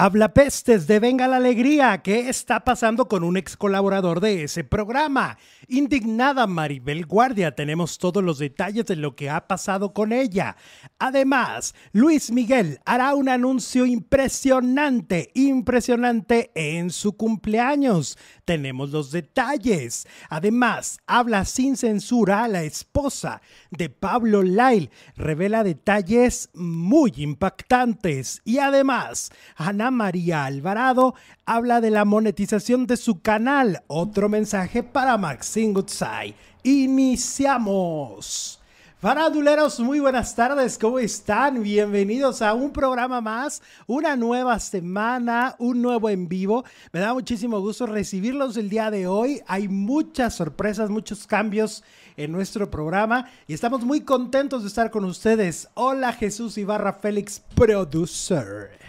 Habla 0.00 0.32
pestes 0.32 0.86
de 0.86 1.00
Venga 1.00 1.26
la 1.26 1.38
Alegría. 1.38 2.02
¿Qué 2.02 2.28
está 2.28 2.60
pasando 2.60 3.08
con 3.08 3.24
un 3.24 3.36
ex 3.36 3.56
colaborador 3.56 4.20
de 4.20 4.44
ese 4.44 4.62
programa? 4.62 5.38
Indignada 5.66 6.46
Maribel 6.46 7.04
Guardia. 7.04 7.56
Tenemos 7.56 7.98
todos 7.98 8.22
los 8.22 8.38
detalles 8.38 8.86
de 8.86 8.94
lo 8.94 9.16
que 9.16 9.28
ha 9.28 9.48
pasado 9.48 9.92
con 9.92 10.12
ella. 10.12 10.54
Además, 11.00 11.74
Luis 11.90 12.30
Miguel 12.30 12.78
hará 12.84 13.16
un 13.16 13.28
anuncio 13.28 13.86
impresionante, 13.86 15.32
impresionante 15.34 16.52
en 16.54 16.90
su 16.90 17.16
cumpleaños. 17.16 18.16
Tenemos 18.44 18.90
los 18.90 19.10
detalles. 19.10 20.06
Además, 20.30 21.00
habla 21.08 21.44
sin 21.44 21.76
censura 21.76 22.44
a 22.44 22.48
la 22.48 22.62
esposa 22.62 23.42
de 23.72 23.90
Pablo 23.90 24.44
Lail. 24.44 24.90
Revela 25.16 25.64
detalles 25.64 26.50
muy 26.54 27.12
impactantes. 27.16 28.42
Y 28.44 28.58
además, 28.58 29.32
María 29.90 30.44
Alvarado 30.44 31.14
habla 31.46 31.80
de 31.80 31.90
la 31.90 32.04
monetización 32.04 32.86
de 32.86 32.96
su 32.96 33.20
canal. 33.20 33.82
Otro 33.86 34.28
mensaje 34.28 34.82
para 34.82 35.16
Maxine 35.18 35.72
Goodside. 35.72 36.34
Iniciamos. 36.62 38.58
Faraduleros, 39.00 39.78
muy 39.78 40.00
buenas 40.00 40.34
tardes, 40.34 40.76
¿cómo 40.76 40.98
están? 40.98 41.62
Bienvenidos 41.62 42.42
a 42.42 42.52
un 42.52 42.72
programa 42.72 43.20
más, 43.20 43.62
una 43.86 44.16
nueva 44.16 44.58
semana, 44.58 45.54
un 45.60 45.80
nuevo 45.80 46.10
en 46.10 46.26
vivo. 46.28 46.64
Me 46.92 46.98
da 46.98 47.14
muchísimo 47.14 47.60
gusto 47.60 47.86
recibirlos 47.86 48.56
el 48.56 48.68
día 48.68 48.90
de 48.90 49.06
hoy. 49.06 49.40
Hay 49.46 49.68
muchas 49.68 50.34
sorpresas, 50.34 50.90
muchos 50.90 51.28
cambios 51.28 51.84
en 52.16 52.32
nuestro 52.32 52.72
programa 52.72 53.30
y 53.46 53.54
estamos 53.54 53.84
muy 53.84 54.00
contentos 54.00 54.62
de 54.62 54.68
estar 54.68 54.90
con 54.90 55.04
ustedes. 55.04 55.68
Hola 55.74 56.12
Jesús 56.12 56.58
Ibarra 56.58 56.94
Félix, 56.94 57.38
producer. 57.54 58.87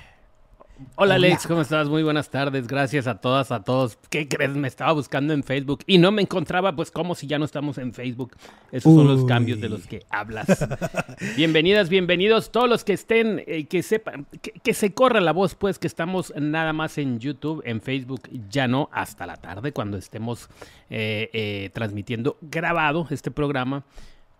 Hola 0.95 1.15
Alex, 1.15 1.47
¿cómo 1.47 1.61
estás? 1.61 1.89
Muy 1.89 2.03
buenas 2.03 2.29
tardes, 2.29 2.67
gracias 2.67 3.07
a 3.07 3.19
todas, 3.19 3.51
a 3.51 3.63
todos. 3.63 3.97
¿Qué 4.09 4.27
crees? 4.27 4.51
Me 4.51 4.67
estaba 4.67 4.91
buscando 4.93 5.33
en 5.33 5.43
Facebook 5.43 5.83
y 5.87 5.97
no 5.97 6.11
me 6.11 6.21
encontraba, 6.21 6.75
pues 6.75 6.91
como 6.91 7.15
si 7.15 7.27
ya 7.27 7.37
no 7.37 7.45
estamos 7.45 7.77
en 7.77 7.93
Facebook. 7.93 8.35
Esos 8.71 8.93
son 8.93 9.07
los 9.07 9.25
cambios 9.25 9.59
de 9.59 9.69
los 9.69 9.87
que 9.87 10.05
hablas. 10.09 10.47
Bienvenidas, 11.35 11.89
bienvenidos 11.89 12.51
todos 12.51 12.69
los 12.69 12.83
que 12.83 12.93
estén, 12.93 13.43
eh, 13.47 13.65
que 13.65 13.83
sepan, 13.83 14.25
que, 14.63 14.73
se 14.73 14.93
corra 14.93 15.19
la 15.19 15.33
voz, 15.33 15.55
pues 15.55 15.79
que 15.79 15.87
estamos 15.87 16.33
nada 16.37 16.71
más 16.73 16.97
en 16.97 17.19
YouTube, 17.19 17.61
en 17.65 17.81
Facebook 17.81 18.21
ya 18.49 18.67
no, 18.67 18.89
hasta 18.91 19.25
la 19.25 19.35
tarde 19.35 19.71
cuando 19.73 19.97
estemos 19.97 20.49
eh, 20.89 21.29
eh, 21.33 21.71
transmitiendo 21.73 22.37
grabado 22.41 23.07
este 23.09 23.31
programa 23.31 23.83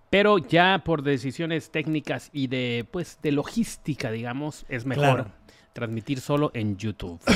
pero 0.10 0.40
ya 0.40 0.82
por 0.84 1.04
decisiones 1.04 1.70
técnicas 1.70 2.32
y 2.34 2.48
de 2.48 2.84
pues 2.90 3.20
de 3.22 3.32
logística, 3.32 4.10
digamos, 4.10 4.66
es 4.68 4.84
mejor 4.84 5.28
transmitir 5.74 6.22
solo 6.22 6.52
en 6.54 6.78
YouTube. 6.78 7.20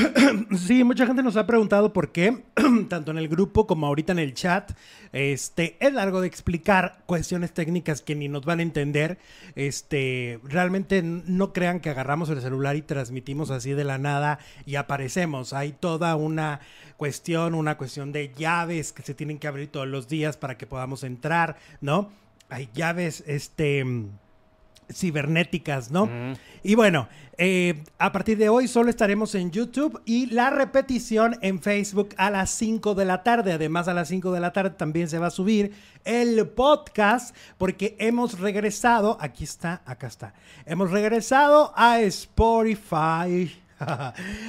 Sí, 0.58 0.84
mucha 0.84 1.06
gente 1.06 1.22
nos 1.22 1.38
ha 1.38 1.46
preguntado 1.46 1.94
por 1.94 2.12
qué, 2.12 2.44
tanto 2.90 3.12
en 3.12 3.18
el 3.18 3.28
grupo 3.28 3.68
como 3.68 3.86
ahorita 3.88 4.14
en 4.14 4.20
el 4.20 4.34
chat. 4.34 4.72
Este, 5.12 5.78
es 5.80 5.94
largo 5.94 6.22
de 6.22 6.28
explicar 6.28 7.04
cuestiones 7.06 7.54
técnicas 7.54 8.02
que 8.02 8.16
ni 8.16 8.28
nos 8.28 8.44
van 8.46 8.60
a 8.60 8.64
entender. 8.64 9.20
Este, 9.56 10.40
realmente 10.44 11.02
no 11.04 11.54
crean 11.54 11.80
que 11.80 11.90
agarramos 11.90 12.30
el 12.30 12.42
celular 12.42 12.76
y 12.76 12.82
transmitimos 12.82 13.52
así 13.52 13.72
de 13.74 13.84
la 13.84 13.98
nada 13.98 14.40
y 14.66 14.76
aparecemos. 14.76 15.54
Hay 15.54 15.74
toda 15.74 16.16
una 16.16 16.62
cuestión, 16.98 17.54
una 17.54 17.78
cuestión 17.78 18.12
de 18.12 18.34
llaves 18.36 18.92
que 18.92 19.04
se 19.04 19.14
tienen 19.14 19.38
que 19.38 19.48
abrir 19.48 19.68
todos 19.68 19.88
los 19.88 20.08
días 20.08 20.38
para 20.38 20.58
que 20.58 20.66
podamos 20.66 21.04
entrar, 21.04 21.58
¿no? 21.82 22.12
Hay 22.50 22.70
llaves, 22.74 23.24
este 23.28 23.86
cibernéticas, 24.92 25.92
¿no? 25.92 26.10
Y 26.64 26.76
bueno, 26.76 27.08
eh, 27.38 27.84
a 27.98 28.12
partir 28.12 28.38
de 28.38 28.50
hoy 28.50 28.68
solo 28.68 28.90
estaremos 28.90 29.36
en 29.36 29.52
YouTube 29.52 30.02
y 30.06 30.28
la 30.28 30.50
repetición 30.50 31.38
en 31.42 31.62
Facebook 31.62 32.10
a 32.18 32.30
las 32.30 32.52
5 32.52 32.96
de 32.96 33.06
la 33.06 33.24
tarde. 33.24 33.54
Además, 33.54 33.88
a 33.88 33.94
las 33.94 34.08
5 34.10 34.32
de 34.32 34.40
la 34.40 34.54
tarde 34.54 34.72
también 34.72 35.10
se 35.10 35.20
va 35.20 35.28
a 35.28 35.32
subir 35.32 35.74
el 36.06 36.48
podcast 36.50 37.36
porque 37.58 37.96
hemos 38.00 38.40
regresado, 38.40 39.18
aquí 39.20 39.44
está, 39.44 39.82
acá 39.86 40.08
está, 40.08 40.34
hemos 40.66 40.92
regresado 40.92 41.74
a 41.76 42.00
Spotify. 42.02 43.52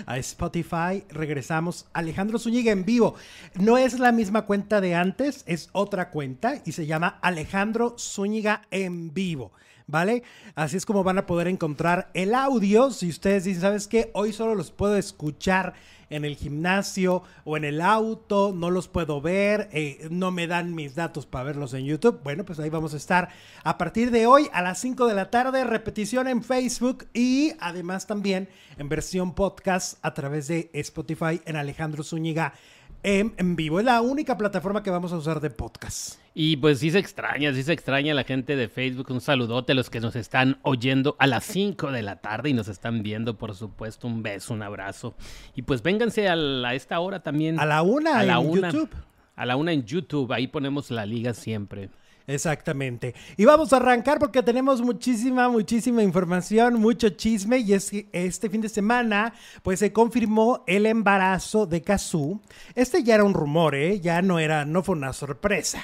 a 0.07 0.19
Spotify 0.19 1.05
regresamos 1.09 1.87
Alejandro 1.93 2.39
Zúñiga 2.39 2.73
en 2.73 2.85
vivo. 2.85 3.15
No 3.55 3.79
es 3.79 3.99
la 3.99 4.13
misma 4.13 4.43
cuenta 4.43 4.81
de 4.81 4.95
antes, 4.95 5.45
es 5.47 5.69
otra 5.73 6.11
cuenta 6.11 6.63
y 6.65 6.73
se 6.73 6.87
llama 6.87 7.19
Alejandro 7.23 7.97
Zúñiga 7.99 8.63
en 8.71 9.13
vivo. 9.13 9.53
¿Vale? 9.87 10.23
Así 10.55 10.77
es 10.77 10.87
como 10.87 11.05
van 11.05 11.19
a 11.19 11.27
poder 11.27 11.49
encontrar 11.49 12.11
el 12.15 12.35
audio. 12.35 12.91
Si 12.91 13.09
ustedes 13.09 13.45
dicen, 13.45 13.63
¿sabes 13.63 13.89
qué? 13.89 14.11
Hoy 14.15 14.33
solo 14.33 14.55
los 14.55 14.71
puedo 14.71 14.97
escuchar 14.97 15.75
en 16.11 16.25
el 16.25 16.37
gimnasio 16.37 17.23
o 17.45 17.57
en 17.57 17.65
el 17.65 17.81
auto, 17.81 18.53
no 18.55 18.71
los 18.71 18.89
puedo 18.89 19.21
ver, 19.21 19.69
eh, 19.73 20.07
no 20.11 20.31
me 20.31 20.47
dan 20.47 20.75
mis 20.75 20.95
datos 20.95 21.27
para 21.27 21.45
verlos 21.45 21.75
en 21.75 21.85
YouTube. 21.85 22.21
Bueno, 22.23 22.45
pues 22.45 22.59
ahí 22.61 22.71
vamos 22.71 22.95
a 22.95 22.99
estar 22.99 23.31
a 23.63 23.79
partir 23.79 24.11
de 24.11 24.27
hoy 24.27 24.49
a 24.53 24.63
las 24.63 24.79
5 24.81 25.07
de 25.07 25.15
la 25.15 25.31
tarde, 25.31 25.65
repetición 25.65 26.29
en 26.29 26.43
Facebook 26.43 27.07
y 27.13 27.53
además 27.59 28.07
también 28.07 28.49
en 28.79 28.89
versión 28.89 29.35
podcast 29.35 29.99
a 30.03 30.15
través 30.15 30.47
de 30.49 30.71
Spotify 30.73 31.41
en 31.47 31.57
Alejandro 31.57 32.05
Zúñiga 32.05 32.55
en, 33.03 33.57
vivo. 33.57 33.79
Es 33.79 33.85
la 33.85 34.01
única 34.01 34.37
plataforma 34.37 34.83
que 34.83 34.91
vamos 34.91 35.13
a 35.13 35.17
usar 35.17 35.41
de 35.41 35.51
podcast. 35.51 36.24
Y 36.37 36.57
pues 36.57 36.81
sí 36.81 36.91
se 36.91 36.99
extraña, 36.99 37.55
sí 37.55 37.63
se 37.63 37.73
extraña 37.73 38.13
la 38.13 38.25
gente 38.25 38.57
de 38.57 38.69
Facebook. 38.69 39.07
Un 39.11 39.21
saludote 39.21 39.71
a 39.71 39.75
los 39.77 39.89
que 39.89 40.01
nos 40.01 40.17
están 40.17 40.59
oyendo 40.63 41.15
a 41.21 41.29
las 41.29 41.45
5 41.45 41.93
de 41.93 42.03
la 42.03 42.17
tarde 42.17 42.51
y 42.51 42.53
nos 42.55 42.67
están 42.67 43.05
viendo, 43.05 43.39
por 43.39 43.55
supuesto. 43.55 44.09
Un 44.09 44.25
beso, 44.25 44.53
un 44.53 44.65
abrazo. 44.65 45.15
Y 45.55 45.63
pues 45.63 45.81
vénganse 45.81 46.29
a, 46.29 46.75
esta 46.75 46.99
hora 46.99 47.23
también. 47.23 47.61
A 47.61 47.65
la 47.65 47.83
una 47.83 48.19
a 48.19 48.25
la 48.25 48.41
en 48.41 48.53
YouTube. 48.53 48.91
A 49.37 49.47
la 49.47 49.55
una 49.55 49.73
en 49.73 49.85
YouTube, 49.85 50.33
ahí 50.33 50.49
ponemos 50.49 50.91
la 50.91 51.07
liga 51.07 51.35
siempre. 51.35 51.89
Exactamente. 52.27 53.15
Y 53.37 53.45
vamos 53.45 53.73
a 53.73 53.77
arrancar 53.77 54.19
porque 54.19 54.43
tenemos 54.43 54.81
muchísima, 54.81 55.49
muchísima 55.49 56.03
información, 56.03 56.81
mucho 56.81 57.11
chisme. 57.11 57.59
Y 57.59 57.75
es 57.75 57.91
que 57.91 58.09
este 58.13 58.51
fin 58.51 58.61
de 58.61 58.69
semana, 58.69 59.35
pues 59.63 59.79
se 59.79 59.93
confirmó 59.93 60.65
el 60.67 60.87
embarazo 60.87 61.67
de 61.67 61.83
Kazú. 61.83 62.41
Este 62.75 63.05
ya 63.05 63.15
era 63.15 63.25
un 63.25 63.35
rumor, 63.35 63.77
¿eh? 63.77 64.01
Ya 64.01 64.21
no 64.21 64.41
era, 64.41 64.65
no 64.65 64.83
fue 64.83 64.97
una 64.97 65.13
sorpresa. 65.13 65.81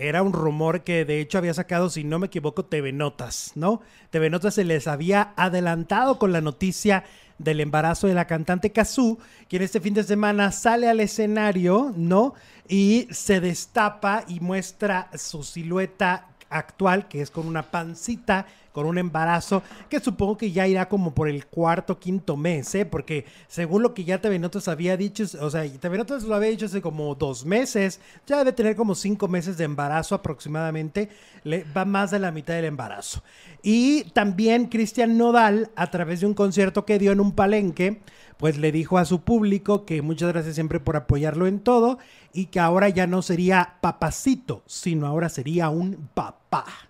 Era 0.00 0.22
un 0.22 0.32
rumor 0.32 0.84
que 0.84 1.04
de 1.04 1.20
hecho 1.20 1.38
había 1.38 1.52
sacado, 1.54 1.90
si 1.90 2.04
no 2.04 2.20
me 2.20 2.28
equivoco, 2.28 2.64
TV 2.64 2.92
Notas, 2.92 3.50
¿no? 3.56 3.82
TV 4.10 4.30
Notas 4.30 4.54
se 4.54 4.62
les 4.62 4.86
había 4.86 5.32
adelantado 5.34 6.20
con 6.20 6.30
la 6.30 6.40
noticia 6.40 7.02
del 7.38 7.58
embarazo 7.60 8.06
de 8.06 8.14
la 8.14 8.28
cantante 8.28 8.70
Kazú, 8.70 9.18
quien 9.48 9.62
este 9.62 9.80
fin 9.80 9.94
de 9.94 10.04
semana 10.04 10.52
sale 10.52 10.88
al 10.88 11.00
escenario, 11.00 11.92
¿no? 11.96 12.34
Y 12.68 13.08
se 13.10 13.40
destapa 13.40 14.22
y 14.28 14.38
muestra 14.38 15.10
su 15.16 15.42
silueta 15.42 16.28
actual, 16.48 17.08
que 17.08 17.20
es 17.20 17.32
con 17.32 17.48
una 17.48 17.64
pancita 17.72 18.46
con 18.78 18.86
un 18.86 18.96
embarazo 18.96 19.64
que 19.88 19.98
supongo 19.98 20.38
que 20.38 20.52
ya 20.52 20.68
irá 20.68 20.88
como 20.88 21.12
por 21.12 21.28
el 21.28 21.46
cuarto, 21.46 21.98
quinto 21.98 22.36
mes, 22.36 22.72
¿eh? 22.76 22.86
Porque 22.86 23.24
según 23.48 23.82
lo 23.82 23.92
que 23.92 24.04
ya 24.04 24.20
TV 24.20 24.38
Notas 24.38 24.68
había 24.68 24.96
dicho, 24.96 25.24
o 25.40 25.50
sea, 25.50 25.68
TV 25.68 25.98
Notas 25.98 26.22
lo 26.22 26.36
había 26.36 26.50
dicho 26.50 26.66
hace 26.66 26.80
como 26.80 27.16
dos 27.16 27.44
meses, 27.44 28.00
ya 28.24 28.38
debe 28.38 28.52
tener 28.52 28.76
como 28.76 28.94
cinco 28.94 29.26
meses 29.26 29.58
de 29.58 29.64
embarazo 29.64 30.14
aproximadamente, 30.14 31.08
le 31.42 31.64
va 31.76 31.84
más 31.86 32.12
de 32.12 32.20
la 32.20 32.30
mitad 32.30 32.54
del 32.54 32.66
embarazo. 32.66 33.24
Y 33.64 34.04
también 34.12 34.66
Cristian 34.66 35.18
Nodal, 35.18 35.72
a 35.74 35.90
través 35.90 36.20
de 36.20 36.26
un 36.26 36.34
concierto 36.34 36.84
que 36.84 37.00
dio 37.00 37.10
en 37.10 37.18
un 37.18 37.32
palenque, 37.32 38.00
pues 38.36 38.58
le 38.58 38.70
dijo 38.70 38.96
a 38.96 39.06
su 39.06 39.22
público 39.22 39.86
que 39.86 40.02
muchas 40.02 40.28
gracias 40.28 40.54
siempre 40.54 40.78
por 40.78 40.94
apoyarlo 40.94 41.48
en 41.48 41.58
todo 41.58 41.98
y 42.32 42.46
que 42.46 42.60
ahora 42.60 42.88
ya 42.90 43.08
no 43.08 43.22
sería 43.22 43.78
papacito, 43.80 44.62
sino 44.66 45.08
ahora 45.08 45.28
sería 45.28 45.68
un 45.68 46.08
papá 46.14 46.87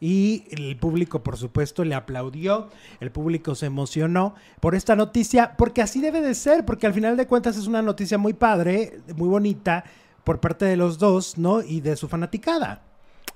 y 0.00 0.44
el 0.50 0.76
público, 0.76 1.22
por 1.22 1.36
supuesto, 1.36 1.84
le 1.84 1.94
aplaudió, 1.94 2.70
el 3.00 3.10
público 3.10 3.54
se 3.54 3.66
emocionó 3.66 4.34
por 4.60 4.74
esta 4.74 4.96
noticia, 4.96 5.56
porque 5.58 5.82
así 5.82 6.00
debe 6.00 6.22
de 6.22 6.34
ser, 6.34 6.64
porque 6.64 6.86
al 6.86 6.94
final 6.94 7.18
de 7.18 7.26
cuentas 7.26 7.58
es 7.58 7.66
una 7.66 7.82
noticia 7.82 8.16
muy 8.16 8.32
padre, 8.32 9.00
muy 9.14 9.28
bonita 9.28 9.84
por 10.24 10.40
parte 10.40 10.64
de 10.64 10.78
los 10.78 10.98
dos, 10.98 11.36
¿no? 11.36 11.62
Y 11.62 11.82
de 11.82 11.96
su 11.96 12.08
fanaticada. 12.08 12.82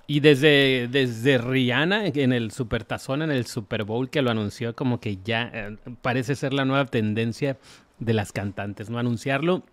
Y 0.07 0.21
desde, 0.21 0.89
desde 0.89 1.39
Rihanna 1.39 2.07
en 2.07 2.33
el 2.33 2.51
Supertazón, 2.51 3.23
en 3.23 3.31
el 3.31 3.47
Super 3.47 3.85
Bowl, 3.85 4.09
que 4.09 4.23
lo 4.23 4.31
anunció 4.31 4.75
como 4.75 5.01
que 5.01 5.19
ya 5.23 5.51
eh, 5.53 5.77
parece 6.01 6.35
ser 6.35 6.55
la 6.55 6.65
nueva 6.65 6.87
tendencia 6.87 7.59
de 7.99 8.15
las 8.15 8.33
cantantes, 8.33 8.89
¿no? 8.89 8.99
Anunciarlo 8.99 9.65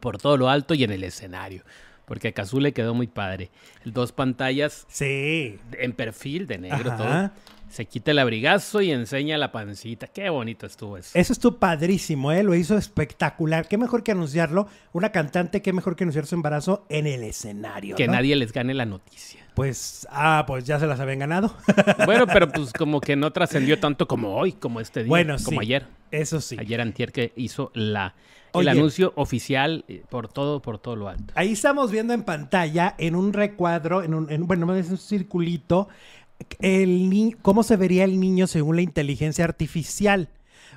por 0.00 0.18
todo 0.18 0.36
lo 0.36 0.48
alto 0.48 0.74
y 0.74 0.84
en 0.84 0.92
el 0.92 1.02
escenario 1.02 1.64
porque 2.10 2.34
a 2.36 2.58
le 2.58 2.72
quedó 2.72 2.92
muy 2.92 3.06
padre. 3.06 3.52
Dos 3.84 4.10
pantallas 4.10 4.84
sí. 4.88 5.60
en 5.78 5.92
perfil 5.92 6.48
de 6.48 6.58
negro 6.58 6.96
todo. 6.96 7.30
Se 7.68 7.84
quita 7.84 8.10
el 8.10 8.18
abrigazo 8.18 8.80
y 8.80 8.90
enseña 8.90 9.38
la 9.38 9.52
pancita. 9.52 10.08
Qué 10.08 10.28
bonito 10.28 10.66
estuvo 10.66 10.96
eso. 10.96 11.16
Eso 11.16 11.32
estuvo 11.32 11.58
padrísimo, 11.58 12.32
¿eh? 12.32 12.42
Lo 12.42 12.56
hizo 12.56 12.76
espectacular. 12.76 13.68
Qué 13.68 13.78
mejor 13.78 14.02
que 14.02 14.10
anunciarlo. 14.10 14.66
Una 14.92 15.12
cantante, 15.12 15.62
qué 15.62 15.72
mejor 15.72 15.94
que 15.94 16.02
anunciar 16.02 16.26
su 16.26 16.34
embarazo 16.34 16.84
en 16.88 17.06
el 17.06 17.22
escenario. 17.22 17.94
Que 17.94 18.08
nadie 18.08 18.34
les 18.34 18.52
gane 18.52 18.74
la 18.74 18.86
noticia. 18.86 19.46
Pues, 19.54 20.08
ah, 20.10 20.42
pues 20.48 20.64
ya 20.64 20.80
se 20.80 20.88
las 20.88 20.98
habían 20.98 21.20
ganado. 21.20 21.54
bueno, 22.06 22.26
pero 22.26 22.48
pues 22.48 22.72
como 22.72 23.00
que 23.00 23.14
no 23.14 23.32
trascendió 23.32 23.78
tanto 23.78 24.08
como 24.08 24.34
hoy, 24.34 24.50
como 24.50 24.80
este 24.80 25.04
día, 25.04 25.10
bueno, 25.10 25.36
como 25.44 25.60
ayer. 25.60 25.86
Eso 26.10 26.40
sí. 26.40 26.56
Ayer 26.58 26.80
antier 26.80 27.12
que 27.12 27.32
hizo 27.36 27.70
la 27.72 28.16
el 28.54 28.68
anuncio 28.68 29.12
oficial 29.16 29.84
eh, 29.88 30.02
por 30.08 30.28
todo, 30.28 30.62
por 30.62 30.78
todo 30.78 30.96
lo 30.96 31.08
alto. 31.08 31.32
Ahí 31.36 31.52
estamos 31.52 31.90
viendo 31.90 32.14
en 32.14 32.22
pantalla, 32.22 32.94
en 32.98 33.14
un 33.14 33.32
recuadro, 33.32 34.02
en 34.02 34.14
un, 34.14 34.30
en, 34.30 34.46
bueno, 34.46 34.74
es 34.74 34.90
un 34.90 34.98
circulito, 34.98 35.88
el 36.60 37.36
cómo 37.42 37.62
se 37.62 37.76
vería 37.76 38.04
el 38.04 38.18
niño 38.18 38.46
según 38.46 38.76
la 38.76 38.82
inteligencia 38.82 39.44
artificial. 39.44 40.28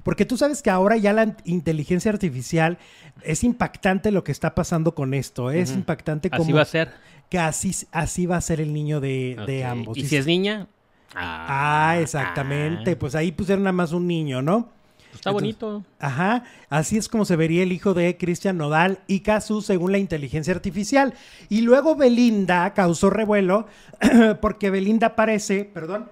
Porque 0.03 0.25
tú 0.25 0.37
sabes 0.37 0.61
que 0.61 0.69
ahora 0.69 0.97
ya 0.97 1.13
la 1.13 1.37
inteligencia 1.45 2.11
artificial 2.11 2.77
es 3.23 3.43
impactante 3.43 4.11
lo 4.11 4.23
que 4.23 4.31
está 4.31 4.53
pasando 4.53 4.95
con 4.95 5.13
esto. 5.13 5.49
¿eh? 5.51 5.61
Es 5.61 5.71
impactante 5.71 6.29
como. 6.29 6.43
Así 6.43 6.51
va 6.51 6.61
a 6.61 6.65
ser. 6.65 6.91
Que 7.29 7.39
así, 7.39 7.73
así 7.91 8.25
va 8.25 8.37
a 8.37 8.41
ser 8.41 8.59
el 8.59 8.73
niño 8.73 8.99
de, 8.99 9.65
ambos. 9.65 9.97
¿Y 9.97 10.05
si 10.05 10.17
es 10.17 10.25
niña? 10.25 10.67
Ah, 11.15 11.97
exactamente. 11.99 12.91
Ah. 12.91 12.99
Pues 12.99 13.15
ahí 13.15 13.31
pusieron 13.31 13.63
nada 13.63 13.73
más 13.73 13.91
un 13.93 14.07
niño, 14.07 14.41
¿no? 14.41 14.69
Está 15.13 15.31
bonito. 15.31 15.83
Ajá, 15.99 16.43
así 16.69 16.97
es 16.97 17.07
como 17.07 17.25
se 17.25 17.35
vería 17.35 17.63
el 17.63 17.71
hijo 17.71 17.93
de 17.93 18.17
Cristian 18.17 18.57
Nodal 18.57 18.99
y 19.07 19.21
Casu 19.21 19.61
según 19.61 19.91
la 19.91 19.97
inteligencia 19.97 20.53
artificial. 20.53 21.13
Y 21.49 21.61
luego 21.61 21.95
Belinda 21.95 22.73
causó 22.73 23.09
revuelo 23.09 23.67
porque 24.41 24.69
Belinda 24.69 25.07
aparece, 25.07 25.65
perdón, 25.65 26.09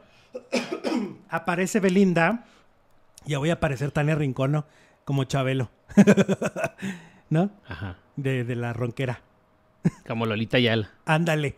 aparece 1.29 1.79
Belinda, 1.79 2.45
ya 3.25 3.37
voy 3.37 3.49
a 3.49 3.53
aparecer 3.53 3.91
Tania 3.91 4.15
Rincono 4.15 4.65
como 5.05 5.23
Chabelo, 5.25 5.69
¿no? 7.29 7.51
Ajá. 7.67 7.97
De, 8.15 8.43
de 8.43 8.55
la 8.55 8.73
ronquera. 8.73 9.21
Como 10.07 10.25
Lolita 10.25 10.59
Yal. 10.59 10.89
Ándale, 11.05 11.55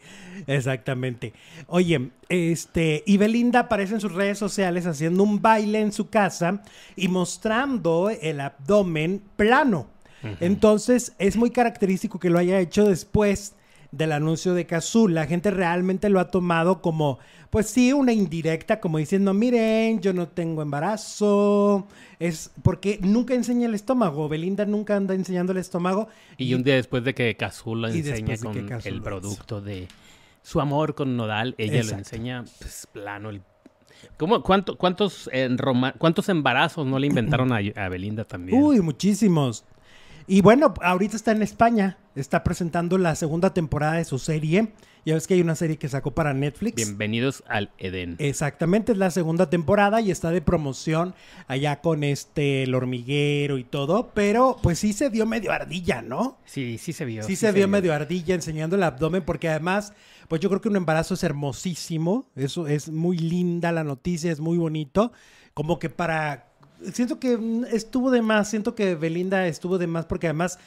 exactamente. 0.48 1.34
Oye, 1.68 2.12
este, 2.30 3.04
y 3.06 3.18
Belinda 3.18 3.62
aparece 3.62 3.96
en 3.96 4.02
sus 4.02 4.14
redes 4.14 4.38
sociales 4.38 4.86
haciendo 4.86 5.24
un 5.24 5.42
baile 5.42 5.82
en 5.82 5.92
su 5.92 6.10
casa 6.10 6.62
y 6.96 7.08
mostrando 7.08 8.10
el 8.10 8.40
abdomen 8.40 9.22
plano. 9.36 9.88
Entonces, 10.40 11.14
es 11.20 11.36
muy 11.36 11.50
característico 11.52 12.18
que 12.18 12.30
lo 12.30 12.40
haya 12.40 12.58
hecho 12.60 12.86
después 12.86 13.56
del 13.94 14.12
anuncio 14.12 14.54
de 14.54 14.66
Cazú. 14.66 15.08
La 15.08 15.26
gente 15.26 15.52
realmente 15.52 16.10
lo 16.10 16.20
ha 16.20 16.30
tomado 16.30 16.82
como, 16.82 17.20
pues 17.50 17.68
sí, 17.68 17.94
una 17.94 18.12
indirecta, 18.12 18.80
como 18.80 18.98
diciendo, 18.98 19.34
miren, 19.34 20.02
yo 20.02 20.14
no 20.14 20.28
tengo 20.28 20.62
embarazo. 20.62 21.88
Es 22.20 22.52
porque 22.64 23.00
nunca 23.02 23.36
enseña 23.36 23.68
el 23.68 23.76
estómago. 23.76 24.28
Belinda 24.28 24.66
nunca 24.66 24.96
anda 24.96 25.14
enseñando 25.14 25.52
el 25.52 25.60
estómago. 25.60 26.08
Y, 26.38 26.54
un 26.56 26.64
día 26.64 26.76
después 26.76 27.04
de 27.04 27.14
que 27.14 27.36
Cazú 27.36 27.76
lo 27.76 27.88
enseña 27.88 28.38
con 28.38 28.70
el 28.84 29.02
producto 29.02 29.62
de 29.62 29.88
su 30.42 30.60
amor 30.60 30.96
con 30.96 31.16
Nodal, 31.16 31.56
ella 31.58 31.84
lo 31.84 31.92
enseña 31.98 32.44
pues, 32.60 32.88
plano 32.92 33.30
el 33.30 33.42
¿Cómo, 34.18 34.44
cuánto, 34.44 34.78
cuántos, 34.78 35.30
¿Cuántos 35.98 36.30
embarazos 36.30 36.86
no 36.86 37.00
le 37.00 37.08
inventaron 37.08 37.54
a, 37.54 37.60
a, 37.76 37.90
Belinda 37.90 38.26
también? 38.26 38.62
Uy, 38.62 38.82
muchísimos. 38.82 39.64
Y 40.28 40.42
bueno, 40.42 40.74
ahorita 40.82 41.18
está 41.18 41.32
en 41.32 41.42
España, 41.42 41.98
está 42.16 42.44
presentando 42.44 42.98
la 42.98 43.16
segunda 43.16 43.54
temporada 43.54 43.96
de 43.96 44.06
su 44.06 44.20
serie. 44.20 44.72
Ya 45.06 45.16
ves 45.16 45.28
que 45.28 45.34
hay 45.34 45.42
una 45.42 45.56
serie 45.56 45.78
que 45.78 45.90
sacó 45.90 46.12
para 46.12 46.34
Netflix. 46.34 46.76
Bienvenidos 46.76 47.44
al 47.50 47.72
Edén. 47.78 48.16
Exactamente, 48.20 48.94
es 48.94 48.98
la 48.98 49.12
segunda 49.12 49.50
temporada 49.50 50.00
y 50.00 50.12
está 50.12 50.32
de 50.32 50.42
promoción 50.42 51.14
allá 51.48 51.82
con 51.82 52.06
este 52.06 52.64
el 52.64 52.74
hormiguero 52.74 53.58
y 53.58 53.66
todo, 53.66 54.12
pero 54.14 54.58
pues 54.64 54.80
sí 54.80 54.94
se 54.94 55.10
vio 55.10 55.26
medio 55.26 55.52
ardilla, 55.52 56.02
¿no? 56.02 56.38
Sí, 56.46 56.78
sí 56.78 56.94
se 56.94 57.04
vio. 57.04 57.24
Sí, 57.24 57.36
se, 57.36 57.52
vio 57.52 57.68
medio 57.68 57.94
ardilla 57.94 58.34
enseñando 58.34 58.78
el 58.78 58.84
abdomen 58.84 59.24
porque 59.24 59.50
además, 59.50 59.92
pues 60.30 60.40
yo 60.40 60.48
creo 60.48 60.62
que 60.62 60.70
un 60.70 60.78
embarazo 60.78 61.16
es 61.16 61.24
hermosísimo, 61.24 62.26
eso 62.38 62.68
es 62.68 62.90
muy 62.90 63.18
linda 63.18 63.74
la 63.74 63.84
noticia, 63.84 64.32
es 64.32 64.40
muy 64.40 64.58
bonito, 64.58 65.12
como 65.54 65.80
que 65.80 65.90
para 65.90 66.53
siento 66.92 67.20
que 67.20 67.38
mm, 67.38 67.66
estuvo 67.72 68.12
de 68.12 68.22
más, 68.22 68.50
siento 68.50 68.76
que 68.76 68.96
Belinda 68.96 69.48
estuvo 69.48 69.78
de 69.78 69.88
más 69.88 70.06
porque 70.06 70.28
además 70.28 70.60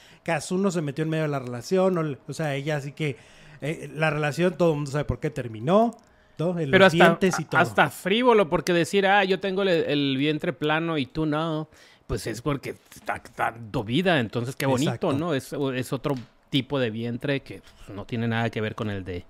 no 0.50 0.70
se 0.70 0.82
metió 0.82 1.02
en 1.04 1.10
medio 1.10 1.24
de 1.24 1.28
la 1.28 1.38
relación, 1.38 2.18
o, 2.26 2.32
sea, 2.32 2.54
ella 2.54 2.76
así 2.76 2.92
que 2.92 3.16
eh, 3.60 3.90
la 3.94 4.10
relación 4.10 4.56
todo 4.56 4.70
el 4.70 4.76
mundo 4.76 4.90
sabe 4.90 5.04
por 5.04 5.20
qué 5.20 5.30
terminó. 5.30 5.96
¿no? 6.38 6.54
Pero 6.54 6.84
hasta, 6.84 7.18
y 7.22 7.44
todo. 7.44 7.60
hasta 7.60 7.88
frívolo, 7.88 8.50
porque 8.50 8.74
decir, 8.74 9.06
ah, 9.06 9.24
yo 9.24 9.40
tengo 9.40 9.62
el, 9.62 10.16
vientre 10.18 10.52
plano 10.52 10.98
y 10.98 11.06
tú 11.06 11.24
no, 11.24 11.70
pues 12.06 12.26
es 12.26 12.42
porque 12.42 12.76
está, 12.94 13.22
dando 13.34 13.82
vida, 13.82 14.20
entonces 14.20 14.54
qué 14.54 14.66
bonito, 14.66 15.14
¿no? 15.14 15.32
Es, 15.32 15.54
es 15.74 15.92
otro 15.94 16.14
tipo 16.50 16.78
de 16.78 16.90
vientre 16.90 17.40
que 17.40 17.62
no 17.88 18.04
tiene 18.04 18.28
nada 18.28 18.50
que 18.50 18.60
ver 18.60 18.74
con 18.74 18.90
el 18.90 19.02
de, 19.02 19.24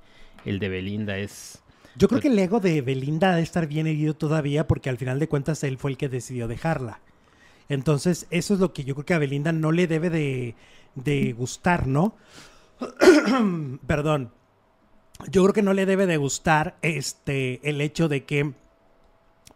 el 0.45 0.59
de 0.59 0.69
Belinda, 0.69 1.17
es 1.17 1.63
yo 1.99 2.09
creo 2.09 2.21
que 2.21 2.29
el 2.29 2.39
ego 2.39 2.61
de 2.61 2.83
Belinda 2.83 3.31
debe 3.31 3.43
estar 3.43 3.67
bien 3.67 3.87
herido 3.87 4.15
todavía 4.15 4.67
porque 4.67 4.91
al 4.91 4.99
final 4.99 5.19
de 5.19 5.29
cuentas 5.29 5.65
él 5.65 5.79
fue 5.79 5.93
el 5.93 5.97
que 5.97 6.09
decidió 6.09 6.49
dejarla. 6.49 7.01
Entonces, 7.69 8.27
eso 8.31 8.55
es 8.55 8.61
lo 8.61 8.73
que 8.73 8.85
yo 8.85 8.95
creo 8.95 9.07
que 9.07 9.15
a 9.15 9.19
Belinda 9.19 9.53
no 9.53 9.73
le 9.73 9.87
debe 9.87 10.11
de, 10.11 11.35
gustar, 11.37 11.87
¿no? 11.87 12.15
Perdón. 13.87 14.33
Yo 15.31 15.43
creo 15.43 15.55
que 15.55 15.63
no 15.63 15.73
le 15.73 15.87
debe 15.87 16.07
de 16.07 16.19
gustar 16.19 16.77
este 16.83 17.67
el 17.67 17.81
hecho 17.81 18.07
de 18.07 18.25
que 18.25 18.53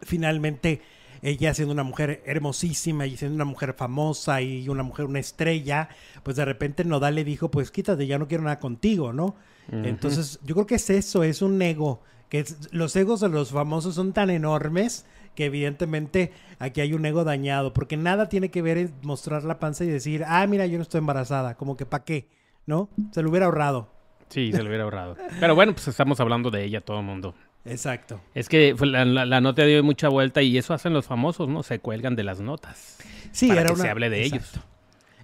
finalmente 0.01 0.81
ella 1.21 1.53
siendo 1.53 1.71
una 1.71 1.83
mujer 1.83 2.23
hermosísima 2.25 3.05
y 3.05 3.15
siendo 3.15 3.35
una 3.35 3.45
mujer 3.45 3.75
famosa 3.75 4.41
y 4.41 4.67
una 4.69 4.81
mujer, 4.81 5.05
una 5.05 5.19
estrella, 5.19 5.89
pues 6.23 6.35
de 6.35 6.45
repente 6.45 6.83
Nodal 6.83 7.13
le 7.13 7.23
dijo, 7.23 7.51
pues 7.51 7.69
quítate, 7.69 8.07
ya 8.07 8.17
no 8.17 8.27
quiero 8.27 8.43
nada 8.43 8.57
contigo, 8.57 9.13
¿no? 9.13 9.35
Entonces, 9.71 10.39
yo 10.43 10.55
creo 10.55 10.65
que 10.65 10.75
es 10.75 10.89
eso, 10.89 11.23
es 11.23 11.43
un 11.43 11.61
ego 11.61 12.01
que 12.31 12.45
los 12.71 12.95
egos 12.95 13.19
de 13.19 13.27
los 13.27 13.51
famosos 13.51 13.95
son 13.95 14.13
tan 14.13 14.29
enormes 14.29 15.05
que 15.35 15.43
evidentemente 15.43 16.31
aquí 16.59 16.79
hay 16.79 16.93
un 16.93 17.05
ego 17.05 17.25
dañado, 17.25 17.73
porque 17.73 17.97
nada 17.97 18.29
tiene 18.29 18.49
que 18.49 18.61
ver 18.61 18.77
en 18.77 18.93
mostrar 19.01 19.43
la 19.43 19.59
panza 19.59 19.83
y 19.83 19.87
decir, 19.87 20.23
ah, 20.25 20.47
mira, 20.47 20.65
yo 20.65 20.77
no 20.77 20.81
estoy 20.81 20.99
embarazada, 20.99 21.55
como 21.55 21.75
que 21.75 21.85
para 21.85 22.05
qué, 22.05 22.29
¿no? 22.65 22.87
Se 23.11 23.21
lo 23.21 23.29
hubiera 23.29 23.47
ahorrado. 23.47 23.89
Sí, 24.29 24.53
se 24.53 24.63
lo 24.63 24.69
hubiera 24.69 24.85
ahorrado. 24.85 25.17
Pero 25.41 25.55
bueno, 25.55 25.73
pues 25.73 25.89
estamos 25.89 26.21
hablando 26.21 26.49
de 26.49 26.63
ella 26.63 26.79
todo 26.79 26.99
el 26.99 27.05
mundo. 27.05 27.35
Exacto. 27.65 28.21
Es 28.33 28.47
que 28.47 28.75
la, 28.79 29.41
nota 29.41 29.65
dio 29.65 29.83
mucha 29.83 30.07
vuelta 30.07 30.41
y 30.41 30.57
eso 30.57 30.73
hacen 30.73 30.93
los 30.93 31.05
famosos, 31.05 31.49
¿no? 31.49 31.63
Se 31.63 31.79
cuelgan 31.79 32.15
de 32.15 32.23
las 32.23 32.39
notas. 32.39 32.97
Sí, 33.33 33.49
para 33.49 33.65
que 33.65 33.75
se 33.75 33.89
hable 33.89 34.09
de 34.09 34.23
ellos. 34.23 34.53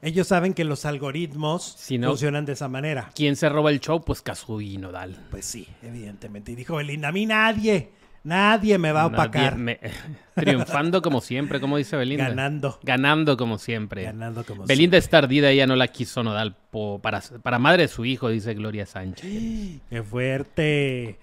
Ellos 0.02 0.28
saben 0.28 0.54
que 0.54 0.64
los 0.64 0.86
algoritmos 0.86 1.78
funcionan 2.04 2.46
de 2.46 2.54
esa 2.54 2.68
manera. 2.68 3.10
¿Quién 3.16 3.36
se 3.36 3.50
roba 3.50 3.72
el 3.72 3.80
show? 3.80 4.02
Pues 4.04 4.22
Kazu 4.22 4.62
y 4.62 4.78
Nodal. 4.78 5.18
Pues 5.32 5.46
sí, 5.46 5.68
evidentemente. 5.82 6.52
Y 6.52 6.56
dijo 6.56 6.76
Belinda, 6.76 7.08
a 7.08 7.12
mí 7.12 7.26
nadie, 7.26 7.92
nadie 8.24 8.78
me 8.78 8.92
va 8.92 9.04
a 9.04 9.06
opacar. 9.08 9.58
Triunfando 10.36 11.02
como 11.02 11.22
siempre, 11.22 11.60
como 11.60 11.78
dice 11.78 11.98
Belinda. 11.98 12.30
Ganando. 12.30 12.80
Ganando 12.84 13.38
como 13.38 13.58
siempre. 13.58 14.04
Ganando 14.04 14.44
como 14.44 14.66
Belinda 14.66 14.98
es 14.98 15.10
tardida, 15.10 15.50
ella 15.50 15.66
no 15.66 15.76
la 15.76 15.88
quiso 15.88 16.24
Nodal 16.24 16.56
para, 17.02 17.22
para 17.42 17.58
madre 17.58 17.84
de 17.84 17.88
su 17.88 18.06
hijo, 18.06 18.30
dice 18.30 18.54
Gloria 18.54 18.86
Sánchez. 18.86 19.26
¡Qué 19.90 20.04
fuerte! 20.04 21.20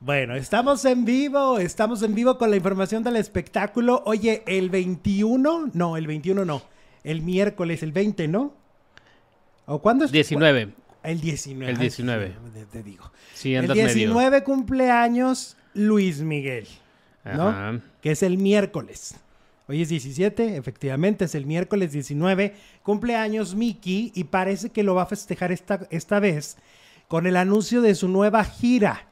Bueno, 0.00 0.34
estamos 0.34 0.84
en 0.84 1.04
vivo, 1.04 1.58
estamos 1.58 2.02
en 2.02 2.14
vivo 2.14 2.38
con 2.38 2.50
la 2.50 2.56
información 2.56 3.04
del 3.04 3.16
espectáculo. 3.16 4.02
Oye, 4.04 4.42
el 4.46 4.68
21, 4.68 5.70
no, 5.72 5.96
el 5.96 6.08
21 6.08 6.44
no 6.44 6.75
el 7.06 7.22
miércoles, 7.22 7.84
el 7.84 7.92
20, 7.92 8.26
¿no? 8.26 8.52
¿O 9.66 9.80
cuándo 9.80 10.04
es? 10.04 10.12
19. 10.12 10.72
El 11.04 11.20
19. 11.20 11.72
El 11.72 11.78
19. 11.78 12.32
te, 12.72 12.82
digo. 12.82 13.12
Sí, 13.32 13.54
el 13.54 13.68
19 13.68 14.42
cumpleaños 14.42 15.56
Luis 15.72 16.20
Miguel, 16.20 16.66
¿no? 17.24 17.80
Que 18.02 18.10
es 18.10 18.24
el 18.24 18.38
miércoles. 18.38 19.14
Hoy 19.68 19.82
es 19.82 19.88
17, 19.88 20.56
efectivamente, 20.56 21.26
es 21.26 21.36
el 21.36 21.46
miércoles 21.46 21.92
19. 21.92 22.54
Cumpleaños 22.82 23.54
Mickey 23.54 24.10
y 24.14 24.24
parece 24.24 24.70
que 24.70 24.82
lo 24.82 24.96
va 24.96 25.02
a 25.02 25.06
festejar 25.06 25.52
esta, 25.52 25.86
esta 25.90 26.18
vez 26.18 26.56
con 27.06 27.28
el 27.28 27.36
anuncio 27.36 27.82
de 27.82 27.94
su 27.94 28.08
nueva 28.08 28.42
gira. 28.42 29.06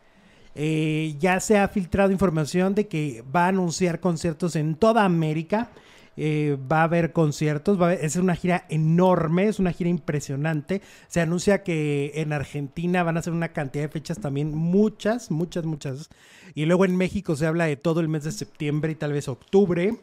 Eh, 0.56 1.14
ya 1.20 1.38
se 1.38 1.58
ha 1.58 1.68
filtrado 1.68 2.10
información 2.10 2.74
de 2.74 2.88
que 2.88 3.22
va 3.34 3.44
a 3.44 3.48
anunciar 3.48 4.00
conciertos 4.00 4.56
en 4.56 4.74
toda 4.74 5.04
América 5.04 5.70
eh, 6.16 6.56
va 6.70 6.80
a 6.80 6.84
haber 6.84 7.12
conciertos, 7.12 7.80
va 7.80 7.88
a 7.88 7.94
es 7.94 8.16
una 8.16 8.36
gira 8.36 8.66
enorme, 8.68 9.48
es 9.48 9.58
una 9.58 9.72
gira 9.72 9.90
impresionante. 9.90 10.82
Se 11.08 11.20
anuncia 11.20 11.62
que 11.62 12.12
en 12.16 12.32
Argentina 12.32 13.02
van 13.02 13.16
a 13.16 13.22
ser 13.22 13.32
una 13.32 13.52
cantidad 13.52 13.84
de 13.84 13.88
fechas 13.88 14.20
también, 14.20 14.54
muchas, 14.54 15.30
muchas, 15.30 15.64
muchas. 15.64 16.10
Y 16.54 16.66
luego 16.66 16.84
en 16.84 16.96
México 16.96 17.36
se 17.36 17.46
habla 17.46 17.66
de 17.66 17.76
todo 17.76 18.00
el 18.00 18.08
mes 18.08 18.24
de 18.24 18.32
septiembre 18.32 18.92
y 18.92 18.96
tal 18.96 19.12
vez 19.12 19.28
octubre. 19.28 19.98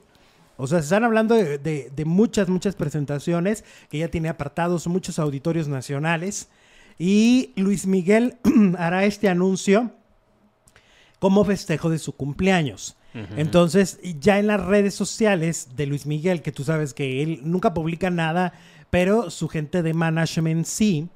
O 0.58 0.68
sea, 0.68 0.80
se 0.80 0.86
están 0.86 1.04
hablando 1.04 1.36
de, 1.36 1.58
de 1.58 2.06
muchas, 2.06 2.50
muchas 2.50 2.76
presentaciones 2.76 3.64
que 3.90 4.00
ya 4.00 4.10
tiene 4.10 4.30
apartados 4.30 4.88
muchos 4.88 5.18
auditorios 5.18 5.68
nacionales. 5.68 6.50
Y 7.00 7.54
Luis 7.56 7.88
Miguel 7.88 8.38
hará 8.78 9.06
este 9.06 9.30
anuncio 9.30 9.92
como 11.20 11.46
festejo 11.46 11.90
de 11.90 12.00
su 12.00 12.14
cumpleaños. 12.14 12.98
Entonces, 13.14 14.00
ya 14.20 14.40
en 14.40 14.48
las 14.48 14.64
redes 14.64 14.96
sociales 14.96 15.70
de 15.76 15.86
Luis 15.86 16.06
Miguel, 16.06 16.42
que 16.42 16.52
tú 16.52 16.64
sabes 16.64 16.94
que 16.94 17.22
él 17.22 17.42
nunca 17.44 17.74
publica 17.74 18.10
nada, 18.10 18.54
pero 18.90 19.30
su 19.30 19.50
gente 19.50 19.82
de 19.82 19.94
management 19.94 20.66
sí. 20.66 21.10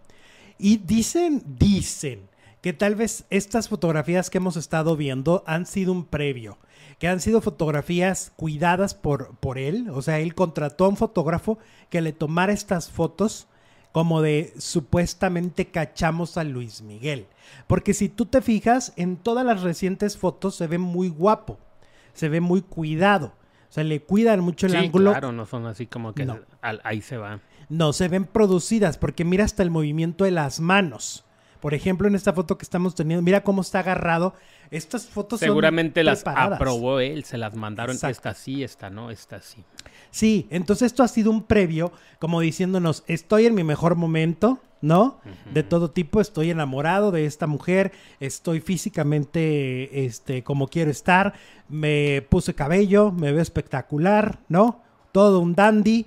Y 0.58 0.78
dicen, 0.78 1.44
dicen 1.46 2.28
que 2.62 2.74
tal 2.74 2.96
vez 2.96 3.26
estas 3.30 3.70
fotografías 3.70 4.30
que 4.30 4.40
hemos 4.40 4.58
estado 4.58 4.98
viendo 4.98 5.44
han 5.46 5.66
sido 5.66 5.92
un 5.92 6.04
previo, 6.04 6.58
que 7.00 7.08
han 7.08 7.20
sido 7.20 7.40
fotografías 7.42 8.34
cuidadas 8.36 8.94
por, 8.96 9.36
por 9.38 9.58
él, 9.58 9.90
o 9.92 10.02
sea, 10.02 10.20
él 10.20 10.34
contrató 10.36 10.86
a 10.86 10.90
un 10.90 10.98
fotógrafo 10.98 11.60
que 11.90 12.02
le 12.02 12.12
tomara 12.12 12.54
estas 12.54 12.90
fotos 12.90 13.48
como 13.92 14.22
de 14.22 14.54
supuestamente 14.58 15.68
cachamos 15.68 16.38
a 16.38 16.44
Luis 16.44 16.82
Miguel. 16.82 17.28
Porque 17.66 17.94
si 17.94 18.10
tú 18.10 18.26
te 18.26 18.42
fijas, 18.42 18.92
en 18.98 19.16
todas 19.16 19.46
las 19.46 19.62
recientes 19.62 20.18
fotos 20.18 20.56
se 20.56 20.68
ve 20.68 20.78
muy 20.78 21.08
guapo, 21.08 21.60
se 22.16 22.28
ve 22.30 22.42
muy 22.42 22.62
cuidado. 22.64 23.34
O 23.70 23.72
sea, 23.76 23.84
le 23.84 24.02
cuidan 24.02 24.40
mucho 24.40 24.66
el 24.68 24.72
sí, 24.74 24.78
ángulo. 24.78 25.12
Claro, 25.12 25.32
no 25.32 25.46
son 25.46 25.66
así 25.68 25.86
como 25.86 26.14
que 26.14 26.26
No. 26.26 26.40
al- 26.62 26.82
ahí 26.84 27.02
se 27.02 27.18
va. 27.18 27.40
No, 27.70 27.94
se 27.94 28.08
ven 28.08 28.26
producidas 28.26 28.98
porque 28.98 29.26
mira 29.26 29.44
hasta 29.44 29.64
el 29.64 29.70
movimiento 29.72 30.24
de 30.24 30.32
las 30.32 30.60
manos. 30.60 31.25
Por 31.66 31.74
ejemplo, 31.74 32.08
en 32.08 32.14
esta 32.14 32.32
foto 32.32 32.60
que 32.60 32.64
estamos 32.64 32.94
teniendo, 32.94 33.24
mira 33.24 33.42
cómo 33.42 33.62
está 33.62 33.80
agarrado. 33.80 34.36
Estas 34.70 35.08
fotos 35.08 35.40
son 35.40 35.48
Seguramente 35.48 36.04
las 36.04 36.22
preparadas. 36.22 36.62
aprobó 36.62 37.00
él, 37.00 37.24
se 37.24 37.40
las 37.40 37.56
mandaron. 37.56 37.96
Exacto. 37.96 38.12
Esta 38.12 38.34
sí, 38.36 38.64
esta 38.64 38.92
no, 38.92 39.10
esta 39.10 39.42
sí. 39.42 39.64
Sí, 40.12 40.46
entonces 40.52 40.86
esto 40.86 41.02
ha 41.02 41.08
sido 41.08 41.32
un 41.32 41.42
previo, 41.42 41.92
como 42.20 42.40
diciéndonos, 42.40 43.04
estoy 43.08 43.48
en 43.48 43.56
mi 43.56 43.64
mejor 43.64 43.96
momento, 43.96 44.60
¿no? 44.82 45.20
De 45.56 45.64
todo 45.64 45.90
tipo, 45.90 46.22
estoy 46.22 46.52
enamorado 46.52 47.10
de 47.10 47.26
esta 47.26 47.48
mujer, 47.48 47.94
estoy 48.20 48.60
físicamente, 48.60 50.06
este, 50.06 50.44
como 50.44 50.68
quiero 50.68 50.92
estar, 50.92 51.34
me 51.68 52.24
puse 52.30 52.54
cabello, 52.54 53.12
me 53.12 53.32
veo 53.32 53.42
espectacular, 53.42 54.38
¿no? 54.50 54.84
Todo 55.12 55.40
un 55.40 55.56
dandy. 55.56 56.06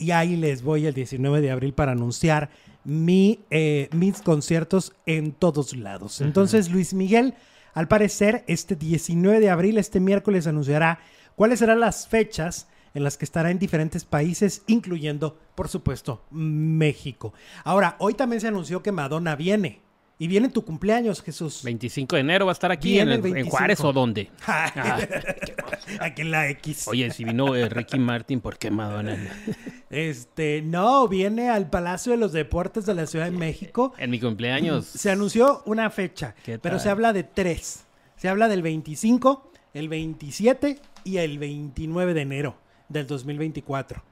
Y 0.00 0.10
ahí 0.10 0.36
les 0.36 0.62
voy 0.62 0.86
el 0.86 0.94
19 0.94 1.40
de 1.40 1.52
abril 1.52 1.72
para 1.72 1.92
anunciar 1.92 2.50
mi, 2.88 3.44
eh, 3.50 3.90
mis 3.92 4.22
conciertos 4.22 4.94
en 5.04 5.32
todos 5.32 5.76
lados. 5.76 6.22
Entonces, 6.22 6.70
Luis 6.70 6.94
Miguel, 6.94 7.34
al 7.74 7.86
parecer, 7.86 8.44
este 8.46 8.76
19 8.76 9.40
de 9.40 9.50
abril, 9.50 9.76
este 9.76 10.00
miércoles, 10.00 10.46
anunciará 10.46 10.98
cuáles 11.36 11.58
serán 11.58 11.80
las 11.80 12.08
fechas 12.08 12.66
en 12.94 13.04
las 13.04 13.18
que 13.18 13.26
estará 13.26 13.50
en 13.50 13.58
diferentes 13.58 14.06
países, 14.06 14.62
incluyendo, 14.66 15.38
por 15.54 15.68
supuesto, 15.68 16.24
México. 16.30 17.34
Ahora, 17.62 17.94
hoy 17.98 18.14
también 18.14 18.40
se 18.40 18.48
anunció 18.48 18.82
que 18.82 18.90
Madonna 18.90 19.36
viene. 19.36 19.82
Y 20.20 20.26
viene 20.26 20.48
tu 20.48 20.64
cumpleaños, 20.64 21.22
Jesús. 21.22 21.62
25 21.62 22.16
de 22.16 22.20
enero 22.20 22.46
va 22.46 22.50
a 22.50 22.54
estar 22.54 22.72
aquí 22.72 22.98
en, 22.98 23.08
en 23.10 23.22
25. 23.22 23.56
Juárez 23.56 23.80
o 23.80 23.92
dónde. 23.92 24.30
Ah, 24.46 24.98
Aquí 26.00 26.22
en 26.22 26.30
la 26.30 26.48
X. 26.50 26.88
Oye, 26.88 27.10
si 27.10 27.24
vino 27.24 27.54
eh, 27.54 27.68
Ricky 27.68 27.98
Martin, 27.98 28.40
¿por 28.40 28.58
qué 28.58 28.70
Madonna? 28.70 29.16
Este, 29.90 30.60
no, 30.62 31.08
viene 31.08 31.48
al 31.48 31.70
Palacio 31.70 32.12
de 32.12 32.18
los 32.18 32.32
Deportes 32.32 32.84
de 32.84 32.94
la 32.94 33.06
Ciudad 33.06 33.26
de 33.26 33.30
México. 33.30 33.94
En 33.96 34.10
mi 34.10 34.20
cumpleaños. 34.20 34.84
Se 34.86 35.10
anunció 35.10 35.62
una 35.64 35.88
fecha, 35.90 36.34
¿Qué 36.44 36.58
pero 36.58 36.78
se 36.78 36.90
habla 36.90 37.12
de 37.12 37.24
tres. 37.24 37.84
Se 38.16 38.28
habla 38.28 38.48
del 38.48 38.62
25, 38.62 39.50
el 39.72 39.88
27 39.88 40.78
y 41.04 41.16
el 41.18 41.38
29 41.38 42.12
de 42.12 42.20
enero 42.20 42.58
del 42.88 43.06
2024. 43.06 44.02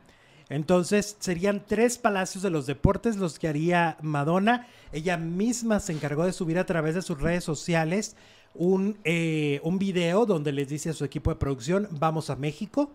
Entonces 0.48 1.16
serían 1.18 1.64
tres 1.66 1.98
palacios 1.98 2.42
de 2.42 2.50
los 2.50 2.66
deportes 2.66 3.16
los 3.16 3.38
que 3.38 3.48
haría 3.48 3.96
Madonna. 4.00 4.66
Ella 4.92 5.16
misma 5.16 5.80
se 5.80 5.92
encargó 5.92 6.24
de 6.24 6.32
subir 6.32 6.58
a 6.58 6.66
través 6.66 6.94
de 6.94 7.02
sus 7.02 7.20
redes 7.20 7.42
sociales 7.42 8.16
un, 8.54 8.96
eh, 9.04 9.60
un 9.64 9.78
video 9.78 10.24
donde 10.24 10.52
les 10.52 10.68
dice 10.68 10.90
a 10.90 10.92
su 10.92 11.04
equipo 11.04 11.30
de 11.30 11.36
producción, 11.36 11.88
vamos 11.90 12.30
a 12.30 12.36
México. 12.36 12.92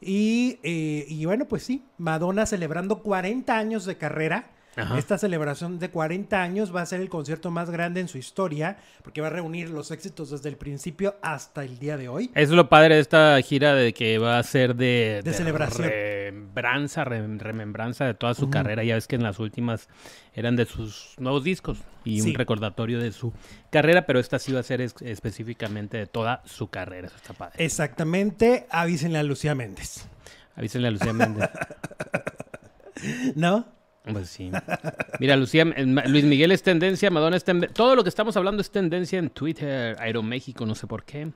Y, 0.00 0.58
eh, 0.62 1.06
y 1.08 1.24
bueno, 1.24 1.46
pues 1.46 1.62
sí, 1.62 1.84
Madonna 1.98 2.46
celebrando 2.46 3.02
40 3.02 3.56
años 3.56 3.84
de 3.84 3.96
carrera. 3.96 4.50
Ajá. 4.78 4.98
Esta 4.98 5.18
celebración 5.18 5.78
de 5.78 5.90
40 5.90 6.40
años 6.40 6.74
va 6.74 6.82
a 6.82 6.86
ser 6.86 7.00
el 7.00 7.08
concierto 7.08 7.50
más 7.50 7.70
grande 7.70 8.00
en 8.00 8.08
su 8.08 8.16
historia, 8.18 8.78
porque 9.02 9.20
va 9.20 9.26
a 9.26 9.30
reunir 9.30 9.70
los 9.70 9.90
éxitos 9.90 10.30
desde 10.30 10.48
el 10.48 10.56
principio 10.56 11.16
hasta 11.22 11.64
el 11.64 11.78
día 11.78 11.96
de 11.96 12.08
hoy. 12.08 12.30
Es 12.34 12.50
lo 12.50 12.68
padre 12.68 12.94
de 12.96 13.00
esta 13.00 13.40
gira 13.42 13.74
de 13.74 13.92
que 13.92 14.18
va 14.18 14.38
a 14.38 14.42
ser 14.42 14.76
de, 14.76 15.20
De 15.24 15.32
celebración. 15.32 15.88
Remembranza, 15.88 17.04
rem- 17.04 17.38
remembranza 17.38 18.04
de 18.04 18.14
toda 18.14 18.34
su 18.34 18.50
carrera. 18.50 18.84
Ya 18.84 18.94
ves 18.94 19.06
que 19.06 19.16
en 19.16 19.22
las 19.22 19.38
últimas 19.38 19.88
eran 20.34 20.56
de 20.56 20.64
sus 20.66 21.14
nuevos 21.18 21.42
discos 21.44 21.78
y 22.04 22.20
Sí. 22.20 22.28
un 22.30 22.34
recordatorio 22.36 23.00
de 23.00 23.12
su 23.12 23.32
carrera, 23.70 24.06
pero 24.06 24.18
esta 24.20 24.38
sí 24.38 24.52
va 24.52 24.60
a 24.60 24.62
ser 24.62 24.80
es- 24.80 24.94
específicamente 25.00 25.96
de 25.96 26.06
toda 26.06 26.42
su 26.44 26.68
carrera. 26.68 27.08
Eso 27.08 27.16
está 27.16 27.32
padre. 27.34 27.64
Exactamente, 27.64 28.66
avísenle 28.70 29.18
a 29.18 29.22
Lucía 29.22 29.54
Méndez. 29.54 30.06
Avísenle 30.54 30.88
a 30.88 30.90
Lucía 30.92 31.12
Méndez. 31.12 31.48
¿No? 33.36 33.66
Pues 34.12 34.28
sí. 34.28 34.50
Mira, 35.20 35.36
Lucía, 35.36 35.64
Luis 35.64 36.24
Miguel 36.24 36.52
es 36.52 36.62
tendencia, 36.62 37.10
Madonna 37.10 37.36
es 37.36 37.44
tendencia. 37.44 37.74
Todo 37.74 37.96
lo 37.96 38.02
que 38.02 38.08
estamos 38.08 38.36
hablando 38.36 38.60
es 38.60 38.70
tendencia 38.70 39.18
en 39.18 39.30
Twitter, 39.30 39.96
Aeroméxico, 39.98 40.66
no 40.66 40.74
sé 40.74 40.86
por 40.86 41.04
qué. 41.04 41.30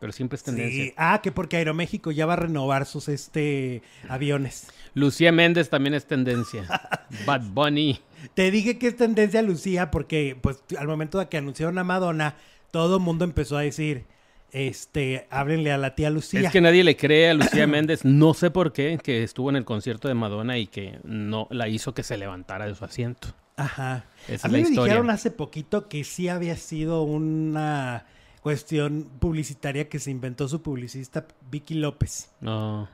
Pero 0.00 0.12
siempre 0.12 0.36
es 0.36 0.44
tendencia. 0.44 0.84
Sí. 0.84 0.94
Ah, 0.96 1.20
que 1.22 1.32
porque 1.32 1.56
Aeroméxico 1.56 2.10
ya 2.12 2.24
va 2.24 2.34
a 2.34 2.36
renovar 2.36 2.86
sus 2.86 3.08
este, 3.08 3.82
aviones. 4.08 4.68
Lucía 4.94 5.32
Méndez 5.32 5.70
también 5.70 5.94
es 5.94 6.06
tendencia. 6.06 6.66
Bad 7.26 7.42
Bunny. 7.50 8.00
Te 8.34 8.50
dije 8.50 8.78
que 8.78 8.88
es 8.88 8.96
tendencia 8.96 9.42
Lucía 9.42 9.90
porque 9.90 10.36
pues 10.40 10.62
al 10.78 10.86
momento 10.86 11.18
de 11.18 11.28
que 11.28 11.36
anunciaron 11.36 11.78
a 11.78 11.84
Madonna, 11.84 12.36
todo 12.70 12.96
el 12.96 13.02
mundo 13.02 13.24
empezó 13.24 13.56
a 13.56 13.62
decir, 13.62 14.04
este, 14.52 15.26
háblenle 15.30 15.72
a 15.72 15.78
la 15.78 15.94
tía 15.94 16.10
Lucía. 16.10 16.40
Es 16.40 16.50
que 16.50 16.60
nadie 16.60 16.84
le 16.84 16.96
cree 16.96 17.30
a 17.30 17.34
Lucía 17.34 17.66
Méndez, 17.68 18.04
no 18.04 18.34
sé 18.34 18.50
por 18.50 18.72
qué, 18.72 18.98
que 19.02 19.22
estuvo 19.22 19.50
en 19.50 19.56
el 19.56 19.64
concierto 19.64 20.08
de 20.08 20.14
Madonna 20.14 20.58
y 20.58 20.66
que 20.66 20.98
no 21.04 21.46
la 21.50 21.68
hizo 21.68 21.94
que 21.94 22.02
se 22.02 22.16
levantara 22.16 22.66
de 22.66 22.74
su 22.74 22.84
asiento. 22.84 23.28
Ajá. 23.56 24.04
Esa 24.28 24.46
a 24.46 24.50
es 24.50 24.52
mí 24.52 24.58
la 24.60 24.64
me 24.64 24.70
historia. 24.70 24.92
dijeron 24.92 25.10
hace 25.10 25.30
poquito 25.30 25.88
que 25.88 26.04
sí 26.04 26.28
había 26.28 26.56
sido 26.56 27.02
una 27.02 28.06
cuestión 28.40 29.10
publicitaria 29.18 29.88
que 29.88 29.98
se 29.98 30.10
inventó 30.10 30.46
su 30.48 30.62
publicista 30.62 31.26
Vicky 31.50 31.74
López. 31.74 32.30
No, 32.40 32.88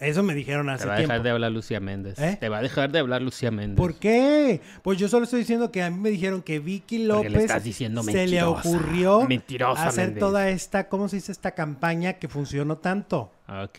Eso 0.00 0.22
me 0.22 0.34
dijeron 0.34 0.66
te 0.66 0.72
hace 0.72 0.86
va 0.86 0.94
a 0.94 0.96
tiempo. 0.96 1.12
dejar 1.12 1.22
de 1.24 1.30
hablar 1.30 1.52
Lucía 1.52 1.78
Méndez. 1.78 2.18
¿Eh? 2.18 2.38
Te 2.40 2.48
va 2.48 2.58
a 2.58 2.62
dejar 2.62 2.90
de 2.90 2.98
hablar 2.98 3.20
Lucía 3.20 3.50
Méndez. 3.50 3.76
¿Por 3.76 3.96
qué? 3.96 4.62
Pues 4.82 4.98
yo 4.98 5.08
solo 5.08 5.24
estoy 5.24 5.40
diciendo 5.40 5.70
que 5.70 5.82
a 5.82 5.90
mí 5.90 5.98
me 5.98 6.08
dijeron 6.10 6.40
que 6.40 6.58
Vicky 6.58 7.04
López 7.04 7.30
le 7.30 7.38
estás 7.40 7.62
diciendo 7.62 8.02
se 8.02 8.26
le 8.26 8.42
ocurrió 8.42 9.26
Mentirosa, 9.28 9.86
hacer 9.88 10.06
Méndez. 10.06 10.20
toda 10.20 10.48
esta, 10.48 10.88
¿cómo 10.88 11.06
se 11.08 11.16
dice? 11.16 11.32
Esta 11.32 11.50
campaña 11.52 12.14
que 12.14 12.28
funcionó 12.28 12.78
tanto. 12.78 13.30
Ok. 13.48 13.78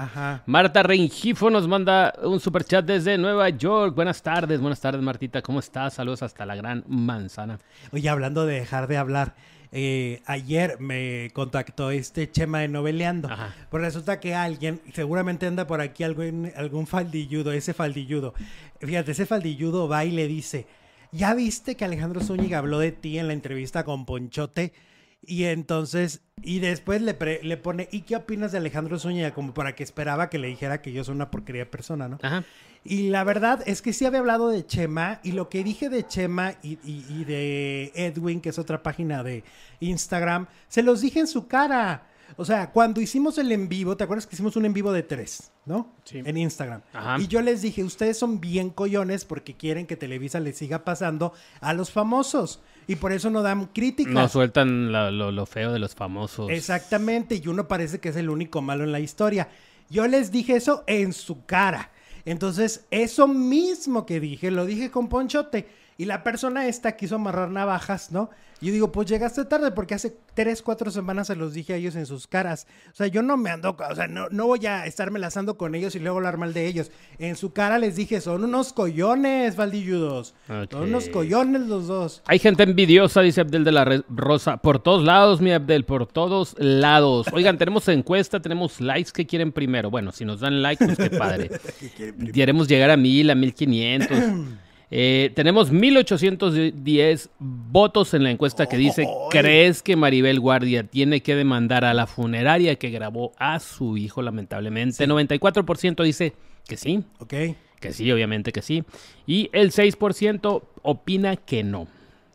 Ajá. 0.00 0.42
Marta 0.46 0.82
Rengifo 0.82 1.50
nos 1.50 1.68
manda 1.68 2.14
un 2.22 2.40
superchat 2.40 2.84
desde 2.86 3.18
Nueva 3.18 3.48
York. 3.50 3.94
Buenas 3.94 4.22
tardes, 4.22 4.60
buenas 4.60 4.80
tardes 4.80 5.02
Martita, 5.02 5.42
¿cómo 5.42 5.58
estás? 5.60 5.94
Saludos 5.94 6.22
hasta 6.22 6.46
la 6.46 6.54
gran 6.56 6.82
manzana. 6.88 7.58
Oye, 7.92 8.08
hablando 8.08 8.46
de 8.46 8.60
dejar 8.60 8.86
de 8.86 8.96
hablar, 8.96 9.34
eh, 9.72 10.22
ayer 10.26 10.78
me 10.80 11.30
contactó 11.32 11.90
este 11.90 12.30
Chema 12.30 12.60
de 12.60 12.68
Noveleando. 12.68 13.28
Ajá. 13.30 13.54
Pues 13.70 13.82
resulta 13.82 14.20
que 14.20 14.34
alguien, 14.34 14.80
seguramente 14.92 15.46
anda 15.46 15.66
por 15.66 15.80
aquí 15.80 16.04
algún, 16.04 16.50
algún 16.56 16.86
faldilludo, 16.86 17.52
ese 17.52 17.74
faldilludo. 17.74 18.34
Fíjate, 18.80 19.12
ese 19.12 19.26
faldilludo 19.26 19.88
va 19.88 20.04
y 20.04 20.10
le 20.10 20.26
dice, 20.26 20.66
¿ya 21.12 21.34
viste 21.34 21.76
que 21.76 21.84
Alejandro 21.84 22.20
Zúñiga 22.20 22.58
habló 22.58 22.78
de 22.78 22.92
ti 22.92 23.18
en 23.18 23.26
la 23.26 23.32
entrevista 23.32 23.84
con 23.84 24.06
Ponchote? 24.06 24.72
Y 25.20 25.44
entonces, 25.44 26.22
y 26.42 26.60
después 26.60 27.02
le, 27.02 27.12
pre- 27.12 27.40
le 27.42 27.56
pone, 27.56 27.88
¿y 27.90 28.02
qué 28.02 28.14
opinas 28.14 28.52
de 28.52 28.58
Alejandro 28.58 28.98
Zúñiga? 29.00 29.32
Como 29.32 29.52
para 29.52 29.74
que 29.74 29.82
esperaba 29.82 30.30
que 30.30 30.38
le 30.38 30.46
dijera 30.46 30.80
que 30.80 30.92
yo 30.92 31.02
soy 31.02 31.16
una 31.16 31.30
porquería 31.30 31.62
de 31.62 31.66
persona, 31.66 32.08
¿no? 32.08 32.18
Ajá. 32.22 32.44
Y 32.84 33.08
la 33.10 33.24
verdad 33.24 33.62
es 33.66 33.82
que 33.82 33.92
sí 33.92 34.06
había 34.06 34.20
hablado 34.20 34.48
de 34.48 34.64
Chema 34.64 35.20
y 35.22 35.32
lo 35.32 35.48
que 35.48 35.62
dije 35.64 35.88
de 35.88 36.06
Chema 36.06 36.54
y, 36.62 36.78
y- 36.84 37.04
y 37.08 37.24
de 37.24 37.92
Edwin, 37.94 38.40
que 38.40 38.48
es 38.50 38.58
otra 38.58 38.82
página 38.82 39.22
de 39.22 39.44
Instagram, 39.80 40.46
se 40.68 40.82
los 40.82 41.00
dije 41.00 41.20
en 41.20 41.26
su 41.26 41.46
cara. 41.46 42.06
O 42.36 42.44
sea, 42.44 42.70
cuando 42.72 43.00
hicimos 43.00 43.38
el 43.38 43.50
en 43.52 43.68
vivo, 43.70 43.96
¿te 43.96 44.04
acuerdas 44.04 44.26
que 44.26 44.36
hicimos 44.36 44.54
un 44.56 44.66
en 44.66 44.74
vivo 44.74 44.92
de 44.92 45.02
tres, 45.02 45.50
¿no? 45.64 45.94
Sí. 46.04 46.20
En 46.24 46.36
Instagram. 46.36 46.82
Ajá. 46.92 47.16
Y 47.18 47.26
yo 47.26 47.40
les 47.40 47.62
dije, 47.62 47.82
ustedes 47.82 48.18
son 48.18 48.38
bien 48.38 48.68
collones 48.68 49.24
porque 49.24 49.54
quieren 49.56 49.86
que 49.86 49.96
Televisa 49.96 50.38
les 50.38 50.58
siga 50.58 50.84
pasando 50.84 51.32
a 51.60 51.72
los 51.72 51.90
famosos. 51.90 52.60
Y 52.86 52.96
por 52.96 53.12
eso 53.12 53.30
no 53.30 53.42
dan 53.42 53.66
críticas. 53.66 54.12
No 54.12 54.28
sueltan 54.28 54.92
la- 54.92 55.10
lo, 55.10 55.32
lo 55.32 55.46
feo 55.46 55.72
de 55.72 55.78
los 55.78 55.94
famosos. 55.94 56.50
Exactamente, 56.50 57.34
y 57.42 57.48
uno 57.48 57.66
parece 57.66 57.98
que 57.98 58.10
es 58.10 58.16
el 58.16 58.28
único 58.30 58.60
malo 58.62 58.84
en 58.84 58.92
la 58.92 59.00
historia. 59.00 59.48
Yo 59.90 60.06
les 60.06 60.30
dije 60.30 60.54
eso 60.56 60.84
en 60.86 61.14
su 61.14 61.46
cara. 61.46 61.90
Entonces, 62.30 62.84
eso 62.90 63.26
mismo 63.26 64.04
que 64.04 64.20
dije, 64.20 64.50
lo 64.50 64.66
dije 64.66 64.90
con 64.90 65.08
Ponchote. 65.08 65.66
Y 66.00 66.04
la 66.04 66.22
persona 66.22 66.68
esta 66.68 66.92
quiso 66.92 67.16
amarrar 67.16 67.50
navajas, 67.50 68.12
¿no? 68.12 68.30
Y 68.60 68.66
yo 68.66 68.72
digo, 68.72 68.92
pues 68.92 69.08
llegaste 69.08 69.44
tarde 69.44 69.72
porque 69.72 69.94
hace 69.94 70.16
tres, 70.32 70.62
cuatro 70.62 70.92
semanas 70.92 71.26
se 71.26 71.34
los 71.34 71.54
dije 71.54 71.72
a 71.72 71.76
ellos 71.76 71.96
en 71.96 72.06
sus 72.06 72.28
caras. 72.28 72.68
O 72.92 72.94
sea, 72.94 73.08
yo 73.08 73.20
no 73.20 73.36
me 73.36 73.50
ando, 73.50 73.76
o 73.76 73.94
sea, 73.96 74.06
no, 74.06 74.28
no 74.30 74.46
voy 74.46 74.64
a 74.66 74.86
estarme 74.86 75.18
lazando 75.18 75.58
con 75.58 75.74
ellos 75.74 75.96
y 75.96 75.98
luego 75.98 76.18
hablar 76.18 76.36
mal 76.36 76.54
de 76.54 76.68
ellos. 76.68 76.92
En 77.18 77.34
su 77.34 77.52
cara 77.52 77.80
les 77.80 77.96
dije, 77.96 78.20
son 78.20 78.44
unos 78.44 78.72
collones, 78.72 79.56
Valdilludos. 79.56 80.36
Son 80.70 80.82
unos 80.84 81.08
collones 81.08 81.62
los 81.62 81.88
dos. 81.88 82.22
Hay 82.26 82.38
gente 82.38 82.62
envidiosa, 82.62 83.20
dice 83.20 83.40
Abdel 83.40 83.64
de 83.64 83.72
la 83.72 84.04
Rosa. 84.08 84.58
Por 84.58 84.78
todos 84.78 85.04
lados, 85.04 85.40
mi 85.40 85.50
Abdel, 85.50 85.84
por 85.84 86.06
todos 86.06 86.54
lados. 86.60 87.26
Oigan, 87.32 87.58
tenemos 87.58 87.88
encuesta, 87.88 88.38
tenemos 88.38 88.80
likes. 88.80 89.10
¿Qué 89.12 89.26
quieren 89.26 89.50
primero? 89.50 89.90
Bueno, 89.90 90.12
si 90.12 90.24
nos 90.24 90.38
dan 90.38 90.62
like, 90.62 90.84
pues 90.84 90.96
qué 90.96 91.10
padre. 91.10 91.50
Queremos 92.32 92.68
llegar 92.68 92.90
a 92.90 92.96
mil, 92.96 93.30
a 93.30 93.34
mil 93.34 93.52
quinientos. 93.52 94.16
Eh, 94.90 95.32
tenemos 95.34 95.70
1810 95.70 97.30
votos 97.38 98.14
en 98.14 98.24
la 98.24 98.30
encuesta 98.30 98.66
que 98.66 98.78
dice, 98.78 99.06
¿crees 99.30 99.82
que 99.82 99.96
Maribel 99.96 100.40
Guardia 100.40 100.84
tiene 100.84 101.22
que 101.22 101.34
demandar 101.36 101.84
a 101.84 101.92
la 101.92 102.06
funeraria 102.06 102.76
que 102.76 102.90
grabó 102.90 103.32
a 103.38 103.60
su 103.60 103.98
hijo 103.98 104.22
lamentablemente? 104.22 105.06
94% 105.06 106.02
dice 106.04 106.32
que 106.66 106.76
sí. 106.76 107.04
Ok. 107.18 107.34
Que 107.80 107.92
sí, 107.92 108.10
obviamente 108.10 108.50
que 108.50 108.62
sí. 108.62 108.84
Y 109.26 109.50
el 109.52 109.72
6% 109.72 110.62
opina 110.82 111.36
que 111.36 111.62
no, 111.62 111.86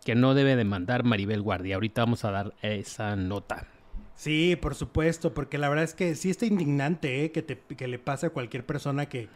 que 0.05 0.15
no 0.15 0.35
debe 0.35 0.55
demandar 0.55 1.03
Maribel 1.03 1.41
Guardia. 1.41 1.75
Ahorita 1.75 2.03
vamos 2.03 2.23
a 2.23 2.31
dar 2.31 2.53
esa 2.61 3.15
nota. 3.15 3.67
Sí, 4.15 4.55
por 4.55 4.75
supuesto, 4.75 5.33
porque 5.33 5.57
la 5.57 5.69
verdad 5.69 5.83
es 5.83 5.95
que 5.95 6.15
sí 6.15 6.29
está 6.29 6.45
indignante 6.45 7.25
¿eh? 7.25 7.31
que, 7.31 7.41
te, 7.41 7.57
que 7.57 7.87
le 7.87 7.99
pase 7.99 8.27
a 8.27 8.29
cualquier 8.29 8.65
persona 8.65 9.07
que 9.07 9.27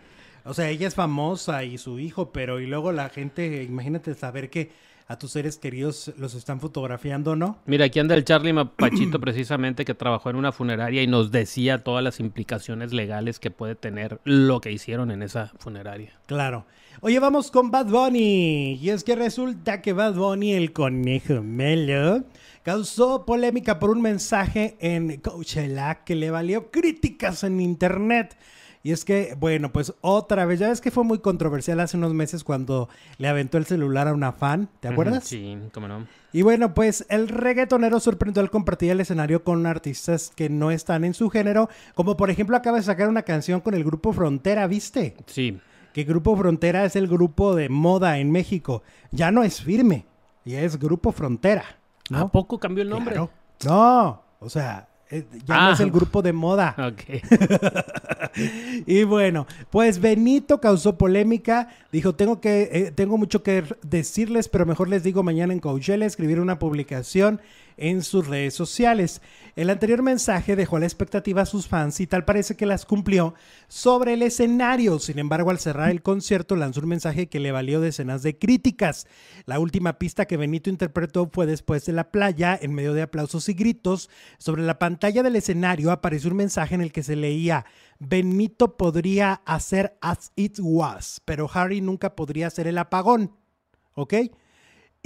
o 0.47 0.53
sea, 0.53 0.69
ella 0.69 0.87
es 0.87 0.95
famosa 0.95 1.63
y 1.63 1.77
su 1.77 1.99
hijo, 1.99 2.31
pero 2.31 2.59
y 2.59 2.67
luego 2.67 2.91
la 2.91 3.09
gente, 3.09 3.63
imagínate 3.63 4.13
saber 4.15 4.49
que 4.49 4.71
a 5.09 5.17
tus 5.17 5.31
seres 5.31 5.57
queridos 5.57 6.11
los 6.17 6.35
están 6.35 6.59
fotografiando, 6.59 7.35
¿no? 7.35 7.59
Mira, 7.65 7.85
aquí 7.85 7.99
anda 7.99 8.13
el 8.13 8.25
Charlie 8.25 8.51
Mapachito 8.51 9.19
precisamente 9.21 9.85
que 9.85 9.93
trabajó 9.93 10.29
en 10.29 10.35
una 10.35 10.51
funeraria 10.51 11.01
y 11.01 11.07
nos 11.07 11.31
decía 11.31 11.83
todas 11.83 12.03
las 12.03 12.19
implicaciones 12.19 12.91
legales 12.91 13.39
que 13.39 13.49
puede 13.49 13.75
tener 13.75 14.19
lo 14.25 14.59
que 14.59 14.71
hicieron 14.71 15.11
en 15.11 15.23
esa 15.23 15.53
funeraria. 15.59 16.11
Claro. 16.25 16.65
Oye, 16.99 17.19
vamos 17.19 17.51
con 17.51 17.71
Bad 17.71 17.85
Bunny. 17.85 18.73
Y 18.81 18.89
es 18.89 19.03
que 19.03 19.15
resulta 19.15 19.81
que 19.81 19.93
Bad 19.93 20.15
Bunny, 20.15 20.53
el 20.53 20.73
conejo 20.73 21.41
melo, 21.41 22.25
causó 22.63 23.25
polémica 23.25 23.79
por 23.79 23.91
un 23.91 24.01
mensaje 24.01 24.75
en 24.81 25.21
Coachella 25.21 26.03
que 26.03 26.15
le 26.15 26.31
valió 26.31 26.69
críticas 26.69 27.43
en 27.43 27.61
internet. 27.61 28.35
Y 28.83 28.91
es 28.91 29.03
que, 29.03 29.35
bueno, 29.39 29.73
pues 29.73 29.93
otra 30.01 30.45
vez, 30.45 30.59
ya 30.59 30.69
ves 30.69 30.81
que 30.81 30.91
fue 30.91 31.03
muy 31.03 31.19
controversial 31.19 31.79
hace 31.79 31.97
unos 31.97 32.13
meses 32.13 32.43
cuando 32.43 32.89
le 33.17 33.27
aventó 33.27 33.57
el 33.57 33.65
celular 33.65 34.07
a 34.07 34.13
una 34.13 34.31
fan, 34.31 34.69
¿te 34.79 34.87
acuerdas? 34.87 35.25
sí, 35.25 35.57
cómo 35.73 35.87
no. 35.87 36.07
Y 36.31 36.41
bueno, 36.41 36.73
pues 36.73 37.05
el 37.09 37.27
reggaetonero 37.27 37.99
sorprendió 37.99 38.41
al 38.41 38.49
compartir 38.49 38.91
el 38.91 39.01
escenario 39.01 39.43
con 39.43 39.65
artistas 39.65 40.31
que 40.35 40.49
no 40.49 40.71
están 40.71 41.03
en 41.03 41.13
su 41.13 41.29
género, 41.29 41.69
como 41.95 42.15
por 42.15 42.29
ejemplo 42.29 42.55
acaba 42.55 42.77
de 42.77 42.83
sacar 42.83 43.09
una 43.09 43.23
canción 43.23 43.61
con 43.61 43.73
el 43.73 43.83
grupo 43.83 44.13
Frontera, 44.13 44.67
¿viste? 44.67 45.15
Sí. 45.25 45.59
Que 45.93 46.03
Grupo 46.03 46.37
Frontera 46.37 46.85
es 46.85 46.95
el 46.95 47.07
grupo 47.07 47.55
de 47.55 47.69
moda 47.69 48.19
en 48.19 48.29
México. 48.31 48.83
Ya 49.11 49.31
no 49.31 49.43
es 49.43 49.63
firme, 49.63 50.05
ya 50.45 50.61
es 50.61 50.77
Grupo 50.77 51.11
Frontera. 51.11 51.63
¿no? 52.09 52.19
¿A 52.19 52.31
poco 52.31 52.59
cambió 52.59 52.83
el 52.83 52.89
nombre? 52.89 53.15
No, 53.65 54.21
o 54.39 54.49
sea, 54.49 54.87
eh, 55.09 55.25
ya 55.45 55.61
no 55.61 55.71
es 55.71 55.79
el 55.79 55.89
ah. 55.89 55.91
grupo 55.91 56.21
de 56.21 56.33
moda. 56.33 56.75
Ok. 56.87 57.21
y 58.85 59.03
bueno, 59.03 59.45
pues 59.69 59.99
Benito 59.99 60.61
causó 60.61 60.97
polémica. 60.97 61.69
Dijo, 61.91 62.15
tengo, 62.15 62.39
que, 62.39 62.69
eh, 62.71 62.91
tengo 62.91 63.17
mucho 63.17 63.43
que 63.43 63.63
decirles, 63.83 64.47
pero 64.47 64.65
mejor 64.65 64.87
les 64.87 65.03
digo 65.03 65.23
mañana 65.23 65.53
en 65.53 65.59
Coachella 65.59 66.05
escribir 66.05 66.39
una 66.39 66.59
publicación 66.59 67.41
en 67.77 68.03
sus 68.03 68.27
redes 68.27 68.53
sociales. 68.53 69.21
El 69.55 69.69
anterior 69.69 70.03
mensaje 70.03 70.55
dejó 70.55 70.77
la 70.79 70.85
expectativa 70.85 71.43
a 71.43 71.45
sus 71.45 71.67
fans 71.67 71.99
y 71.99 72.07
tal 72.07 72.25
parece 72.25 72.55
que 72.55 72.65
las 72.65 72.85
cumplió 72.85 73.33
sobre 73.67 74.13
el 74.13 74.21
escenario. 74.21 74.99
Sin 74.99 75.19
embargo, 75.19 75.49
al 75.49 75.59
cerrar 75.59 75.89
el 75.89 76.01
concierto 76.01 76.55
lanzó 76.55 76.81
un 76.81 76.89
mensaje 76.89 77.27
que 77.27 77.39
le 77.39 77.51
valió 77.51 77.79
decenas 77.79 78.23
de 78.23 78.37
críticas. 78.37 79.07
La 79.45 79.59
última 79.59 79.97
pista 79.97 80.25
que 80.25 80.37
Benito 80.37 80.69
interpretó 80.69 81.29
fue 81.31 81.45
después 81.45 81.85
de 81.85 81.93
la 81.93 82.11
playa, 82.11 82.57
en 82.61 82.73
medio 82.73 82.93
de 82.93 83.03
aplausos 83.03 83.47
y 83.49 83.53
gritos. 83.53 84.09
Sobre 84.37 84.63
la 84.63 84.79
pantalla 84.79 85.23
del 85.23 85.35
escenario 85.35 85.91
apareció 85.91 86.29
un 86.29 86.37
mensaje 86.37 86.75
en 86.75 86.81
el 86.81 86.91
que 86.91 87.03
se 87.03 87.15
leía 87.15 87.65
Benito 87.99 88.77
podría 88.77 89.41
hacer 89.45 89.97
as 90.01 90.31
it 90.35 90.59
was, 90.61 91.21
pero 91.25 91.49
Harry 91.51 91.81
nunca 91.81 92.15
podría 92.15 92.47
hacer 92.47 92.67
el 92.67 92.77
apagón. 92.77 93.31
¿Ok? 93.95 94.13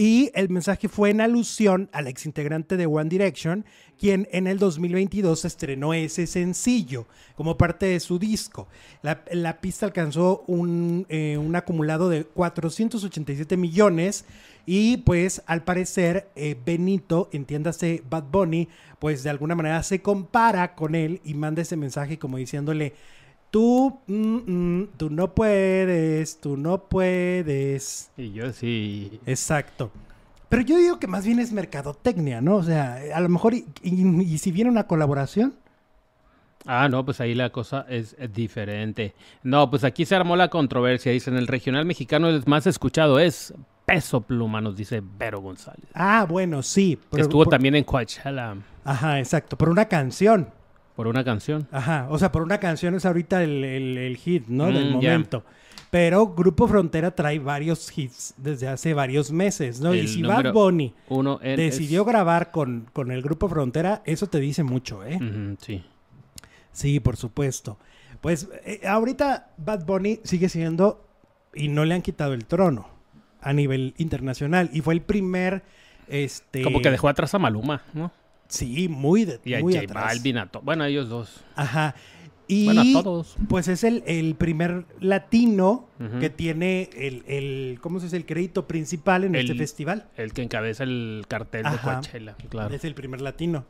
Y 0.02 0.32
el 0.34 0.50
mensaje 0.50 0.90
fue 0.90 1.12
en 1.12 1.22
alusión 1.22 1.88
al 1.92 2.08
exintegrante 2.08 2.76
de 2.76 2.88
One 2.88 3.08
Direction, 3.08 3.66
quien 4.00 4.28
en 4.32 4.48
el 4.48 4.58
2022 4.58 5.46
estrenó 5.46 5.94
ese 5.94 6.26
sencillo 6.26 7.06
como 7.36 7.56
parte 7.56 7.86
de 7.86 8.00
su 8.00 8.18
disco. 8.18 8.68
La, 9.04 9.62
pista 9.62 9.86
alcanzó 9.86 10.44
un, 10.48 11.06
eh, 11.08 11.38
un, 11.38 11.56
acumulado 11.56 12.10
de 12.10 12.24
487 12.24 13.58
millones 13.58 14.26
y 14.66 14.98
pues 14.98 15.44
al 15.46 15.64
parecer 15.64 16.32
eh, 16.36 16.56
Benito, 16.66 17.30
entiéndase 17.32 18.02
Bad 18.10 18.24
Bunny, 18.32 18.70
pues 18.98 19.22
de 19.22 19.30
alguna 19.30 19.54
manera 19.54 19.84
se 19.84 20.02
compara 20.02 20.74
con 20.74 20.96
él 20.96 21.22
y 21.24 21.36
manda 21.36 21.62
ese 21.62 21.78
mensaje 21.78 22.18
como 22.18 22.38
diciéndole, 22.38 22.96
Tú, 23.52 24.00
mm, 24.08 24.38
mm, 24.48 24.88
tú 24.96 25.10
no 25.10 25.36
puedes, 25.36 26.40
tú 26.40 26.56
no 26.56 26.86
puedes. 26.86 28.10
Y 28.16 28.32
yo 28.32 28.54
sí. 28.54 29.20
Exacto. 29.26 29.92
Pero 30.48 30.64
yo 30.64 30.78
digo 30.78 31.00
que 31.00 31.08
más 31.08 31.26
bien 31.26 31.40
es 31.40 31.52
mercadotecnia, 31.52 32.40
¿no? 32.40 32.56
O 32.56 32.64
sea, 32.64 33.00
a 33.14 33.20
lo 33.20 33.28
mejor, 33.28 33.54
y, 33.54 34.38
si 34.38 34.52
viene 34.52 34.70
una 34.70 34.88
colaboración. 34.88 35.54
Ah, 36.66 36.88
no, 36.88 37.04
pues 37.04 37.20
ahí 37.20 37.36
la 37.36 37.50
cosa 37.50 37.86
es, 37.90 38.16
diferente. 38.34 39.16
No, 39.44 39.70
pues 39.70 39.84
aquí 39.84 40.06
se 40.06 40.16
armó 40.16 40.38
la 40.38 40.50
controversia. 40.50 41.12
Dicen, 41.12 41.36
el 41.36 41.48
regional 41.48 41.86
mexicano 41.86 42.30
el 42.30 42.44
más 42.46 42.68
escuchado 42.68 43.20
es 43.20 43.54
Peso 43.86 44.22
Pluma, 44.22 44.62
nos 44.62 44.78
dice 44.78 45.02
Vero 45.04 45.42
González. 45.42 45.90
Ah, 45.94 46.26
bueno, 46.28 46.64
sí. 46.64 46.98
Estuvo 47.18 47.46
también 47.46 47.76
en 47.76 47.84
Coachella. 47.84 48.56
Ajá, 48.86 49.20
exacto. 49.20 49.58
Por 49.58 49.70
una 49.70 49.86
canción. 49.86 50.48
Por 51.02 51.08
una 51.08 51.24
canción. 51.24 51.68
Ajá, 51.72 52.06
o 52.12 52.20
sea, 52.20 52.32
por 52.32 52.44
una 52.44 52.60
canción 52.60 52.94
es 52.94 53.08
ahorita 53.08 53.44
el, 53.44 54.20
hit, 54.22 54.46
¿no? 54.48 54.68
Del 54.68 54.92
mm, 54.92 54.94
momento. 54.94 55.44
Pero 55.90 56.28
Grupo 56.28 56.68
Frontera 56.68 57.10
trae 57.10 57.40
varios 57.40 57.98
hits 57.98 58.36
desde 58.38 58.68
hace 58.68 58.94
varios 58.94 59.32
meses, 59.32 59.82
¿no? 59.82 59.96
y 59.96 60.08
si 60.08 60.22
Bad 60.22 60.54
Bunny 60.54 60.94
uno 61.10 61.40
decidió 61.40 62.06
grabar 62.06 62.52
con, 62.52 62.88
con 62.94 63.10
el 63.10 63.24
Grupo 63.24 63.50
Frontera, 63.50 64.04
eso 64.06 64.28
te 64.28 64.40
dice 64.40 64.62
mucho, 64.62 65.04
¿eh? 65.04 65.18
sí. 65.60 65.84
Sí, 66.72 67.00
por 67.00 67.18
supuesto. 67.18 67.80
Pues 68.22 68.48
eh, 68.64 68.82
ahorita 68.88 69.54
Bad 69.58 69.88
Bunny 69.88 70.20
sigue 70.24 70.50
siendo, 70.50 71.04
y 71.56 71.70
no 71.70 71.84
le 71.84 71.96
han 71.96 72.04
quitado 72.04 72.36
el 72.36 72.46
trono 72.46 72.88
a 73.42 73.54
nivel 73.54 73.96
internacional. 73.98 74.70
Y 74.72 74.82
fue 74.82 74.94
el 74.94 75.02
primer, 75.02 75.64
este... 76.08 76.62
Como 76.62 76.80
que 76.80 76.92
dejó 76.92 77.10
atrás 77.10 77.34
a 77.34 77.40
Maluma, 77.40 77.82
¿no? 77.96 78.12
Sí, 78.52 78.90
muy 78.90 79.24
de 79.24 79.40
y 79.46 79.54
a 79.54 79.62
muy 79.62 79.74
J 79.74 79.94
Balvin, 79.94 80.38
a 80.38 80.50
bueno, 80.62 80.84
ellos 80.84 81.08
dos. 81.08 81.42
Ajá. 81.56 81.96
Y 82.48 82.66
bueno, 82.66 82.82
a 82.82 83.04
todos. 83.04 83.38
pues 83.48 83.70
es 83.70 83.86
el, 83.86 84.04
el 84.06 84.36
primer 84.36 84.86
latino 85.00 85.88
que 86.20 86.30
tiene 86.30 86.90
el, 86.98 87.24
el, 87.28 87.80
¿cómo 87.80 88.00
se 88.00 88.08
dice? 88.08 88.18
El 88.18 88.26
crédito 88.26 88.68
principal 88.68 89.24
en 89.24 89.36
este 89.36 89.56
festival. 89.56 90.10
El 90.18 90.34
que 90.34 90.42
encabeza 90.42 90.84
el 90.84 91.24
cartel 91.30 91.64
de 91.64 91.78
Coachella, 91.78 92.36
claro. 92.50 92.76
Es 92.76 92.84
el 92.84 92.94
primer 92.94 93.22
latino. 93.22 93.64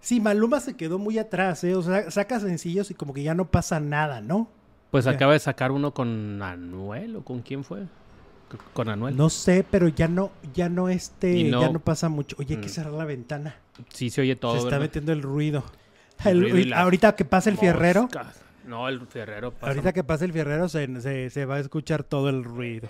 Sí, 0.00 0.20
Maluma 0.20 0.60
se 0.60 0.74
quedó 0.74 0.98
muy 0.98 1.18
atrás, 1.18 1.62
¿eh? 1.64 1.74
O 1.74 1.82
sea, 1.82 2.10
saca 2.10 2.40
sencillos 2.40 2.90
y 2.90 2.94
como 2.94 3.12
que 3.12 3.22
ya 3.22 3.34
no 3.34 3.50
pasa 3.50 3.78
nada, 3.78 4.22
¿no? 4.22 4.48
Pues 4.90 5.06
acaba 5.06 5.34
de 5.34 5.40
sacar 5.40 5.70
uno 5.70 5.92
con 5.92 6.40
Anuel 6.40 7.16
o 7.16 7.24
con 7.24 7.42
quién 7.42 7.62
fue 7.62 7.82
con 8.72 8.88
Anuel. 8.88 9.16
No 9.16 9.28
sé, 9.30 9.64
pero 9.68 9.88
ya 9.88 10.08
no, 10.08 10.30
ya 10.54 10.68
no 10.68 10.88
este, 10.88 11.50
ya 11.50 11.68
no 11.70 11.80
pasa 11.80 12.08
mucho. 12.08 12.36
Oye, 12.38 12.54
hay 12.54 12.60
que 12.60 12.68
mm. 12.68 12.70
cerrar 12.70 12.92
la 12.92 13.04
ventana. 13.04 13.56
Sí, 13.92 14.10
se 14.10 14.20
oye 14.20 14.36
todo. 14.36 14.52
Se 14.52 14.58
está 14.58 14.78
metiendo 14.78 15.12
el 15.12 15.22
ruido. 15.22 15.64
ahorita 16.74 17.16
que 17.16 17.24
pase 17.24 17.50
el 17.50 17.58
fierrero. 17.58 18.08
No, 18.66 18.88
el 18.88 19.06
fierrero 19.06 19.52
pasa. 19.52 19.68
Ahorita 19.68 19.92
que 19.92 20.04
pase 20.04 20.26
el 20.26 20.32
fierrero 20.32 20.68
se, 20.68 21.30
se 21.30 21.44
va 21.46 21.56
a 21.56 21.60
escuchar 21.60 22.04
todo 22.04 22.28
el 22.28 22.44
ruido. 22.44 22.88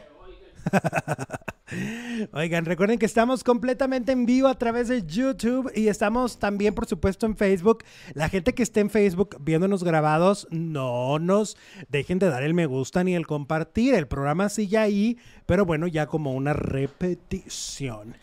Oigan, 2.33 2.64
recuerden 2.64 2.98
que 2.98 3.07
estamos 3.07 3.44
completamente 3.44 4.12
en 4.12 4.24
vivo 4.24 4.48
a 4.48 4.59
través 4.59 4.88
de 4.88 5.05
YouTube 5.07 5.70
y 5.74 5.88
estamos 5.88 6.38
también, 6.38 6.74
por 6.74 6.87
supuesto, 6.87 7.27
en 7.27 7.37
Facebook. 7.37 7.85
La 8.14 8.29
gente 8.29 8.55
que 8.55 8.62
esté 8.62 8.81
en 8.81 8.90
Facebook 8.90 9.37
viéndonos 9.40 9.85
grabados, 9.85 10.46
no 10.51 11.18
nos 11.18 11.57
dejen 11.88 12.18
de 12.18 12.29
dar 12.29 12.42
el 12.42 12.55
me 12.55 12.66
gusta 12.66 13.05
ni 13.05 13.14
el 13.14 13.27
compartir. 13.27 13.94
El 13.94 14.09
programa 14.09 14.48
sigue 14.48 14.79
ahí, 14.79 15.18
pero 15.46 15.66
bueno, 15.66 15.87
ya 15.87 16.07
como 16.07 16.33
una 16.33 16.55
repetición. 16.55 18.16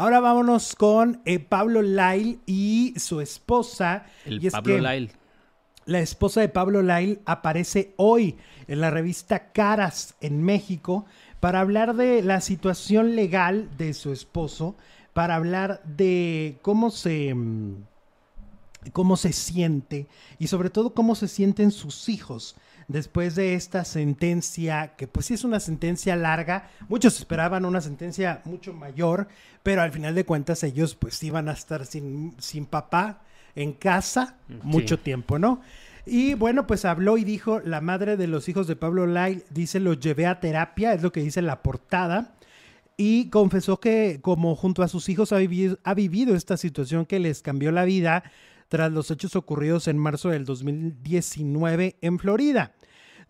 Ahora 0.00 0.18
vámonos 0.20 0.76
con 0.76 1.20
eh, 1.26 1.40
Pablo 1.40 1.82
Lyle 1.82 2.38
y 2.46 2.94
su 2.96 3.20
esposa. 3.20 4.06
El 4.24 4.42
y 4.42 4.48
Pablo 4.48 4.78
Lyle. 4.78 5.12
La 5.84 6.00
esposa 6.00 6.40
de 6.40 6.48
Pablo 6.48 6.80
Lyle 6.80 7.20
aparece 7.26 7.92
hoy 7.98 8.36
en 8.66 8.80
la 8.80 8.88
revista 8.88 9.52
Caras 9.52 10.14
en 10.22 10.42
México 10.42 11.04
para 11.38 11.60
hablar 11.60 11.96
de 11.96 12.22
la 12.22 12.40
situación 12.40 13.14
legal 13.14 13.68
de 13.76 13.92
su 13.92 14.10
esposo, 14.10 14.74
para 15.12 15.36
hablar 15.36 15.82
de 15.84 16.56
cómo 16.62 16.88
se 16.90 17.34
mm, 17.34 17.84
cómo 18.94 19.18
se 19.18 19.34
siente 19.34 20.06
y 20.38 20.46
sobre 20.46 20.70
todo 20.70 20.94
cómo 20.94 21.14
se 21.14 21.28
sienten 21.28 21.70
sus 21.70 22.08
hijos 22.08 22.56
después 22.90 23.36
de 23.36 23.54
esta 23.54 23.84
sentencia, 23.84 24.94
que 24.96 25.06
pues 25.06 25.26
sí 25.26 25.34
es 25.34 25.44
una 25.44 25.60
sentencia 25.60 26.16
larga, 26.16 26.68
muchos 26.88 27.18
esperaban 27.18 27.64
una 27.64 27.80
sentencia 27.80 28.42
mucho 28.44 28.72
mayor, 28.72 29.28
pero 29.62 29.82
al 29.82 29.92
final 29.92 30.14
de 30.14 30.24
cuentas 30.24 30.64
ellos 30.64 30.96
pues 30.96 31.22
iban 31.22 31.48
a 31.48 31.52
estar 31.52 31.86
sin, 31.86 32.34
sin 32.38 32.66
papá 32.66 33.22
en 33.54 33.72
casa 33.72 34.36
mucho 34.62 34.98
tiempo, 34.98 35.38
¿no? 35.38 35.60
Y 36.04 36.34
bueno, 36.34 36.66
pues 36.66 36.84
habló 36.84 37.16
y 37.18 37.24
dijo, 37.24 37.60
la 37.60 37.80
madre 37.80 38.16
de 38.16 38.26
los 38.26 38.48
hijos 38.48 38.66
de 38.66 38.74
Pablo 38.74 39.06
Lai, 39.06 39.44
dice, 39.50 39.78
los 39.78 40.00
llevé 40.00 40.26
a 40.26 40.40
terapia, 40.40 40.92
es 40.92 41.02
lo 41.02 41.12
que 41.12 41.20
dice 41.20 41.42
la 41.42 41.62
portada, 41.62 42.34
y 42.96 43.28
confesó 43.30 43.78
que 43.78 44.18
como 44.20 44.56
junto 44.56 44.82
a 44.82 44.88
sus 44.88 45.08
hijos 45.08 45.32
ha 45.32 45.38
vivido, 45.38 45.78
ha 45.84 45.94
vivido 45.94 46.34
esta 46.34 46.56
situación 46.56 47.06
que 47.06 47.20
les 47.20 47.42
cambió 47.42 47.70
la 47.70 47.84
vida 47.84 48.24
tras 48.68 48.90
los 48.92 49.10
hechos 49.10 49.36
ocurridos 49.36 49.88
en 49.88 49.98
marzo 49.98 50.30
del 50.30 50.44
2019 50.44 51.96
en 52.00 52.18
Florida. 52.18 52.72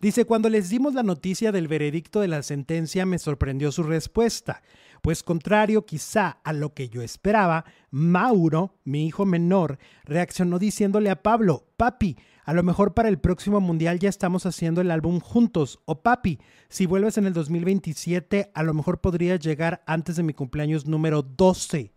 Dice, 0.01 0.25
cuando 0.25 0.49
les 0.49 0.69
dimos 0.69 0.95
la 0.95 1.03
noticia 1.03 1.51
del 1.51 1.67
veredicto 1.67 2.21
de 2.21 2.27
la 2.27 2.41
sentencia 2.41 3.05
me 3.05 3.19
sorprendió 3.19 3.71
su 3.71 3.83
respuesta, 3.83 4.63
pues 5.03 5.21
contrario 5.21 5.85
quizá 5.85 6.39
a 6.43 6.53
lo 6.53 6.73
que 6.73 6.89
yo 6.89 7.03
esperaba, 7.03 7.65
Mauro, 7.91 8.79
mi 8.83 9.05
hijo 9.05 9.27
menor, 9.27 9.77
reaccionó 10.03 10.57
diciéndole 10.57 11.11
a 11.11 11.21
Pablo, 11.21 11.67
papi, 11.77 12.17
a 12.45 12.53
lo 12.53 12.63
mejor 12.63 12.95
para 12.95 13.09
el 13.09 13.19
próximo 13.19 13.61
mundial 13.61 13.99
ya 13.99 14.09
estamos 14.09 14.47
haciendo 14.47 14.81
el 14.81 14.89
álbum 14.89 15.19
juntos, 15.19 15.79
o 15.85 16.01
papi, 16.01 16.39
si 16.67 16.87
vuelves 16.87 17.19
en 17.19 17.27
el 17.27 17.33
2027, 17.33 18.49
a 18.55 18.63
lo 18.63 18.73
mejor 18.73 19.01
podrías 19.01 19.39
llegar 19.39 19.83
antes 19.85 20.15
de 20.15 20.23
mi 20.23 20.33
cumpleaños 20.33 20.87
número 20.87 21.21
12. 21.21 21.93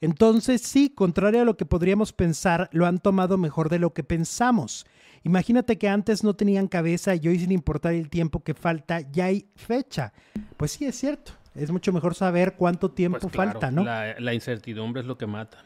Entonces, 0.00 0.62
sí, 0.62 0.90
contrario 0.90 1.42
a 1.42 1.44
lo 1.44 1.56
que 1.56 1.66
podríamos 1.66 2.12
pensar, 2.12 2.68
lo 2.72 2.86
han 2.86 2.98
tomado 2.98 3.36
mejor 3.36 3.68
de 3.68 3.78
lo 3.78 3.92
que 3.92 4.04
pensamos. 4.04 4.86
Imagínate 5.24 5.78
que 5.78 5.88
antes 5.88 6.22
no 6.22 6.34
tenían 6.34 6.68
cabeza 6.68 7.14
y 7.16 7.26
hoy 7.26 7.40
sin 7.40 7.50
importar 7.50 7.94
el 7.94 8.08
tiempo 8.08 8.44
que 8.44 8.54
falta, 8.54 9.00
ya 9.00 9.26
hay 9.26 9.48
fecha. 9.56 10.12
Pues 10.56 10.72
sí, 10.72 10.84
es 10.84 10.96
cierto. 10.96 11.32
Es 11.54 11.72
mucho 11.72 11.92
mejor 11.92 12.14
saber 12.14 12.54
cuánto 12.54 12.92
tiempo 12.92 13.18
pues 13.18 13.34
falta, 13.34 13.70
¿no? 13.72 13.82
La, 13.82 14.34
incertidumbre 14.34 15.00
es 15.00 15.06
lo 15.06 15.18
que 15.18 15.26
mata. 15.26 15.58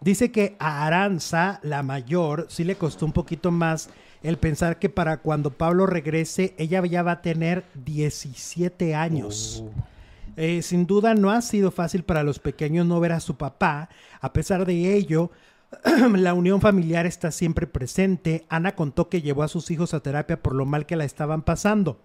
Dice 0.00 0.32
que 0.32 0.56
a 0.58 0.86
Aranza, 0.86 1.60
la 1.62 1.84
mayor, 1.84 2.46
sí 2.50 2.64
le 2.64 2.74
costó 2.74 3.06
un 3.06 3.12
poquito 3.12 3.52
más 3.52 3.90
el 4.22 4.38
pensar 4.38 4.78
que 4.78 4.88
para 4.88 5.18
cuando 5.18 5.50
Pablo 5.50 5.86
regrese, 5.86 6.54
ella 6.58 6.84
ya 6.84 7.02
va 7.02 7.12
a 7.12 7.22
tener 7.22 7.64
17 7.74 8.94
años. 8.94 9.62
Oh. 9.64 9.93
Eh, 10.36 10.62
sin 10.62 10.86
duda 10.86 11.14
no 11.14 11.30
ha 11.30 11.40
sido 11.42 11.70
fácil 11.70 12.02
para 12.02 12.22
los 12.22 12.38
pequeños 12.38 12.86
no 12.86 13.00
ver 13.00 13.12
a 13.12 13.20
su 13.20 13.36
papá. 13.36 13.88
A 14.20 14.32
pesar 14.32 14.66
de 14.66 14.94
ello, 14.94 15.30
la 16.16 16.34
unión 16.34 16.60
familiar 16.60 17.06
está 17.06 17.30
siempre 17.30 17.66
presente. 17.66 18.44
Ana 18.48 18.74
contó 18.74 19.08
que 19.08 19.22
llevó 19.22 19.42
a 19.42 19.48
sus 19.48 19.70
hijos 19.70 19.94
a 19.94 20.00
terapia 20.00 20.42
por 20.42 20.54
lo 20.54 20.66
mal 20.66 20.86
que 20.86 20.96
la 20.96 21.04
estaban 21.04 21.42
pasando. 21.42 22.00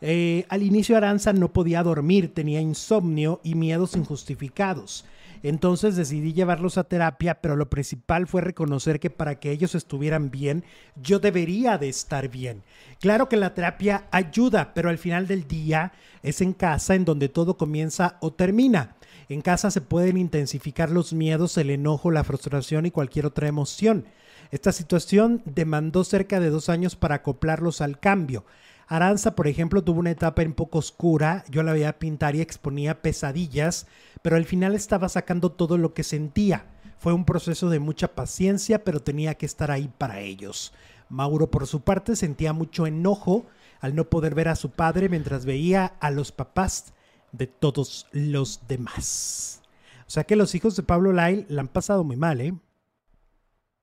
Eh, 0.00 0.44
al 0.48 0.62
inicio 0.62 0.96
Aranza 0.96 1.32
no 1.32 1.52
podía 1.52 1.82
dormir, 1.82 2.34
tenía 2.34 2.60
insomnio 2.60 3.40
y 3.42 3.54
miedos 3.54 3.96
injustificados. 3.96 5.04
Entonces 5.42 5.96
decidí 5.96 6.32
llevarlos 6.32 6.78
a 6.78 6.84
terapia, 6.84 7.40
pero 7.40 7.56
lo 7.56 7.70
principal 7.70 8.26
fue 8.26 8.40
reconocer 8.40 9.00
que 9.00 9.10
para 9.10 9.38
que 9.40 9.50
ellos 9.50 9.74
estuvieran 9.74 10.30
bien, 10.30 10.64
yo 10.96 11.18
debería 11.18 11.78
de 11.78 11.88
estar 11.88 12.28
bien. 12.28 12.62
Claro 13.00 13.28
que 13.28 13.36
la 13.36 13.54
terapia 13.54 14.06
ayuda, 14.10 14.72
pero 14.74 14.90
al 14.90 14.98
final 14.98 15.26
del 15.26 15.46
día 15.46 15.92
es 16.22 16.40
en 16.40 16.52
casa 16.52 16.94
en 16.94 17.04
donde 17.04 17.28
todo 17.28 17.56
comienza 17.56 18.16
o 18.20 18.32
termina. 18.32 18.96
En 19.28 19.42
casa 19.42 19.70
se 19.70 19.80
pueden 19.80 20.16
intensificar 20.16 20.90
los 20.90 21.12
miedos, 21.12 21.56
el 21.58 21.70
enojo, 21.70 22.10
la 22.10 22.24
frustración 22.24 22.86
y 22.86 22.90
cualquier 22.90 23.26
otra 23.26 23.48
emoción. 23.48 24.06
Esta 24.50 24.70
situación 24.72 25.42
demandó 25.44 26.04
cerca 26.04 26.38
de 26.38 26.50
dos 26.50 26.68
años 26.68 26.94
para 26.94 27.16
acoplarlos 27.16 27.80
al 27.80 27.98
cambio. 27.98 28.44
Aranza, 28.86 29.34
por 29.34 29.48
ejemplo, 29.48 29.82
tuvo 29.82 30.00
una 30.00 30.12
etapa 30.12 30.42
un 30.42 30.52
poco 30.52 30.78
oscura, 30.78 31.44
yo 31.50 31.62
la 31.62 31.72
veía 31.72 31.98
pintar 31.98 32.36
y 32.36 32.40
exponía 32.40 33.02
pesadillas, 33.02 33.86
pero 34.22 34.36
al 34.36 34.44
final 34.44 34.74
estaba 34.74 35.08
sacando 35.08 35.50
todo 35.50 35.76
lo 35.76 35.92
que 35.92 36.04
sentía. 36.04 36.66
Fue 36.98 37.12
un 37.12 37.24
proceso 37.24 37.68
de 37.68 37.80
mucha 37.80 38.14
paciencia, 38.14 38.84
pero 38.84 39.00
tenía 39.00 39.34
que 39.34 39.46
estar 39.46 39.70
ahí 39.70 39.90
para 39.98 40.20
ellos. 40.20 40.72
Mauro, 41.08 41.50
por 41.50 41.66
su 41.66 41.80
parte, 41.80 42.16
sentía 42.16 42.52
mucho 42.52 42.86
enojo 42.86 43.46
al 43.80 43.94
no 43.94 44.08
poder 44.08 44.34
ver 44.34 44.48
a 44.48 44.56
su 44.56 44.70
padre 44.70 45.08
mientras 45.08 45.44
veía 45.44 45.94
a 46.00 46.10
los 46.10 46.32
papás 46.32 46.94
de 47.32 47.46
todos 47.46 48.06
los 48.12 48.66
demás. 48.68 49.62
O 50.06 50.10
sea 50.10 50.24
que 50.24 50.36
los 50.36 50.54
hijos 50.54 50.76
de 50.76 50.82
Pablo 50.82 51.12
Lyle 51.12 51.46
la 51.48 51.62
han 51.62 51.68
pasado 51.68 52.04
muy 52.04 52.16
mal, 52.16 52.40
¿eh? 52.40 52.54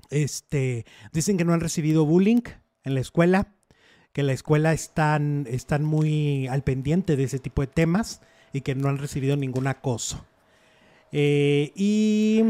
Este, 0.09 0.85
dicen 1.11 1.37
que 1.37 1.45
no 1.45 1.53
han 1.53 1.59
recibido 1.59 2.05
bullying 2.05 2.41
en 2.83 2.93
la 2.93 3.01
escuela, 3.01 3.53
que 4.13 4.23
la 4.23 4.33
escuela 4.33 4.73
están, 4.73 5.45
están 5.49 5.83
muy 5.83 6.47
al 6.47 6.63
pendiente 6.63 7.15
de 7.15 7.23
ese 7.23 7.39
tipo 7.39 7.61
de 7.61 7.67
temas 7.67 8.21
y 8.53 8.61
que 8.61 8.75
no 8.75 8.87
han 8.87 8.99
recibido 8.99 9.35
ningún 9.35 9.67
acoso. 9.67 10.23
Eh, 11.11 11.71
y 11.75 12.43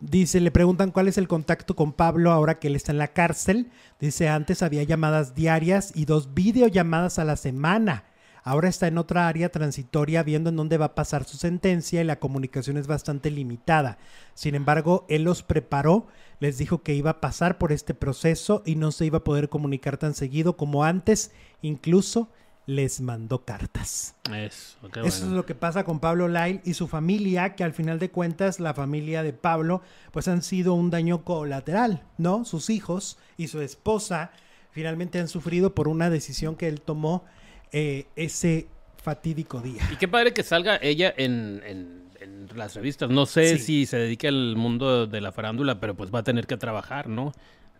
dice, 0.00 0.40
le 0.40 0.50
preguntan 0.50 0.90
cuál 0.90 1.08
es 1.08 1.18
el 1.18 1.28
contacto 1.28 1.76
con 1.76 1.92
Pablo 1.92 2.32
ahora 2.32 2.58
que 2.58 2.68
él 2.68 2.76
está 2.76 2.92
en 2.92 2.98
la 2.98 3.08
cárcel. 3.08 3.70
Dice, 4.00 4.28
antes 4.28 4.62
había 4.62 4.82
llamadas 4.82 5.34
diarias 5.34 5.92
y 5.94 6.06
dos 6.06 6.34
videollamadas 6.34 7.18
a 7.18 7.24
la 7.24 7.36
semana. 7.36 8.04
Ahora 8.44 8.68
está 8.68 8.86
en 8.86 8.98
otra 8.98 9.28
área 9.28 9.50
transitoria 9.50 10.22
viendo 10.22 10.50
en 10.50 10.56
dónde 10.56 10.78
va 10.78 10.86
a 10.86 10.94
pasar 10.94 11.24
su 11.24 11.36
sentencia 11.36 12.00
y 12.00 12.04
la 12.04 12.18
comunicación 12.18 12.76
es 12.76 12.86
bastante 12.86 13.30
limitada. 13.30 13.98
Sin 14.34 14.54
embargo, 14.54 15.04
él 15.08 15.24
los 15.24 15.42
preparó, 15.42 16.06
les 16.40 16.58
dijo 16.58 16.82
que 16.82 16.94
iba 16.94 17.10
a 17.10 17.20
pasar 17.20 17.58
por 17.58 17.72
este 17.72 17.94
proceso 17.94 18.62
y 18.64 18.76
no 18.76 18.92
se 18.92 19.06
iba 19.06 19.18
a 19.18 19.24
poder 19.24 19.48
comunicar 19.48 19.96
tan 19.96 20.14
seguido 20.14 20.56
como 20.56 20.84
antes, 20.84 21.32
incluso 21.62 22.28
les 22.68 23.00
mandó 23.00 23.46
cartas. 23.46 24.14
Eso, 24.30 24.76
Eso 25.02 25.24
es 25.24 25.32
lo 25.32 25.46
que 25.46 25.54
pasa 25.54 25.84
con 25.84 26.00
Pablo 26.00 26.28
Lyle 26.28 26.60
y 26.64 26.74
su 26.74 26.86
familia, 26.86 27.54
que 27.56 27.64
al 27.64 27.72
final 27.72 27.98
de 27.98 28.10
cuentas 28.10 28.60
la 28.60 28.74
familia 28.74 29.22
de 29.22 29.32
Pablo 29.32 29.80
pues 30.12 30.28
han 30.28 30.42
sido 30.42 30.74
un 30.74 30.90
daño 30.90 31.24
colateral, 31.24 32.02
¿no? 32.18 32.44
Sus 32.44 32.68
hijos 32.68 33.16
y 33.38 33.48
su 33.48 33.62
esposa 33.62 34.32
finalmente 34.70 35.18
han 35.18 35.28
sufrido 35.28 35.74
por 35.74 35.88
una 35.88 36.10
decisión 36.10 36.56
que 36.56 36.68
él 36.68 36.82
tomó 36.82 37.24
eh, 37.72 38.06
ese 38.16 38.68
fatídico 39.02 39.60
día. 39.60 39.82
Y 39.92 39.96
qué 39.96 40.08
padre 40.08 40.32
que 40.32 40.42
salga 40.42 40.78
ella 40.82 41.12
en, 41.16 42.06
las 42.54 42.74
revistas. 42.74 43.10
No 43.10 43.26
sé 43.26 43.58
si 43.58 43.86
se 43.86 43.98
dedica 43.98 44.28
al 44.28 44.56
mundo 44.56 45.06
de 45.06 45.20
la 45.20 45.32
farándula, 45.32 45.80
pero 45.80 45.94
pues 45.94 46.12
va 46.12 46.20
a 46.20 46.22
tener 46.22 46.46
que 46.46 46.56
trabajar, 46.56 47.08
¿no? 47.08 47.32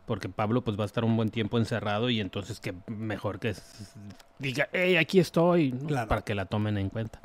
Porque 0.07 0.29
Pablo 0.29 0.63
pues 0.63 0.79
va 0.79 0.85
a 0.85 0.87
estar 0.87 1.05
un 1.05 1.17
buen 1.17 1.31
tiempo 1.31 1.59
encerrado 1.59 2.11
y 2.11 2.21
entonces 2.21 2.61
que 2.61 2.75
mejor 2.87 3.41
que 3.41 3.55
diga, 4.39 4.69
hey, 4.73 4.97
aquí 4.97 5.19
estoy, 5.21 5.73
para 6.09 6.23
que 6.23 6.35
la 6.35 6.47
tomen 6.47 6.79
en 6.79 6.91
cuenta. 6.91 7.21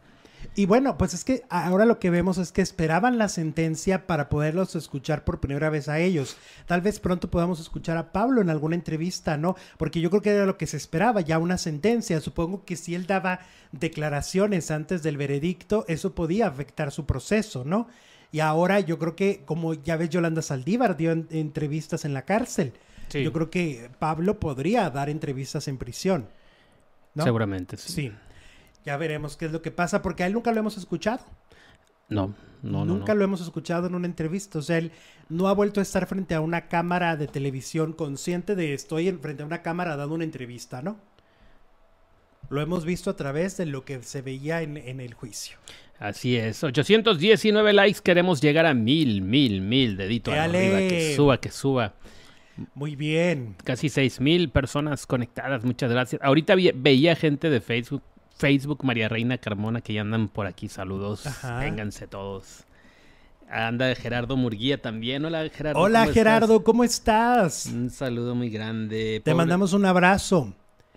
Y 0.55 0.65
bueno, 0.65 0.97
pues 0.97 1.13
es 1.13 1.23
que 1.23 1.43
ahora 1.49 1.85
lo 1.85 1.99
que 1.99 2.09
vemos 2.09 2.37
es 2.37 2.51
que 2.51 2.61
esperaban 2.61 3.17
la 3.17 3.29
sentencia 3.29 4.05
para 4.07 4.29
poderlos 4.29 4.75
escuchar 4.75 5.23
por 5.23 5.39
primera 5.39 5.69
vez 5.69 5.89
a 5.89 5.99
ellos. 5.99 6.37
Tal 6.65 6.81
vez 6.81 6.99
pronto 6.99 7.29
podamos 7.29 7.59
escuchar 7.59 7.97
a 7.97 8.11
Pablo 8.11 8.41
en 8.41 8.49
alguna 8.49 8.75
entrevista, 8.75 9.37
¿no? 9.37 9.55
Porque 9.77 10.01
yo 10.01 10.09
creo 10.09 10.21
que 10.21 10.31
era 10.31 10.45
lo 10.45 10.57
que 10.57 10.67
se 10.67 10.77
esperaba, 10.77 11.21
ya 11.21 11.39
una 11.39 11.57
sentencia. 11.57 12.19
Supongo 12.21 12.65
que 12.65 12.75
si 12.75 12.95
él 12.95 13.07
daba 13.07 13.39
declaraciones 13.71 14.71
antes 14.71 15.03
del 15.03 15.17
veredicto, 15.17 15.85
eso 15.87 16.13
podía 16.13 16.47
afectar 16.47 16.91
su 16.91 17.05
proceso, 17.05 17.63
¿no? 17.65 17.87
Y 18.31 18.39
ahora 18.39 18.79
yo 18.79 18.97
creo 18.97 19.15
que, 19.15 19.43
como 19.45 19.75
ya 19.75 19.95
ves, 19.95 20.09
Yolanda 20.09 20.41
Saldívar 20.41 20.97
dio 20.97 21.11
entrevistas 21.11 22.03
en 22.03 22.13
la 22.13 22.23
cárcel. 22.23 22.73
Yo 23.11 23.31
creo 23.31 23.51
que 23.51 23.91
Pablo 23.99 24.39
podría 24.39 24.89
dar 24.89 25.07
entrevistas 25.07 25.67
en 25.67 25.77
prisión. 25.77 26.27
¿no? 27.13 27.23
Seguramente, 27.23 27.77
sí. 27.77 27.91
sí. 27.91 28.11
Ya 28.85 28.97
veremos 28.97 29.37
qué 29.37 29.45
es 29.45 29.51
lo 29.51 29.61
que 29.61 29.71
pasa, 29.71 30.01
porque 30.01 30.23
a 30.23 30.27
él 30.27 30.33
nunca 30.33 30.51
lo 30.51 30.59
hemos 30.59 30.77
escuchado. 30.77 31.25
No, 32.09 32.33
no, 32.61 32.85
no. 32.85 32.85
Nunca 32.85 33.15
lo 33.15 33.23
hemos 33.23 33.41
escuchado 33.41 33.87
en 33.87 33.95
una 33.95 34.07
entrevista. 34.07 34.59
O 34.59 34.61
sea, 34.61 34.77
él 34.77 34.91
no 35.29 35.47
ha 35.47 35.53
vuelto 35.53 35.79
a 35.79 35.83
estar 35.83 36.05
frente 36.05 36.35
a 36.35 36.41
una 36.41 36.67
cámara 36.67 37.15
de 37.15 37.27
televisión 37.27 37.93
consciente 37.93 38.55
de 38.55 38.73
estoy 38.73 39.11
frente 39.13 39.43
a 39.43 39.45
una 39.45 39.61
cámara 39.61 39.95
dando 39.95 40.15
una 40.15 40.23
entrevista, 40.23 40.81
¿no? 40.81 40.97
Lo 42.49 42.61
hemos 42.61 42.85
visto 42.85 43.09
a 43.09 43.15
través 43.15 43.57
de 43.57 43.65
lo 43.65 43.85
que 43.85 44.03
se 44.03 44.21
veía 44.21 44.61
en, 44.61 44.77
el 44.77 45.13
juicio. 45.13 45.57
Así 45.97 46.35
es. 46.35 46.63
819 46.63 47.73
likes. 47.73 47.99
Queremos 48.03 48.41
llegar 48.41 48.65
a 48.65 48.73
mil, 48.73 49.21
mil, 49.21 49.61
mil. 49.61 49.97
Dedito 49.97 50.31
arriba. 50.31 50.77
Que 50.79 51.13
suba, 51.15 51.39
que 51.39 51.49
suba. 51.49 51.93
Muy 52.75 52.95
bien. 52.95 53.55
Casi 53.63 53.89
seis 53.89 54.19
mil 54.19 54.49
personas 54.49 55.07
conectadas. 55.07 55.63
Muchas 55.63 55.89
gracias. 55.89 56.21
Ahorita 56.21 56.55
veía 56.75 57.15
gente 57.15 57.49
de 57.49 57.61
Facebook 57.61 58.03
Facebook 58.35 58.83
María 58.83 59.09
Reina 59.09 59.37
Carmona 59.37 59.81
que 59.81 59.93
ya 59.93 60.01
andan 60.01 60.27
por 60.27 60.47
aquí. 60.47 60.67
Saludos. 60.69 61.23
Vénganse 61.59 62.07
todos. 62.07 62.65
Anda 63.49 63.93
Gerardo 63.95 64.35
Murguía 64.35 64.81
también. 64.81 65.25
Hola 65.25 65.47
Gerardo. 65.49 65.79
Hola 65.79 66.07
Gerardo, 66.07 66.63
¿cómo 66.63 66.83
estás? 66.83 67.67
Un 67.67 67.89
saludo 67.89 68.35
muy 68.35 68.49
grande. 68.49 69.21
Te 69.23 69.33
mandamos 69.33 69.73
un 69.73 69.85
abrazo. 69.85 70.53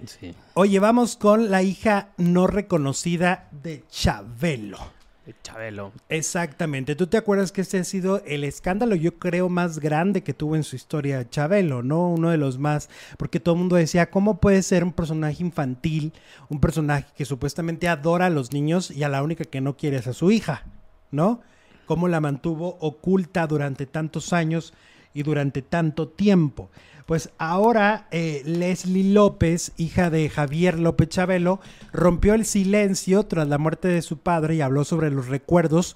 Sí. 0.07 0.35
Oye, 0.55 0.79
vamos 0.79 1.17
con 1.17 1.51
la 1.51 1.63
hija 1.63 2.11
no 2.17 2.47
reconocida 2.47 3.49
de 3.51 3.85
Chabelo. 3.91 4.96
Chabelo. 5.43 5.93
Exactamente. 6.09 6.95
¿Tú 6.97 7.07
te 7.07 7.17
acuerdas 7.17 7.53
que 7.53 7.61
este 7.61 7.79
ha 7.79 7.85
sido 7.85 8.23
el 8.25 8.45
escándalo, 8.45 8.95
yo 8.95 9.19
creo, 9.19 9.49
más 9.49 9.79
grande 9.79 10.23
que 10.23 10.35
tuvo 10.35 10.57
en 10.57 10.63
su 10.63 10.77
historia 10.77 11.29
Chabelo, 11.29 11.83
¿no? 11.83 12.11
Uno 12.11 12.31
de 12.31 12.37
los 12.37 12.59
más, 12.59 12.89
porque 13.19 13.41
todo 13.41 13.55
el 13.55 13.61
mundo 13.61 13.77
decía, 13.77 14.11
¿cómo 14.11 14.41
puede 14.41 14.63
ser 14.63 14.85
un 14.85 14.93
personaje 14.93 15.43
infantil, 15.43 16.13
un 16.49 16.61
personaje 16.61 17.07
que 17.17 17.25
supuestamente 17.25 17.89
adora 17.89 18.27
a 18.27 18.31
los 18.31 18.53
niños 18.53 18.91
y 18.91 19.03
a 19.03 19.09
la 19.09 19.23
única 19.23 19.45
que 19.45 19.61
no 19.61 19.77
quiere 19.77 19.97
es 19.97 20.07
a 20.07 20.13
su 20.13 20.31
hija, 20.31 20.65
¿no? 21.11 21.41
¿Cómo 21.87 22.09
la 22.09 22.21
mantuvo 22.21 22.77
oculta 22.81 23.47
durante 23.47 23.87
tantos 23.87 24.33
años 24.33 24.75
y 25.15 25.23
durante 25.23 25.63
tanto 25.63 26.09
tiempo? 26.09 26.71
Pues 27.07 27.31
ahora 27.39 28.09
eh, 28.11 28.43
Leslie 28.45 29.15
López, 29.15 29.73
hija 29.77 30.11
de 30.11 30.29
Javier 30.29 30.79
López 30.79 31.09
Chabelo, 31.09 31.61
rompió 31.93 32.35
el 32.35 32.45
silencio 32.45 33.23
tras 33.23 33.47
la 33.47 33.59
muerte 33.59 33.87
de 33.89 34.03
su 34.03 34.19
padre 34.19 34.57
y 34.57 34.61
habló 34.61 34.85
sobre 34.85 35.11
los 35.11 35.29
recuerdos 35.29 35.95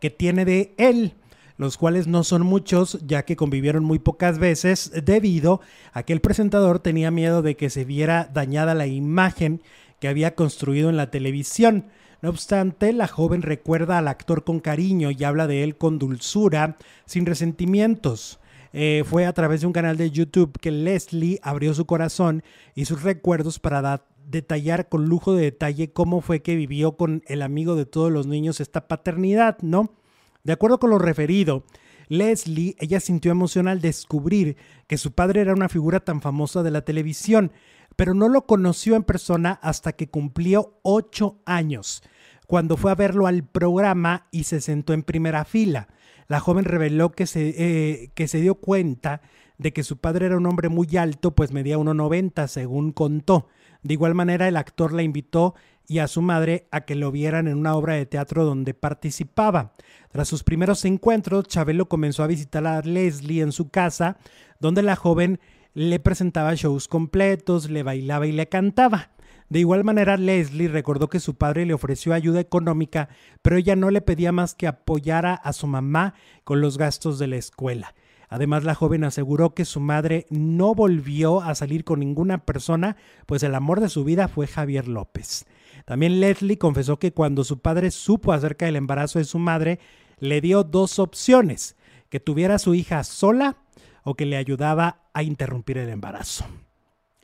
que 0.00 0.10
tiene 0.10 0.44
de 0.44 0.74
él 0.78 1.14
los 1.56 1.76
cuales 1.76 2.06
no 2.06 2.24
son 2.24 2.42
muchos, 2.42 2.98
ya 3.06 3.24
que 3.24 3.36
convivieron 3.36 3.84
muy 3.84 3.98
pocas 3.98 4.38
veces, 4.38 4.90
debido 5.04 5.60
a 5.92 6.02
que 6.02 6.12
el 6.12 6.20
presentador 6.20 6.80
tenía 6.80 7.10
miedo 7.10 7.42
de 7.42 7.56
que 7.56 7.70
se 7.70 7.84
viera 7.84 8.28
dañada 8.32 8.74
la 8.74 8.86
imagen 8.86 9.62
que 10.00 10.08
había 10.08 10.34
construido 10.34 10.90
en 10.90 10.96
la 10.96 11.10
televisión. 11.10 11.86
No 12.22 12.30
obstante, 12.30 12.92
la 12.92 13.06
joven 13.06 13.42
recuerda 13.42 13.98
al 13.98 14.08
actor 14.08 14.44
con 14.44 14.58
cariño 14.58 15.10
y 15.10 15.22
habla 15.22 15.46
de 15.46 15.62
él 15.62 15.76
con 15.76 15.98
dulzura, 15.98 16.76
sin 17.06 17.26
resentimientos. 17.26 18.40
Eh, 18.76 19.04
fue 19.06 19.24
a 19.24 19.32
través 19.32 19.60
de 19.60 19.68
un 19.68 19.72
canal 19.72 19.96
de 19.96 20.10
YouTube 20.10 20.58
que 20.60 20.72
Leslie 20.72 21.38
abrió 21.44 21.74
su 21.74 21.86
corazón 21.86 22.42
y 22.74 22.86
sus 22.86 23.04
recuerdos 23.04 23.60
para 23.60 24.04
detallar 24.26 24.88
con 24.88 25.04
lujo 25.04 25.32
de 25.32 25.44
detalle 25.44 25.92
cómo 25.92 26.20
fue 26.20 26.42
que 26.42 26.56
vivió 26.56 26.96
con 26.96 27.22
el 27.28 27.42
amigo 27.42 27.76
de 27.76 27.86
todos 27.86 28.10
los 28.10 28.26
niños 28.26 28.60
esta 28.60 28.88
paternidad, 28.88 29.58
¿no? 29.60 29.94
De 30.42 30.52
acuerdo 30.52 30.80
con 30.80 30.90
lo 30.90 30.98
referido, 30.98 31.62
Leslie, 32.08 32.74
ella 32.80 32.98
sintió 32.98 33.30
emoción 33.30 33.68
al 33.68 33.80
descubrir 33.80 34.56
que 34.88 34.98
su 34.98 35.12
padre 35.12 35.42
era 35.42 35.54
una 35.54 35.68
figura 35.68 36.00
tan 36.00 36.20
famosa 36.20 36.64
de 36.64 36.72
la 36.72 36.84
televisión, 36.84 37.52
pero 37.94 38.12
no 38.12 38.28
lo 38.28 38.44
conoció 38.44 38.96
en 38.96 39.04
persona 39.04 39.52
hasta 39.62 39.92
que 39.92 40.10
cumplió 40.10 40.80
ocho 40.82 41.38
años, 41.46 42.02
cuando 42.46 42.76
fue 42.76 42.90
a 42.90 42.94
verlo 42.94 43.26
al 43.26 43.44
programa 43.44 44.26
y 44.30 44.44
se 44.44 44.60
sentó 44.60 44.92
en 44.92 45.02
primera 45.02 45.44
fila. 45.44 45.88
La 46.28 46.40
joven 46.40 46.64
reveló 46.64 47.12
que 47.12 47.26
se, 47.26 47.54
eh, 47.56 48.10
que 48.14 48.28
se 48.28 48.40
dio 48.40 48.56
cuenta 48.56 49.20
de 49.58 49.72
que 49.72 49.82
su 49.82 49.98
padre 49.98 50.26
era 50.26 50.36
un 50.36 50.46
hombre 50.46 50.68
muy 50.68 50.96
alto, 50.96 51.34
pues 51.34 51.52
medía 51.52 51.78
1,90 51.78 52.48
según 52.48 52.92
contó. 52.92 53.48
De 53.82 53.94
igual 53.94 54.14
manera, 54.14 54.48
el 54.48 54.56
actor 54.56 54.92
la 54.92 55.02
invitó 55.02 55.54
y 55.86 55.98
a 55.98 56.08
su 56.08 56.22
madre 56.22 56.66
a 56.70 56.82
que 56.82 56.94
lo 56.94 57.12
vieran 57.12 57.46
en 57.46 57.58
una 57.58 57.74
obra 57.74 57.94
de 57.94 58.06
teatro 58.06 58.44
donde 58.44 58.74
participaba. 58.74 59.74
Tras 60.10 60.28
sus 60.28 60.42
primeros 60.42 60.84
encuentros, 60.84 61.46
Chabelo 61.46 61.88
comenzó 61.88 62.22
a 62.22 62.28
visitar 62.28 62.66
a 62.66 62.80
Leslie 62.80 63.42
en 63.42 63.52
su 63.52 63.68
casa, 63.68 64.16
donde 64.60 64.82
la 64.82 64.96
joven 64.96 65.40
le 65.74 66.00
presentaba 66.00 66.54
shows 66.54 66.88
completos, 66.88 67.68
le 67.68 67.82
bailaba 67.82 68.26
y 68.26 68.32
le 68.32 68.48
cantaba. 68.48 69.10
De 69.48 69.58
igual 69.60 69.84
manera, 69.84 70.16
Leslie 70.16 70.68
recordó 70.68 71.08
que 71.08 71.20
su 71.20 71.36
padre 71.36 71.66
le 71.66 71.74
ofreció 71.74 72.14
ayuda 72.14 72.40
económica, 72.40 73.08
pero 73.42 73.56
ella 73.56 73.76
no 73.76 73.90
le 73.90 74.00
pedía 74.00 74.32
más 74.32 74.54
que 74.54 74.66
apoyara 74.66 75.34
a 75.34 75.52
su 75.52 75.66
mamá 75.66 76.14
con 76.44 76.60
los 76.60 76.78
gastos 76.78 77.18
de 77.18 77.26
la 77.26 77.36
escuela. 77.36 77.94
Además, 78.28 78.64
la 78.64 78.74
joven 78.74 79.04
aseguró 79.04 79.54
que 79.54 79.64
su 79.64 79.80
madre 79.80 80.26
no 80.30 80.74
volvió 80.74 81.40
a 81.40 81.54
salir 81.54 81.84
con 81.84 82.00
ninguna 82.00 82.44
persona, 82.44 82.96
pues 83.26 83.42
el 83.42 83.54
amor 83.54 83.80
de 83.80 83.88
su 83.88 84.02
vida 84.02 84.28
fue 84.28 84.46
Javier 84.46 84.88
López. 84.88 85.46
También 85.84 86.20
Leslie 86.20 86.58
confesó 86.58 86.98
que 86.98 87.12
cuando 87.12 87.44
su 87.44 87.60
padre 87.60 87.90
supo 87.90 88.32
acerca 88.32 88.66
del 88.66 88.76
embarazo 88.76 89.18
de 89.18 89.24
su 89.24 89.38
madre, 89.38 89.78
le 90.18 90.40
dio 90.40 90.64
dos 90.64 90.98
opciones, 90.98 91.76
que 92.08 92.20
tuviera 92.20 92.56
a 92.56 92.58
su 92.58 92.74
hija 92.74 93.04
sola 93.04 93.56
o 94.02 94.14
que 94.14 94.26
le 94.26 94.36
ayudaba 94.36 95.02
a 95.12 95.22
interrumpir 95.22 95.78
el 95.78 95.88
embarazo. 95.88 96.44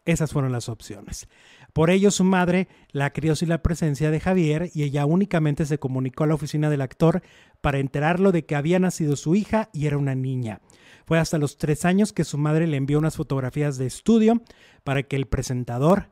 Esas 0.05 0.33
fueron 0.33 0.53
las 0.53 0.69
opciones. 0.69 1.29
Por 1.73 1.91
ello, 1.91 2.11
su 2.11 2.25
madre 2.25 2.69
la 2.91 3.13
crió 3.13 3.37
sin 3.37 3.49
la 3.49 3.63
presencia 3.63 4.11
de 4.11 4.21
Javier 4.21 4.71
y 4.75 4.83
ella 4.83 5.07
únicamente 5.07 5.67
se 5.67 5.79
comunicó 5.79 6.25
a 6.25 6.27
la 6.27 6.35
oficina 6.35 6.71
del 6.71 6.81
actor 6.81 7.23
para 7.61 7.79
enterarlo 7.79 8.33
de 8.33 8.45
que 8.45 8.57
había 8.57 8.79
nacido 8.79 9.17
su 9.17 9.35
hija 9.35 9.69
y 9.73 9.87
era 9.87 9.99
una 9.99 10.15
niña. 10.15 10.61
Fue 11.07 11.19
hasta 11.19 11.39
los 11.39 11.59
tres 11.59 11.85
años 11.85 12.13
que 12.13 12.25
su 12.25 12.39
madre 12.39 12.67
le 12.67 12.77
envió 12.77 12.99
unas 12.99 13.17
fotografías 13.17 13.79
de 13.79 13.87
estudio 13.87 14.43
para 14.85 15.03
que 15.03 15.17
el 15.17 15.27
presentador 15.27 16.09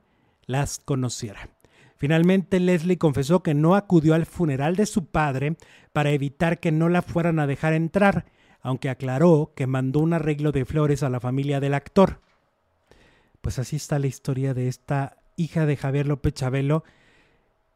las 0.47 0.79
conociera. 0.79 1.51
Finalmente, 1.97 2.61
Leslie 2.61 2.97
confesó 2.97 3.43
que 3.43 3.55
no 3.55 3.75
acudió 3.75 4.15
al 4.15 4.25
funeral 4.25 4.77
de 4.77 4.87
su 4.87 5.07
padre 5.07 5.57
para 5.93 6.11
evitar 6.11 6.61
que 6.61 6.71
no 6.71 6.89
la 6.89 7.03
fueran 7.03 7.41
a 7.41 7.47
dejar 7.47 7.73
entrar, 7.73 8.27
aunque 8.61 8.89
aclaró 8.89 9.53
que 9.57 9.67
mandó 9.67 9.99
un 10.01 10.13
arreglo 10.13 10.53
de 10.53 10.65
flores 10.65 11.03
a 11.03 11.11
la 11.11 11.19
familia 11.19 11.59
del 11.59 11.75
actor. 11.75 12.21
Pues 13.41 13.59
así 13.59 13.77
está 13.77 13.99
la 13.99 14.07
historia 14.07 14.55
de 14.55 14.69
esta 14.69 15.17
hija 15.39 15.65
de 15.65 15.77
Javier 15.77 16.07
López 16.07 16.35
Chabelo, 16.35 16.85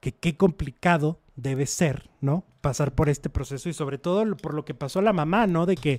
que 0.00 0.12
qué 0.12 0.36
complicado 0.36 1.20
debe 1.36 1.64
ser, 1.64 2.10
¿no? 2.20 2.44
Pasar 2.60 2.92
por 2.92 3.08
este 3.08 3.30
proceso 3.30 3.68
y 3.68 3.72
sobre 3.72 3.96
todo 3.96 4.36
por 4.36 4.52
lo 4.52 4.64
que 4.66 4.74
pasó 4.74 4.98
a 4.98 5.02
la 5.02 5.14
mamá, 5.14 5.46
¿no? 5.46 5.64
De 5.64 5.76
que 5.76 5.98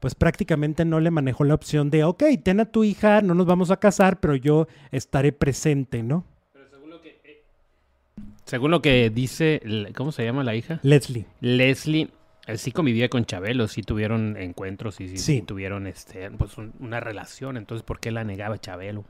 pues 0.00 0.14
prácticamente 0.14 0.84
no 0.84 1.00
le 1.00 1.10
manejó 1.10 1.44
la 1.44 1.54
opción 1.54 1.88
de, 1.88 2.04
ok, 2.04 2.24
ten 2.42 2.60
a 2.60 2.66
tu 2.66 2.84
hija, 2.84 3.22
no 3.22 3.32
nos 3.32 3.46
vamos 3.46 3.70
a 3.70 3.78
casar, 3.78 4.20
pero 4.20 4.34
yo 4.36 4.66
estaré 4.90 5.32
presente, 5.32 6.02
¿no? 6.02 6.26
Pero 6.52 6.68
según 6.68 6.90
lo 6.90 7.00
que, 7.00 7.20
eh, 7.24 7.42
según 8.44 8.70
lo 8.70 8.82
que 8.82 9.08
dice, 9.08 9.62
¿cómo 9.96 10.12
se 10.12 10.24
llama 10.24 10.44
la 10.44 10.54
hija? 10.56 10.80
Leslie. 10.82 11.26
Leslie, 11.40 12.10
sí 12.56 12.72
convivía 12.72 13.08
con 13.08 13.24
Chabelo, 13.24 13.66
sí 13.68 13.82
tuvieron 13.82 14.36
encuentros 14.36 15.00
y 15.00 15.16
sí, 15.16 15.40
tuvieron 15.40 15.86
este, 15.86 16.30
pues 16.32 16.58
una 16.58 17.00
relación, 17.00 17.56
entonces 17.56 17.82
¿por 17.82 17.98
qué 17.98 18.10
la 18.10 18.24
negaba 18.24 18.58
Chabelo? 18.58 19.04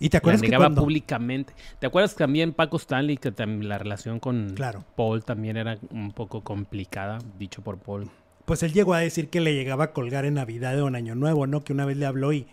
¿Y 0.00 0.08
te 0.08 0.16
acuerdas 0.16 0.40
la 0.40 0.48
negaba 0.48 0.74
públicamente. 0.74 1.52
¿Te 1.78 1.86
acuerdas 1.86 2.16
también 2.16 2.54
Paco 2.54 2.78
Stanley 2.78 3.18
que 3.18 3.30
también 3.32 3.68
la 3.68 3.78
relación 3.78 4.18
con 4.18 4.54
Paul 4.96 5.22
también 5.24 5.58
era 5.58 5.78
un 5.90 6.10
poco 6.12 6.42
complicada, 6.42 7.18
dicho 7.38 7.62
por 7.62 7.78
Paul? 7.78 8.10
Pues 8.46 8.62
él 8.62 8.72
llegó 8.72 8.94
a 8.94 8.98
decir 8.98 9.28
que 9.28 9.40
le 9.40 9.54
llegaba 9.54 9.84
a 9.84 9.92
colgar 9.92 10.24
en 10.24 10.34
Navidad 10.34 10.80
o 10.80 10.88
en 10.88 10.96
Año 10.96 11.14
Nuevo, 11.14 11.46
¿no? 11.46 11.62
Que 11.62 11.74
una 11.74 11.84
vez 11.84 11.98
le 11.98 12.06
habló 12.06 12.32
y 12.32 12.46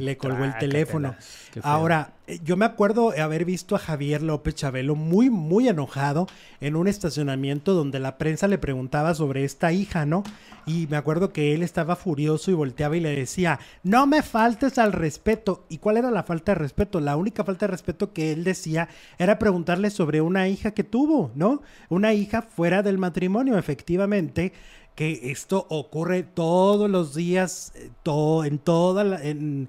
le 0.00 0.16
colgó 0.16 0.44
el 0.44 0.56
teléfono. 0.58 1.14
Ahora, 1.62 2.14
eh, 2.26 2.38
yo 2.44 2.56
me 2.56 2.64
acuerdo 2.64 3.12
haber 3.20 3.44
visto 3.44 3.74
a 3.74 3.78
Javier 3.78 4.22
López 4.22 4.54
Chabelo 4.54 4.94
muy, 4.94 5.28
muy 5.28 5.68
enojado 5.68 6.26
en 6.60 6.76
un 6.76 6.88
estacionamiento 6.88 7.74
donde 7.74 8.00
la 8.00 8.16
prensa 8.16 8.48
le 8.48 8.58
preguntaba 8.58 9.14
sobre 9.14 9.44
esta 9.44 9.72
hija, 9.72 10.06
¿no? 10.06 10.22
Y 10.64 10.86
me 10.88 10.96
acuerdo 10.96 11.32
que 11.32 11.54
él 11.54 11.62
estaba 11.62 11.96
furioso 11.96 12.50
y 12.50 12.54
volteaba 12.54 12.96
y 12.96 13.00
le 13.00 13.16
decía, 13.16 13.58
no 13.82 14.06
me 14.06 14.22
faltes 14.22 14.78
al 14.78 14.92
respeto. 14.92 15.64
¿Y 15.68 15.78
cuál 15.78 15.96
era 15.96 16.10
la 16.10 16.22
falta 16.22 16.52
de 16.52 16.58
respeto? 16.60 17.00
La 17.00 17.16
única 17.16 17.44
falta 17.44 17.66
de 17.66 17.72
respeto 17.72 18.12
que 18.12 18.32
él 18.32 18.44
decía 18.44 18.88
era 19.18 19.38
preguntarle 19.38 19.90
sobre 19.90 20.20
una 20.20 20.48
hija 20.48 20.70
que 20.70 20.84
tuvo, 20.84 21.32
¿no? 21.34 21.62
Una 21.88 22.14
hija 22.14 22.42
fuera 22.42 22.82
del 22.82 22.98
matrimonio, 22.98 23.58
efectivamente 23.58 24.52
que 24.94 25.30
esto 25.30 25.66
ocurre 25.70 26.22
todos 26.22 26.90
los 26.90 27.14
días, 27.14 27.72
eh, 27.74 27.90
todo, 28.02 28.44
en, 28.44 28.58
toda 28.58 29.20
en, 29.22 29.68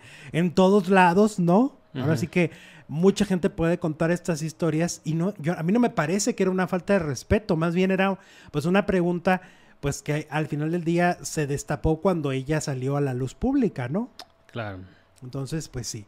todos 0.54 0.90
lados, 0.90 1.40
¿no? 1.40 1.78
Ahora 1.96 2.18
sí 2.18 2.28
que 2.28 2.52
mucha 2.88 3.24
gente 3.26 3.50
puede 3.50 3.78
contar 3.78 4.12
estas 4.12 4.42
historias 4.42 5.02
y 5.04 5.14
no, 5.14 5.34
yo, 5.38 5.58
a 5.58 5.64
mí 5.64 5.72
no 5.72 5.80
me 5.80 5.90
parece 5.90 6.36
que 6.36 6.44
era 6.44 6.52
una 6.52 6.68
falta 6.68 6.94
de 6.94 7.00
respeto, 7.00 7.56
más 7.56 7.76
bien 7.76 7.92
era 7.92 8.20
pues 8.52 8.66
una 8.66 8.86
pregunta 8.86 9.42
pues 9.80 10.02
que 10.02 10.28
al 10.30 10.48
final 10.48 10.72
del 10.72 10.84
día 10.84 11.18
se 11.22 11.46
destapó 11.46 12.02
cuando 12.02 12.32
ella 12.32 12.62
salió 12.62 12.96
a 12.96 13.02
la 13.02 13.14
luz 13.14 13.36
pública, 13.36 13.90
¿no? 13.90 14.10
Claro. 14.52 14.80
Entonces, 15.22 15.68
pues 15.68 15.88
sí. 15.88 16.06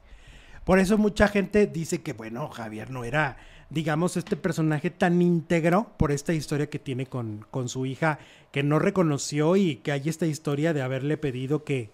Por 0.65 0.79
eso 0.79 0.97
mucha 0.97 1.27
gente 1.27 1.67
dice 1.67 2.01
que, 2.01 2.13
bueno, 2.13 2.49
Javier 2.49 2.89
no 2.89 3.03
era, 3.03 3.37
digamos, 3.69 4.17
este 4.17 4.35
personaje 4.35 4.89
tan 4.89 5.21
íntegro 5.21 5.93
por 5.97 6.11
esta 6.11 6.33
historia 6.33 6.69
que 6.69 6.79
tiene 6.79 7.05
con, 7.05 7.45
con 7.51 7.69
su 7.69 7.85
hija, 7.85 8.17
que 8.51 8.63
no 8.63 8.79
reconoció 8.79 9.55
y 9.55 9.77
que 9.77 9.91
hay 9.91 10.09
esta 10.09 10.25
historia 10.25 10.73
de 10.73 10.81
haberle 10.81 11.17
pedido 11.17 11.63
que, 11.63 11.91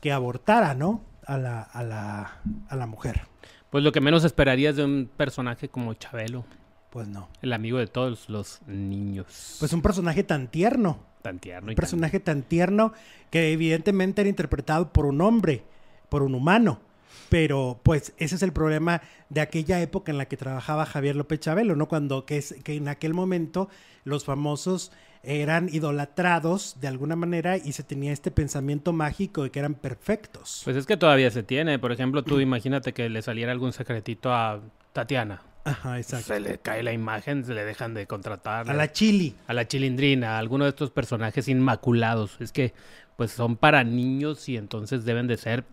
que 0.00 0.10
abortara, 0.10 0.74
¿no? 0.74 1.04
A 1.24 1.38
la, 1.38 1.62
a, 1.62 1.84
la, 1.84 2.40
a 2.68 2.76
la 2.76 2.86
mujer. 2.86 3.22
Pues 3.70 3.84
lo 3.84 3.92
que 3.92 4.00
menos 4.00 4.24
esperarías 4.24 4.74
de 4.74 4.84
un 4.84 5.08
personaje 5.16 5.68
como 5.68 5.94
Chabelo. 5.94 6.44
Pues 6.90 7.06
no. 7.06 7.28
El 7.40 7.52
amigo 7.52 7.78
de 7.78 7.86
todos 7.86 8.28
los 8.28 8.60
niños. 8.66 9.56
Pues 9.60 9.72
un 9.72 9.82
personaje 9.82 10.24
tan 10.24 10.48
tierno. 10.48 10.98
Tan 11.22 11.38
tierno. 11.38 11.68
Un 11.68 11.76
personaje 11.76 12.18
tan... 12.18 12.42
tierno 12.42 12.92
que 13.30 13.52
evidentemente 13.52 14.22
era 14.22 14.28
interpretado 14.28 14.92
por 14.92 15.06
un 15.06 15.20
hombre, 15.20 15.62
por 16.08 16.24
un 16.24 16.34
humano. 16.34 16.80
Pero 17.30 17.80
pues 17.82 18.12
ese 18.18 18.34
es 18.34 18.42
el 18.42 18.52
problema 18.52 19.00
de 19.30 19.40
aquella 19.40 19.80
época 19.80 20.12
en 20.12 20.18
la 20.18 20.26
que 20.26 20.36
trabajaba 20.36 20.84
Javier 20.84 21.16
López 21.16 21.40
Chabelo, 21.40 21.76
¿no? 21.76 21.88
Cuando 21.88 22.26
que, 22.26 22.36
es, 22.36 22.56
que 22.62 22.74
en 22.74 22.88
aquel 22.88 23.14
momento 23.14 23.70
los 24.04 24.24
famosos 24.24 24.92
eran 25.22 25.68
idolatrados 25.72 26.78
de 26.80 26.88
alguna 26.88 27.14
manera 27.14 27.56
y 27.56 27.72
se 27.72 27.82
tenía 27.82 28.12
este 28.12 28.30
pensamiento 28.30 28.92
mágico 28.92 29.44
de 29.44 29.50
que 29.50 29.58
eran 29.60 29.74
perfectos. 29.74 30.62
Pues 30.64 30.76
es 30.76 30.86
que 30.86 30.96
todavía 30.96 31.30
se 31.30 31.42
tiene. 31.42 31.78
Por 31.78 31.92
ejemplo, 31.92 32.22
tú 32.22 32.40
imagínate 32.40 32.92
que 32.92 33.08
le 33.08 33.22
saliera 33.22 33.52
algún 33.52 33.72
secretito 33.72 34.32
a 34.32 34.60
Tatiana. 34.92 35.42
Ajá, 35.64 35.98
exacto. 35.98 36.34
Se 36.34 36.40
le 36.40 36.58
cae 36.58 36.82
la 36.82 36.92
imagen, 36.92 37.44
se 37.44 37.54
le 37.54 37.64
dejan 37.64 37.94
de 37.94 38.06
contratar. 38.06 38.68
A 38.68 38.74
la 38.74 38.92
chili. 38.92 39.36
A 39.46 39.54
la 39.54 39.68
chilindrina, 39.68 40.36
a 40.36 40.38
alguno 40.38 40.64
de 40.64 40.70
estos 40.70 40.90
personajes 40.90 41.48
inmaculados. 41.48 42.38
Es 42.40 42.50
que 42.50 42.72
pues 43.16 43.30
son 43.30 43.56
para 43.56 43.84
niños 43.84 44.48
y 44.48 44.56
entonces 44.56 45.04
deben 45.04 45.26
de 45.26 45.36
ser 45.36 45.64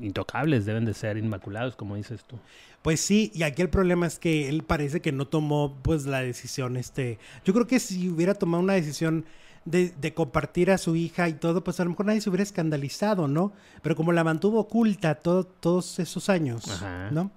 intocables, 0.00 0.66
deben 0.66 0.84
de 0.84 0.94
ser 0.94 1.16
inmaculados, 1.16 1.76
como 1.76 1.96
dices 1.96 2.24
tú. 2.24 2.38
Pues 2.82 3.00
sí, 3.00 3.30
y 3.34 3.42
aquí 3.42 3.62
el 3.62 3.68
problema 3.68 4.06
es 4.06 4.18
que 4.18 4.48
él 4.48 4.62
parece 4.62 5.00
que 5.00 5.12
no 5.12 5.26
tomó 5.26 5.76
pues 5.82 6.06
la 6.06 6.20
decisión, 6.20 6.76
este, 6.76 7.18
yo 7.44 7.52
creo 7.52 7.66
que 7.66 7.80
si 7.80 8.08
hubiera 8.08 8.34
tomado 8.34 8.62
una 8.62 8.74
decisión 8.74 9.26
de, 9.64 9.90
de, 9.90 10.14
compartir 10.14 10.70
a 10.70 10.78
su 10.78 10.96
hija 10.96 11.28
y 11.28 11.34
todo, 11.34 11.62
pues 11.62 11.78
a 11.80 11.84
lo 11.84 11.90
mejor 11.90 12.06
nadie 12.06 12.22
se 12.22 12.30
hubiera 12.30 12.42
escandalizado, 12.42 13.28
¿no? 13.28 13.52
Pero 13.82 13.94
como 13.94 14.12
la 14.12 14.24
mantuvo 14.24 14.60
oculta 14.60 15.16
todo, 15.16 15.44
todos 15.44 15.98
esos 15.98 16.30
años, 16.30 16.64
¿no? 17.10 17.30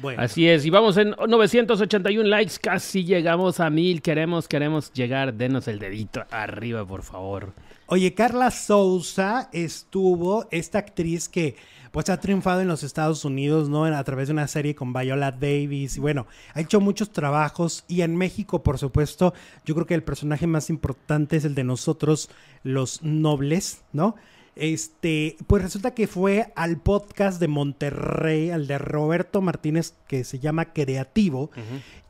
Bueno. 0.00 0.22
Así 0.22 0.48
es, 0.48 0.64
y 0.64 0.70
vamos 0.70 0.96
en 0.96 1.10
981 1.10 2.28
likes, 2.28 2.54
casi 2.60 3.04
llegamos 3.04 3.60
a 3.60 3.70
mil, 3.70 4.02
queremos, 4.02 4.48
queremos 4.48 4.92
llegar, 4.92 5.34
denos 5.34 5.68
el 5.68 5.78
dedito 5.78 6.24
arriba, 6.30 6.84
por 6.84 7.02
favor. 7.02 7.52
Oye, 7.86 8.14
Carla 8.14 8.50
Souza 8.50 9.50
estuvo, 9.52 10.46
esta 10.50 10.78
actriz 10.78 11.28
que 11.28 11.56
pues 11.92 12.08
ha 12.08 12.18
triunfado 12.18 12.60
en 12.60 12.66
los 12.66 12.82
Estados 12.82 13.24
Unidos, 13.24 13.68
¿no? 13.68 13.84
A 13.84 14.04
través 14.04 14.28
de 14.28 14.32
una 14.32 14.48
serie 14.48 14.74
con 14.74 14.92
Viola 14.92 15.30
Davis 15.30 15.96
y 15.96 16.00
bueno, 16.00 16.26
ha 16.54 16.60
hecho 16.60 16.80
muchos 16.80 17.12
trabajos 17.12 17.84
y 17.86 18.00
en 18.00 18.16
México, 18.16 18.62
por 18.62 18.78
supuesto, 18.78 19.34
yo 19.64 19.74
creo 19.74 19.86
que 19.86 19.94
el 19.94 20.02
personaje 20.02 20.46
más 20.46 20.70
importante 20.70 21.36
es 21.36 21.44
el 21.44 21.54
de 21.54 21.62
nosotros, 21.62 22.30
los 22.62 23.02
nobles, 23.02 23.82
¿no? 23.92 24.16
Este, 24.56 25.36
pues 25.46 25.62
resulta 25.62 25.94
que 25.94 26.06
fue 26.06 26.52
al 26.56 26.78
podcast 26.80 27.40
de 27.40 27.48
Monterrey, 27.48 28.50
al 28.50 28.66
de 28.66 28.78
Roberto 28.78 29.40
Martínez, 29.40 29.94
que 30.06 30.24
se 30.24 30.38
llama 30.38 30.72
Creativo. 30.72 31.50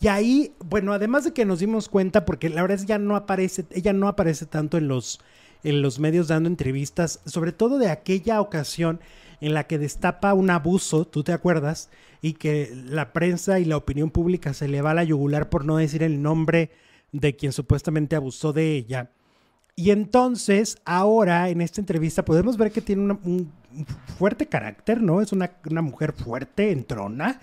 Y 0.01 0.09
ahí, 0.09 0.55
bueno, 0.65 0.93
además 0.93 1.25
de 1.25 1.33
que 1.33 1.45
nos 1.45 1.59
dimos 1.59 1.89
cuenta, 1.89 2.25
porque 2.25 2.51
la 2.51 2.63
verdad 2.63 2.77
es 2.77 2.83
que 2.83 2.89
ya 2.89 2.99
no 2.99 3.17
aparece, 3.17 3.65
ella 3.71 3.93
no 3.93 4.09
aparece 4.09 4.47
tanto 4.47 4.77
en 4.77 4.89
los 4.89 5.21
en 5.65 5.83
los 5.83 5.99
medios 5.99 6.29
dando 6.29 6.49
entrevistas, 6.49 7.21
sobre 7.25 7.53
todo 7.53 7.79
de 7.79 7.91
aquella 7.91 8.41
ocasión 8.41 9.01
en 9.41 9.55
la 9.55 9.67
que 9.67 9.79
destapa 9.79 10.35
un 10.35 10.51
abuso, 10.51 11.07
tú 11.07 11.25
te 11.25 11.33
acuerdas, 11.33 11.91
y 12.23 12.35
que 12.35 12.73
la 12.87 13.13
prensa 13.13 13.59
y 13.59 13.65
la 13.65 13.77
opinión 13.77 14.11
pública 14.11 14.55
se 14.55 14.69
le 14.69 14.81
va 14.81 14.93
a 14.93 14.95
la 14.95 15.05
yugular 15.05 15.49
por 15.49 15.65
no 15.65 15.77
decir 15.77 16.03
el 16.03 16.23
nombre 16.23 16.71
de 17.13 17.37
quien 17.37 17.53
supuestamente 17.53 18.17
abusó 18.17 18.53
de 18.53 18.73
ella. 18.73 19.11
Y 19.77 19.91
entonces, 19.91 20.79
ahora 20.85 21.49
en 21.49 21.61
esta 21.61 21.81
entrevista 21.81 22.25
podemos 22.25 22.57
ver 22.57 22.71
que 22.71 22.81
tiene 22.81 23.19
un 23.25 23.53
fuerte 24.19 24.47
carácter, 24.47 25.03
¿no? 25.03 25.21
Es 25.21 25.33
una, 25.33 25.51
una 25.69 25.83
mujer 25.83 26.13
fuerte, 26.13 26.71
entrona, 26.71 27.41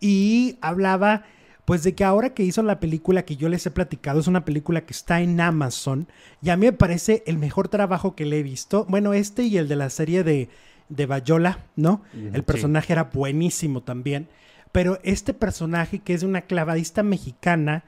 y 0.00 0.58
hablaba 0.60 1.24
pues 1.64 1.82
de 1.82 1.94
que 1.94 2.04
ahora 2.04 2.34
que 2.34 2.42
hizo 2.42 2.62
la 2.62 2.80
película 2.80 3.24
que 3.24 3.36
yo 3.36 3.48
les 3.48 3.64
he 3.66 3.70
platicado, 3.70 4.20
es 4.20 4.26
una 4.26 4.44
película 4.44 4.84
que 4.84 4.92
está 4.92 5.20
en 5.20 5.40
Amazon, 5.40 6.08
y 6.42 6.50
a 6.50 6.56
mí 6.56 6.66
me 6.66 6.72
parece 6.72 7.22
el 7.26 7.38
mejor 7.38 7.68
trabajo 7.68 8.14
que 8.14 8.26
le 8.26 8.40
he 8.40 8.42
visto. 8.42 8.84
Bueno, 8.88 9.14
este 9.14 9.44
y 9.44 9.56
el 9.56 9.68
de 9.68 9.76
la 9.76 9.90
serie 9.90 10.24
de, 10.24 10.48
de 10.88 11.06
Bayola, 11.06 11.64
¿no? 11.76 12.02
el 12.12 12.42
personaje 12.44 12.92
era 12.92 13.04
buenísimo 13.04 13.82
también. 13.82 14.28
Pero 14.72 14.98
este 15.04 15.34
personaje 15.34 16.00
que 16.00 16.14
es 16.14 16.22
una 16.24 16.42
clavadista 16.42 17.02
mexicana 17.02 17.84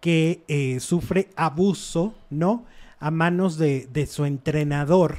que 0.00 0.42
eh, 0.48 0.80
sufre 0.80 1.30
abuso, 1.36 2.14
¿no? 2.28 2.64
A 2.98 3.10
manos 3.10 3.56
de, 3.56 3.88
de, 3.92 4.06
su 4.06 4.24
entrenador, 4.24 5.18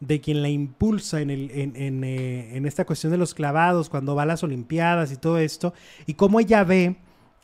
de 0.00 0.20
quien 0.20 0.40
la 0.40 0.48
impulsa 0.48 1.20
en, 1.20 1.30
el, 1.30 1.50
en, 1.50 1.76
en, 1.76 2.04
eh, 2.04 2.56
en 2.56 2.64
esta 2.64 2.84
cuestión 2.84 3.10
de 3.10 3.18
los 3.18 3.34
clavados, 3.34 3.90
cuando 3.90 4.14
va 4.14 4.22
a 4.22 4.26
las 4.26 4.42
Olimpiadas 4.42 5.12
y 5.12 5.16
todo 5.16 5.38
esto, 5.38 5.74
y 6.06 6.14
cómo 6.14 6.40
ella 6.40 6.64
ve 6.64 6.96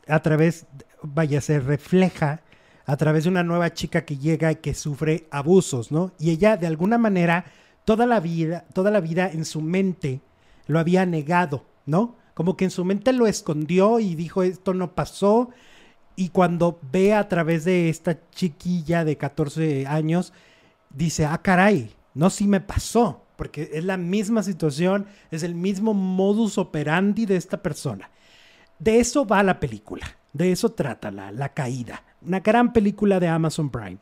a 0.08 0.20
través, 0.20 0.66
vaya, 1.02 1.40
se 1.40 1.60
refleja 1.60 2.42
a 2.86 2.96
través 2.96 3.24
de 3.24 3.30
una 3.30 3.44
nueva 3.44 3.72
chica 3.74 4.04
que 4.04 4.16
llega 4.16 4.50
y 4.50 4.56
que 4.56 4.74
sufre 4.74 5.28
abusos, 5.30 5.92
¿no? 5.92 6.12
Y 6.18 6.30
ella 6.30 6.56
de 6.56 6.66
alguna 6.66 6.96
manera 6.96 7.44
toda 7.84 8.06
la 8.06 8.18
vida, 8.18 8.64
toda 8.72 8.90
la 8.90 9.00
vida 9.00 9.30
en 9.30 9.44
su 9.44 9.60
mente 9.60 10.20
lo 10.66 10.78
había 10.78 11.04
negado, 11.04 11.66
¿no? 11.84 12.16
Como 12.32 12.56
que 12.56 12.64
en 12.64 12.70
su 12.70 12.84
mente 12.84 13.12
lo 13.12 13.26
escondió 13.26 14.00
y 14.00 14.14
dijo 14.14 14.42
esto 14.42 14.72
no 14.72 14.94
pasó 14.94 15.50
y 16.16 16.30
cuando 16.30 16.80
ve 16.90 17.14
a 17.14 17.28
través 17.28 17.64
de 17.64 17.88
esta 17.88 18.18
chiquilla 18.30 19.04
de 19.04 19.16
14 19.16 19.86
años 19.86 20.32
dice, 20.90 21.26
"Ah, 21.26 21.38
caray, 21.42 21.94
no 22.14 22.30
sí 22.30 22.48
me 22.48 22.60
pasó." 22.60 23.24
Porque 23.36 23.70
es 23.72 23.84
la 23.84 23.96
misma 23.96 24.42
situación, 24.42 25.06
es 25.30 25.42
el 25.42 25.54
mismo 25.54 25.94
modus 25.94 26.58
operandi 26.58 27.24
de 27.24 27.36
esta 27.36 27.62
persona. 27.62 28.10
De 28.78 29.00
eso 29.00 29.26
va 29.26 29.42
la 29.42 29.60
película, 29.60 30.06
de 30.32 30.52
eso 30.52 30.70
trata 30.70 31.10
la, 31.10 31.32
la 31.32 31.50
caída. 31.50 32.04
Una 32.22 32.40
gran 32.40 32.72
película 32.72 33.20
de 33.20 33.28
Amazon 33.28 33.70
Prime. 33.70 33.98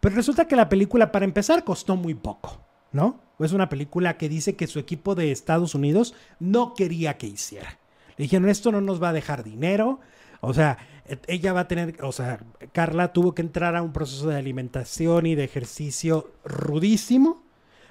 Pero 0.00 0.14
resulta 0.14 0.46
que 0.46 0.56
la 0.56 0.68
película, 0.68 1.12
para 1.12 1.24
empezar, 1.24 1.64
costó 1.64 1.96
muy 1.96 2.14
poco, 2.14 2.60
¿no? 2.92 3.20
Es 3.38 3.52
una 3.52 3.68
película 3.68 4.16
que 4.16 4.28
dice 4.28 4.56
que 4.56 4.66
su 4.66 4.78
equipo 4.78 5.14
de 5.14 5.32
Estados 5.32 5.74
Unidos 5.74 6.14
no 6.38 6.74
quería 6.74 7.18
que 7.18 7.26
hiciera. 7.26 7.78
Le 8.16 8.24
dijeron, 8.24 8.48
esto 8.48 8.72
no 8.72 8.80
nos 8.80 9.02
va 9.02 9.10
a 9.10 9.12
dejar 9.12 9.44
dinero. 9.44 10.00
O 10.40 10.54
sea, 10.54 10.78
ella 11.26 11.52
va 11.52 11.60
a 11.60 11.68
tener, 11.68 12.02
o 12.02 12.12
sea, 12.12 12.40
Carla 12.72 13.12
tuvo 13.12 13.34
que 13.34 13.42
entrar 13.42 13.76
a 13.76 13.82
un 13.82 13.92
proceso 13.92 14.28
de 14.28 14.36
alimentación 14.36 15.26
y 15.26 15.34
de 15.34 15.44
ejercicio 15.44 16.32
rudísimo, 16.44 17.42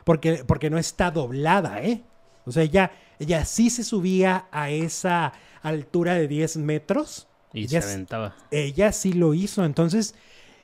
porque, 0.03 0.43
porque 0.45 0.69
no 0.69 0.77
está 0.77 1.11
doblada, 1.11 1.81
¿eh? 1.83 2.03
O 2.45 2.51
sea, 2.51 2.63
ella, 2.63 2.91
ella 3.19 3.45
sí 3.45 3.69
se 3.69 3.83
subía 3.83 4.45
a 4.51 4.69
esa 4.69 5.33
altura 5.61 6.15
de 6.15 6.27
10 6.27 6.57
metros. 6.57 7.27
Y 7.53 7.67
se 7.67 7.77
aventaba. 7.77 8.35
Ella 8.51 8.91
sí 8.91 9.13
lo 9.13 9.33
hizo. 9.33 9.63
Entonces, 9.63 10.15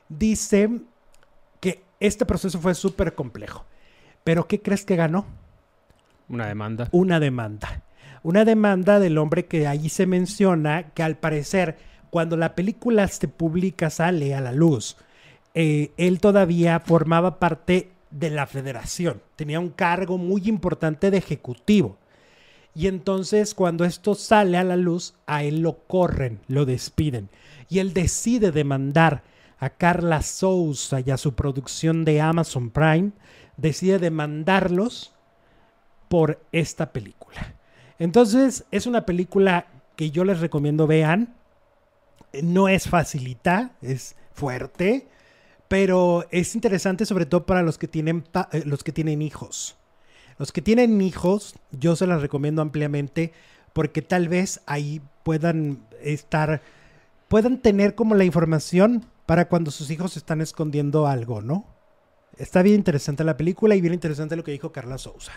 dice 0.08 0.68
que 1.60 1.82
este 2.00 2.26
proceso 2.26 2.60
fue 2.60 2.74
súper 2.74 3.14
complejo. 3.14 3.64
Pero 4.24 4.46
¿qué 4.46 4.60
crees 4.60 4.84
que 4.84 4.96
ganó? 4.96 5.26
Una 6.28 6.46
demanda. 6.46 6.88
Una 6.92 7.20
demanda. 7.20 7.82
Una 8.22 8.44
demanda 8.44 9.00
del 9.00 9.18
hombre 9.18 9.46
que 9.46 9.66
allí 9.66 9.88
se 9.88 10.06
menciona 10.06 10.90
que 10.90 11.02
al 11.02 11.16
parecer 11.16 11.76
cuando 12.12 12.36
la 12.36 12.54
película 12.54 13.08
se 13.08 13.26
publica, 13.26 13.88
sale 13.88 14.34
a 14.34 14.42
la 14.42 14.52
luz, 14.52 14.98
eh, 15.54 15.92
él 15.96 16.20
todavía 16.20 16.78
formaba 16.78 17.38
parte 17.38 17.90
de 18.10 18.28
la 18.28 18.46
federación. 18.46 19.22
Tenía 19.34 19.58
un 19.58 19.70
cargo 19.70 20.18
muy 20.18 20.42
importante 20.46 21.10
de 21.10 21.16
ejecutivo. 21.16 21.96
Y 22.74 22.86
entonces 22.86 23.54
cuando 23.54 23.84
esto 23.84 24.14
sale 24.14 24.56
a 24.56 24.64
la 24.64 24.76
luz, 24.76 25.14
a 25.26 25.44
él 25.44 25.60
lo 25.60 25.78
corren, 25.86 26.40
lo 26.48 26.64
despiden. 26.64 27.28
Y 27.68 27.78
él 27.80 27.92
decide 27.92 28.50
demandar 28.50 29.22
a 29.58 29.70
Carla 29.70 30.22
Sousa 30.22 31.00
y 31.00 31.10
a 31.10 31.16
su 31.16 31.34
producción 31.34 32.04
de 32.04 32.20
Amazon 32.20 32.70
Prime, 32.70 33.12
decide 33.56 33.98
demandarlos 33.98 35.14
por 36.08 36.42
esta 36.50 36.92
película. 36.92 37.54
Entonces 37.98 38.64
es 38.70 38.86
una 38.86 39.06
película 39.06 39.66
que 39.96 40.10
yo 40.10 40.24
les 40.24 40.40
recomiendo 40.40 40.86
vean. 40.86 41.36
No 42.42 42.68
es 42.68 42.88
facilita, 42.88 43.72
es 43.82 44.16
fuerte, 44.32 45.06
pero 45.68 46.26
es 46.30 46.54
interesante 46.54 47.06
sobre 47.06 47.26
todo 47.26 47.46
para 47.46 47.62
los 47.62 47.78
que 47.78 47.88
tienen, 47.88 48.24
eh, 48.52 48.62
los 48.66 48.82
que 48.82 48.92
tienen 48.92 49.22
hijos. 49.22 49.76
Los 50.42 50.50
que 50.50 50.60
tienen 50.60 51.00
hijos, 51.02 51.54
yo 51.70 51.94
se 51.94 52.04
las 52.08 52.20
recomiendo 52.20 52.62
ampliamente 52.62 53.32
porque 53.72 54.02
tal 54.02 54.28
vez 54.28 54.60
ahí 54.66 55.00
puedan 55.22 55.86
estar, 56.02 56.62
puedan 57.28 57.58
tener 57.58 57.94
como 57.94 58.16
la 58.16 58.24
información 58.24 59.04
para 59.24 59.46
cuando 59.46 59.70
sus 59.70 59.88
hijos 59.92 60.16
están 60.16 60.40
escondiendo 60.40 61.06
algo, 61.06 61.42
¿no? 61.42 61.64
Está 62.38 62.62
bien 62.62 62.74
interesante 62.74 63.22
la 63.22 63.36
película 63.36 63.76
y 63.76 63.80
bien 63.80 63.94
interesante 63.94 64.34
lo 64.34 64.42
que 64.42 64.50
dijo 64.50 64.72
Carla 64.72 64.98
Sousa. 64.98 65.30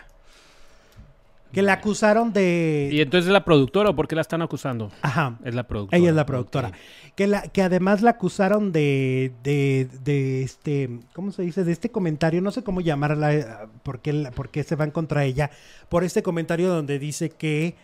Que 1.56 1.62
la 1.62 1.74
acusaron 1.74 2.34
de. 2.34 2.90
¿Y 2.92 3.00
entonces 3.00 3.28
es 3.28 3.34
la 3.34 3.46
productora 3.46 3.92
o 3.92 3.96
por 3.96 4.08
qué 4.08 4.16
la 4.16 4.22
están 4.22 4.42
acusando? 4.42 4.92
Ajá. 5.02 5.40
Es 5.46 5.56
la 5.56 5.64
productora. 5.64 5.98
Ella 5.98 6.10
es 6.10 6.16
la 6.16 6.26
productora. 6.26 6.72
Que, 7.16 7.28
la, 7.28 7.44
que 7.44 7.62
además 7.62 8.02
la 8.02 8.12
acusaron 8.12 8.74
de, 8.74 9.32
de, 9.42 9.88
de, 10.04 10.44
este. 10.44 10.90
¿Cómo 11.14 11.32
se 11.32 11.44
dice? 11.44 11.64
De 11.64 11.72
este 11.72 11.90
comentario. 11.90 12.42
No 12.42 12.52
sé 12.52 12.62
cómo 12.62 12.82
llamarla. 12.82 13.70
¿Por 13.84 14.02
qué, 14.02 14.30
por 14.36 14.50
qué 14.50 14.64
se 14.64 14.76
van 14.76 14.92
contra 14.92 15.24
ella? 15.24 15.50
Por 15.88 16.04
este 16.04 16.22
comentario 16.22 16.68
donde 16.68 17.00
dice 17.00 17.30
que 17.30 17.76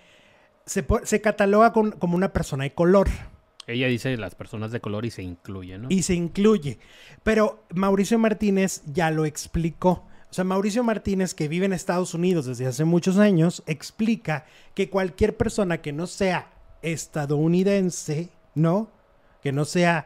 se, 0.66 0.86
se 1.04 1.22
cataloga 1.22 1.72
como 1.72 2.16
una 2.16 2.34
persona 2.34 2.66
de 2.66 2.74
color. 2.74 3.08
Ella 3.68 3.88
dice 3.88 4.18
las 4.18 4.36
personas 4.36 4.72
de 4.72 4.82
color 4.82 5.06
y 5.06 5.12
se 5.12 5.24
incluye, 5.24 5.78
¿no? 5.78 5.88
Y 5.90 6.04
se 6.04 6.14
incluye. 6.14 6.78
Pero 7.24 7.64
Mauricio 7.74 8.20
Martínez 8.20 8.84
ya 8.86 9.12
lo 9.12 9.26
explicó. 9.26 10.08
O 10.32 10.34
sea, 10.34 10.46
Mauricio 10.46 10.82
Martínez, 10.82 11.34
que 11.34 11.50
vive 11.50 11.66
en 11.66 11.74
Estados 11.74 12.14
Unidos 12.14 12.46
desde 12.46 12.66
hace 12.66 12.86
muchos 12.86 13.18
años, 13.18 13.64
explica 13.68 14.46
que 14.74 14.90
cualquier 14.90 15.36
persona 15.36 15.82
que 15.82 15.92
no 15.92 16.08
sea 16.08 16.50
estadounidense, 16.82 18.30
¿no? 18.56 18.90
Que 19.44 19.52
no 19.52 19.66
sea 19.66 20.06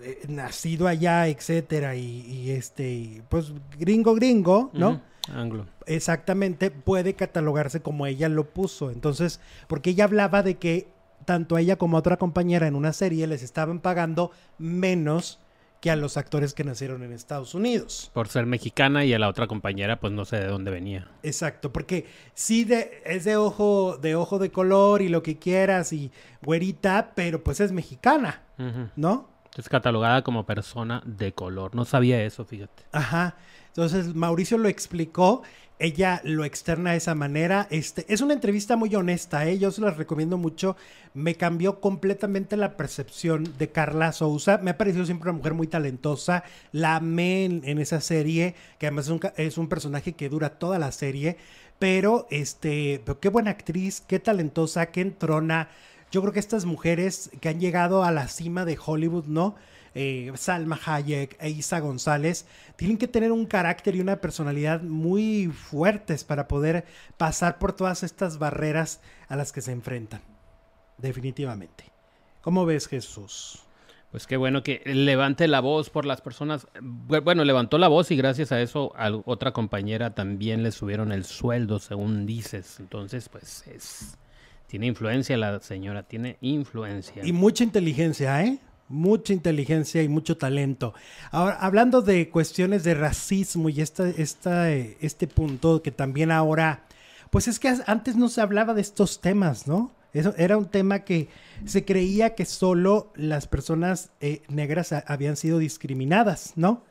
eh, 0.00 0.20
nacido 0.28 0.86
allá, 0.86 1.28
etcétera, 1.28 1.96
y, 1.96 2.50
este, 2.50 3.22
pues 3.30 3.52
gringo, 3.78 4.14
gringo, 4.14 4.70
¿no? 4.74 5.00
Anglo. 5.32 5.64
Exactamente, 5.86 6.70
puede 6.70 7.14
catalogarse 7.14 7.80
como 7.80 8.04
ella 8.04 8.28
lo 8.28 8.50
puso. 8.50 8.90
Entonces, 8.90 9.40
porque 9.66 9.90
ella 9.90 10.04
hablaba 10.04 10.42
de 10.42 10.56
que 10.56 10.88
tanto 11.24 11.56
ella 11.56 11.76
como 11.76 11.96
a 11.96 12.00
otra 12.00 12.18
compañera 12.18 12.66
en 12.66 12.74
una 12.74 12.92
serie 12.92 13.26
les 13.26 13.42
estaban 13.42 13.80
pagando 13.80 14.30
menos 14.58 15.40
que 15.84 15.90
a 15.90 15.96
los 15.96 16.16
actores 16.16 16.54
que 16.54 16.64
nacieron 16.64 17.02
en 17.02 17.12
Estados 17.12 17.54
Unidos. 17.54 18.10
Por 18.14 18.28
ser 18.28 18.46
mexicana 18.46 19.04
y 19.04 19.12
a 19.12 19.18
la 19.18 19.28
otra 19.28 19.46
compañera, 19.46 20.00
pues 20.00 20.14
no 20.14 20.24
sé 20.24 20.38
de 20.38 20.46
dónde 20.46 20.70
venía. 20.70 21.06
Exacto, 21.22 21.74
porque 21.74 22.06
sí 22.32 22.64
de, 22.64 23.02
es 23.04 23.24
de 23.24 23.36
ojo, 23.36 23.98
de 23.98 24.14
ojo 24.14 24.38
de 24.38 24.50
color 24.50 25.02
y 25.02 25.10
lo 25.10 25.22
que 25.22 25.38
quieras 25.38 25.92
y 25.92 26.10
güerita, 26.40 27.12
pero 27.14 27.44
pues 27.44 27.60
es 27.60 27.70
mexicana, 27.70 28.40
¿no? 28.96 29.28
Es 29.58 29.68
catalogada 29.68 30.24
como 30.24 30.46
persona 30.46 31.02
de 31.04 31.32
color. 31.32 31.74
No 31.74 31.84
sabía 31.84 32.24
eso, 32.24 32.46
fíjate. 32.46 32.84
Ajá. 32.90 33.36
Entonces 33.66 34.14
Mauricio 34.14 34.56
lo 34.56 34.70
explicó, 34.70 35.42
ella 35.78 36.20
lo 36.24 36.44
externa 36.44 36.92
de 36.92 36.98
esa 36.98 37.14
manera. 37.14 37.66
Este, 37.70 38.04
es 38.08 38.20
una 38.20 38.34
entrevista 38.34 38.76
muy 38.76 38.94
honesta, 38.94 39.46
¿eh? 39.46 39.58
yo 39.58 39.70
se 39.70 39.80
las 39.80 39.96
recomiendo 39.96 40.38
mucho. 40.38 40.76
Me 41.14 41.34
cambió 41.34 41.80
completamente 41.80 42.56
la 42.56 42.76
percepción 42.76 43.52
de 43.58 43.68
Carla 43.68 44.12
Souza. 44.12 44.58
Me 44.58 44.70
ha 44.70 44.78
parecido 44.78 45.04
siempre 45.04 45.30
una 45.30 45.38
mujer 45.38 45.54
muy 45.54 45.66
talentosa. 45.66 46.44
La 46.72 46.96
amé 46.96 47.44
en, 47.44 47.78
esa 47.78 48.00
serie, 48.00 48.54
que 48.78 48.86
además 48.86 49.06
es 49.06 49.10
un, 49.10 49.20
es 49.36 49.58
un, 49.58 49.68
personaje 49.68 50.12
que 50.12 50.28
dura 50.28 50.58
toda 50.58 50.78
la 50.78 50.92
serie. 50.92 51.36
Pero, 51.78 52.26
este, 52.30 53.02
pero 53.04 53.18
qué 53.18 53.28
buena 53.28 53.50
actriz, 53.50 54.00
qué 54.06 54.20
talentosa, 54.20 54.86
qué 54.86 55.00
entrona. 55.00 55.68
Yo 56.12 56.20
creo 56.20 56.32
que 56.32 56.40
estas 56.40 56.64
mujeres 56.64 57.30
que 57.40 57.48
han 57.48 57.58
llegado 57.58 58.04
a 58.04 58.12
la 58.12 58.28
cima 58.28 58.64
de 58.64 58.78
Hollywood, 58.84 59.26
¿no? 59.26 59.56
Eh, 59.94 60.32
Salma 60.34 60.78
Hayek 60.84 61.36
e 61.40 61.50
Isa 61.50 61.80
González, 61.80 62.46
tienen 62.76 62.98
que 62.98 63.08
tener 63.08 63.32
un 63.32 63.46
carácter 63.46 63.94
y 63.94 64.00
una 64.00 64.20
personalidad 64.20 64.82
muy 64.82 65.46
fuertes 65.48 66.24
para 66.24 66.48
poder 66.48 66.84
pasar 67.16 67.58
por 67.58 67.72
todas 67.72 68.02
estas 68.02 68.38
barreras 68.38 69.00
a 69.28 69.36
las 69.36 69.52
que 69.52 69.60
se 69.60 69.72
enfrentan. 69.72 70.22
Definitivamente. 70.98 71.84
¿Cómo 72.40 72.66
ves, 72.66 72.88
Jesús? 72.88 73.60
Pues 74.10 74.26
qué 74.26 74.36
bueno 74.36 74.62
que 74.62 74.82
levante 74.84 75.48
la 75.48 75.60
voz 75.60 75.90
por 75.90 76.04
las 76.04 76.20
personas. 76.20 76.68
Bueno, 76.80 77.44
levantó 77.44 77.78
la 77.78 77.88
voz 77.88 78.10
y 78.10 78.16
gracias 78.16 78.52
a 78.52 78.60
eso 78.60 78.92
a 78.96 79.10
otra 79.24 79.52
compañera 79.52 80.14
también 80.14 80.62
le 80.62 80.70
subieron 80.70 81.10
el 81.10 81.24
sueldo, 81.24 81.80
según 81.80 82.24
dices. 82.24 82.78
Entonces, 82.78 83.28
pues 83.28 83.66
es 83.66 84.16
tiene 84.74 84.86
influencia 84.86 85.36
la 85.36 85.60
señora, 85.60 86.02
tiene 86.02 86.36
influencia. 86.40 87.24
Y 87.24 87.32
mucha 87.32 87.62
inteligencia, 87.62 88.42
¿eh? 88.42 88.58
Mucha 88.88 89.32
inteligencia 89.32 90.02
y 90.02 90.08
mucho 90.08 90.36
talento. 90.36 90.94
Ahora, 91.30 91.56
hablando 91.56 92.02
de 92.02 92.28
cuestiones 92.30 92.84
de 92.84 92.94
racismo 92.94 93.68
y 93.68 93.80
esta, 93.80 94.08
esta, 94.08 94.70
este 94.70 95.26
punto 95.26 95.82
que 95.82 95.90
también 95.90 96.30
ahora, 96.30 96.84
pues 97.30 97.48
es 97.48 97.58
que 97.58 97.74
antes 97.86 98.16
no 98.16 98.28
se 98.28 98.40
hablaba 98.40 98.74
de 98.74 98.80
estos 98.80 99.20
temas, 99.20 99.66
¿no? 99.66 99.92
Eso 100.12 100.32
era 100.38 100.56
un 100.56 100.66
tema 100.66 101.00
que 101.00 101.28
se 101.64 101.84
creía 101.84 102.36
que 102.36 102.44
solo 102.44 103.12
las 103.16 103.48
personas 103.48 104.10
eh, 104.20 104.42
negras 104.48 104.92
habían 104.92 105.36
sido 105.36 105.58
discriminadas, 105.58 106.52
¿no? 106.54 106.84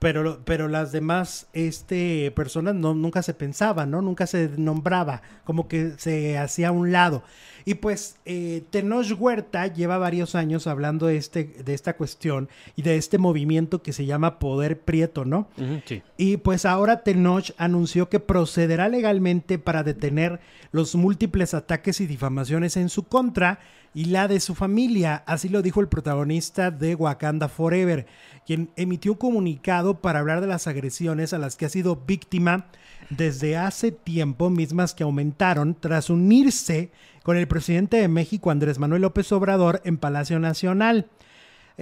Pero, 0.00 0.40
pero 0.46 0.66
las 0.66 0.92
demás 0.92 1.46
este, 1.52 2.32
personas 2.34 2.74
no, 2.74 2.94
nunca 2.94 3.22
se 3.22 3.34
pensaban, 3.34 3.90
¿no? 3.90 4.00
Nunca 4.00 4.26
se 4.26 4.48
nombraba, 4.56 5.20
como 5.44 5.68
que 5.68 5.92
se 5.98 6.38
hacía 6.38 6.68
a 6.68 6.72
un 6.72 6.90
lado. 6.90 7.22
Y 7.66 7.74
pues 7.74 8.16
eh, 8.24 8.64
Tenoch 8.70 9.12
Huerta 9.18 9.66
lleva 9.66 9.98
varios 9.98 10.34
años 10.34 10.66
hablando 10.66 11.06
de, 11.06 11.18
este, 11.18 11.44
de 11.44 11.74
esta 11.74 11.98
cuestión 11.98 12.48
y 12.76 12.82
de 12.82 12.96
este 12.96 13.18
movimiento 13.18 13.82
que 13.82 13.92
se 13.92 14.06
llama 14.06 14.38
Poder 14.38 14.80
Prieto, 14.80 15.26
¿no? 15.26 15.48
sí. 15.84 16.02
Y 16.16 16.38
pues 16.38 16.64
ahora 16.64 17.02
Tenoch 17.02 17.52
anunció 17.58 18.08
que 18.08 18.20
procederá 18.20 18.88
legalmente 18.88 19.58
para 19.58 19.82
detener 19.82 20.40
los 20.72 20.94
múltiples 20.94 21.52
ataques 21.52 22.00
y 22.00 22.06
difamaciones 22.06 22.78
en 22.78 22.88
su 22.88 23.02
contra 23.02 23.58
y 23.94 24.06
la 24.06 24.28
de 24.28 24.40
su 24.40 24.54
familia. 24.54 25.22
Así 25.26 25.48
lo 25.48 25.62
dijo 25.62 25.80
el 25.80 25.88
protagonista 25.88 26.70
de 26.70 26.94
Wakanda 26.94 27.48
Forever, 27.48 28.06
quien 28.46 28.70
emitió 28.76 29.12
un 29.12 29.18
comunicado 29.18 30.00
para 30.00 30.20
hablar 30.20 30.40
de 30.40 30.46
las 30.46 30.66
agresiones 30.66 31.32
a 31.32 31.38
las 31.38 31.56
que 31.56 31.66
ha 31.66 31.70
sido 31.70 31.96
víctima 31.96 32.66
desde 33.10 33.56
hace 33.56 33.92
tiempo, 33.92 34.50
mismas 34.50 34.94
que 34.94 35.02
aumentaron 35.02 35.74
tras 35.74 36.10
unirse 36.10 36.92
con 37.22 37.36
el 37.36 37.48
presidente 37.48 37.96
de 37.98 38.08
México, 38.08 38.50
Andrés 38.50 38.78
Manuel 38.78 39.02
López 39.02 39.30
Obrador, 39.32 39.80
en 39.84 39.98
Palacio 39.98 40.38
Nacional. 40.38 41.08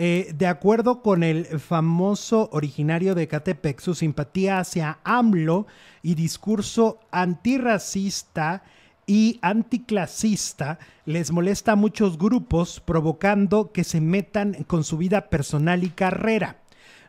Eh, 0.01 0.33
de 0.37 0.47
acuerdo 0.47 1.03
con 1.03 1.25
el 1.25 1.47
famoso 1.59 2.49
originario 2.53 3.17
de 3.17 3.27
Catepec, 3.27 3.81
su 3.81 3.97
simpatía 3.97 4.61
hacia 4.61 5.01
AMLO 5.03 5.67
y 6.03 6.15
discurso 6.15 7.01
antirracista 7.11 8.63
y 9.09 9.39
anticlasista 9.41 10.79
les 11.07 11.33
molesta 11.33 11.73
a 11.73 11.77
muchos 11.77 12.19
grupos, 12.19 12.81
provocando 12.81 13.73
que 13.73 13.83
se 13.83 14.03
metan 14.03 14.65
con 14.65 14.85
su 14.85 14.99
vida 14.99 15.31
personal 15.31 15.83
y 15.83 15.89
carrera. 15.89 16.59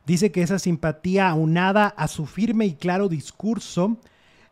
Dice 0.07 0.31
que 0.31 0.41
esa 0.41 0.57
simpatía 0.57 1.29
aunada 1.29 1.87
a 1.87 2.07
su 2.07 2.25
firme 2.25 2.65
y 2.65 2.75
claro 2.75 3.09
discurso, 3.09 3.97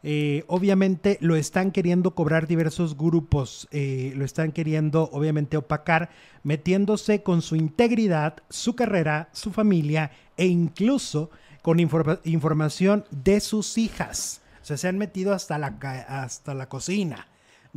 eh, 0.04 0.44
obviamente 0.48 1.18
lo 1.22 1.38
están 1.38 1.72
queriendo 1.72 2.14
cobrar 2.14 2.48
diversos 2.48 2.98
grupos, 2.98 3.70
eh, 3.72 4.12
lo 4.18 4.26
están 4.26 4.52
queriendo 4.52 5.10
obviamente 5.14 5.56
opacar, 5.56 6.10
metiéndose 6.44 7.24
con 7.24 7.42
su 7.42 7.56
integridad, 7.56 8.36
su 8.50 8.76
carrera, 8.76 9.30
su 9.32 9.54
familia 9.54 10.12
e 10.36 10.48
incluso 10.48 11.32
con 11.62 11.80
información 11.80 13.06
de 13.10 13.40
sus 13.40 13.78
hijas. 13.78 14.42
O 14.62 14.66
sea, 14.66 14.76
se 14.76 14.90
han 14.90 14.98
metido 14.98 15.34
hasta 15.34 15.58
la, 15.58 15.78
hasta 16.10 16.54
la 16.54 16.68
cocina 16.68 17.26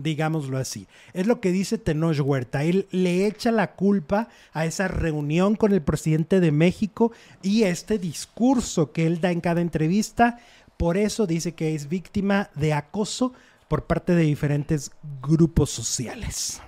digámoslo 0.03 0.59
así. 0.59 0.87
Es 1.13 1.27
lo 1.27 1.41
que 1.41 1.53
dice 1.53 1.79
Tenoch 1.79 2.21
Huerta. 2.21 2.65
Él 2.65 2.87
le 2.91 3.27
echa 3.27 3.51
la 3.53 3.75
culpa 3.75 4.29
a 4.53 4.67
esa 4.67 4.89
reunión 4.89 5.57
con 5.57 5.73
el 5.73 5.83
presidente 5.83 6.41
de 6.41 6.53
México 6.53 7.13
y 7.43 7.65
este 7.65 7.99
discurso 7.99 8.93
que 8.93 9.07
él 9.07 9.21
da 9.21 9.31
en 9.31 9.41
cada 9.41 9.61
entrevista. 9.61 10.39
Por 10.77 10.97
eso 10.97 11.27
dice 11.27 11.53
que 11.53 11.75
es 11.75 11.89
víctima 11.89 12.51
de 12.55 12.73
acoso 12.73 13.33
por 13.69 13.87
parte 13.87 14.15
de 14.15 14.23
diferentes 14.23 14.91
grupos 15.23 15.71
sociales. 15.71 16.61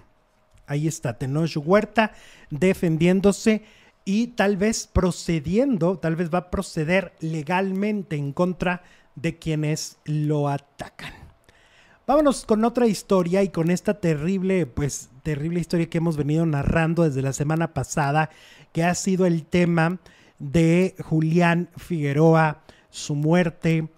Ahí 0.66 0.86
está 0.86 1.18
Tenoch 1.18 1.56
Huerta 1.56 2.12
defendiéndose 2.50 3.62
y 4.04 4.28
tal 4.28 4.56
vez 4.56 4.86
procediendo, 4.86 5.98
tal 5.98 6.16
vez 6.16 6.32
va 6.32 6.38
a 6.38 6.50
proceder 6.50 7.12
legalmente 7.20 8.16
en 8.16 8.32
contra 8.32 8.82
de 9.14 9.38
quienes 9.38 9.98
lo 10.04 10.48
atacan. 10.48 11.21
Vámonos 12.04 12.44
con 12.44 12.64
otra 12.64 12.88
historia 12.88 13.44
y 13.44 13.50
con 13.50 13.70
esta 13.70 13.94
terrible, 13.94 14.66
pues 14.66 15.08
terrible 15.22 15.60
historia 15.60 15.88
que 15.88 15.98
hemos 15.98 16.16
venido 16.16 16.44
narrando 16.44 17.04
desde 17.04 17.22
la 17.22 17.32
semana 17.32 17.74
pasada, 17.74 18.28
que 18.72 18.82
ha 18.82 18.92
sido 18.96 19.24
el 19.24 19.44
tema 19.44 20.00
de 20.40 20.96
Julián 20.98 21.68
Figueroa, 21.76 22.62
su 22.90 23.14
muerte 23.14 23.88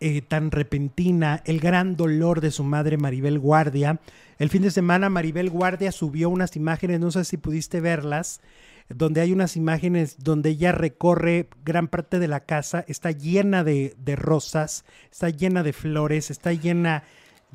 eh, 0.00 0.22
tan 0.22 0.50
repentina, 0.50 1.42
el 1.44 1.60
gran 1.60 1.94
dolor 1.94 2.40
de 2.40 2.50
su 2.50 2.64
madre 2.64 2.96
Maribel 2.96 3.38
Guardia. 3.38 4.00
El 4.38 4.48
fin 4.48 4.62
de 4.62 4.70
semana 4.70 5.10
Maribel 5.10 5.50
Guardia 5.50 5.92
subió 5.92 6.30
unas 6.30 6.56
imágenes, 6.56 7.00
no 7.00 7.10
sé 7.10 7.26
si 7.26 7.36
pudiste 7.36 7.82
verlas, 7.82 8.40
donde 8.88 9.20
hay 9.20 9.30
unas 9.30 9.58
imágenes 9.58 10.16
donde 10.24 10.50
ella 10.50 10.72
recorre 10.72 11.50
gran 11.66 11.88
parte 11.88 12.18
de 12.18 12.28
la 12.28 12.40
casa, 12.40 12.82
está 12.88 13.10
llena 13.10 13.62
de, 13.62 13.94
de 13.98 14.16
rosas, 14.16 14.86
está 15.10 15.28
llena 15.28 15.62
de 15.62 15.74
flores, 15.74 16.30
está 16.30 16.54
llena 16.54 17.04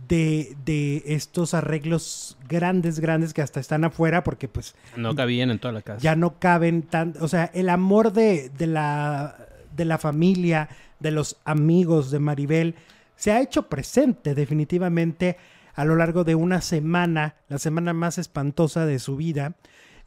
de, 0.08 1.04
estos 1.06 1.54
arreglos 1.54 2.38
grandes, 2.48 3.00
grandes 3.00 3.34
que 3.34 3.41
hasta 3.41 3.60
están 3.60 3.84
afuera 3.84 4.24
porque 4.24 4.48
pues... 4.48 4.76
No 4.95 5.16
cabían 5.16 5.52
en 5.52 5.60
toda 5.60 5.74
la 5.74 5.82
casa. 5.82 6.00
Ya 6.00 6.16
no 6.16 6.39
caben 6.39 6.84
tan... 6.84 7.16
O 7.20 7.28
sea, 7.28 7.52
el 7.54 7.70
amor 7.70 8.14
de, 8.14 8.50
de, 8.50 8.68
la, 8.68 9.36
de 9.76 9.86
la 9.86 9.98
familia, 9.98 10.70
de 11.00 11.12
los 11.12 11.38
amigos 11.43 12.12
de 12.12 12.20
Maribel, 12.20 12.76
se 13.16 13.32
ha 13.32 13.41
hecho 13.41 13.64
presente 13.64 14.36
definitivamente 14.36 15.38
a 15.74 15.86
lo 15.86 15.95
largo 15.95 16.24
de 16.24 16.36
una 16.36 16.62
semana, 16.62 17.36
la 17.50 17.60
semana 17.60 17.93
más 17.93 18.18
espantosa 18.18 18.86
de 18.86 19.00
su 19.00 19.16
vida. 19.16 19.56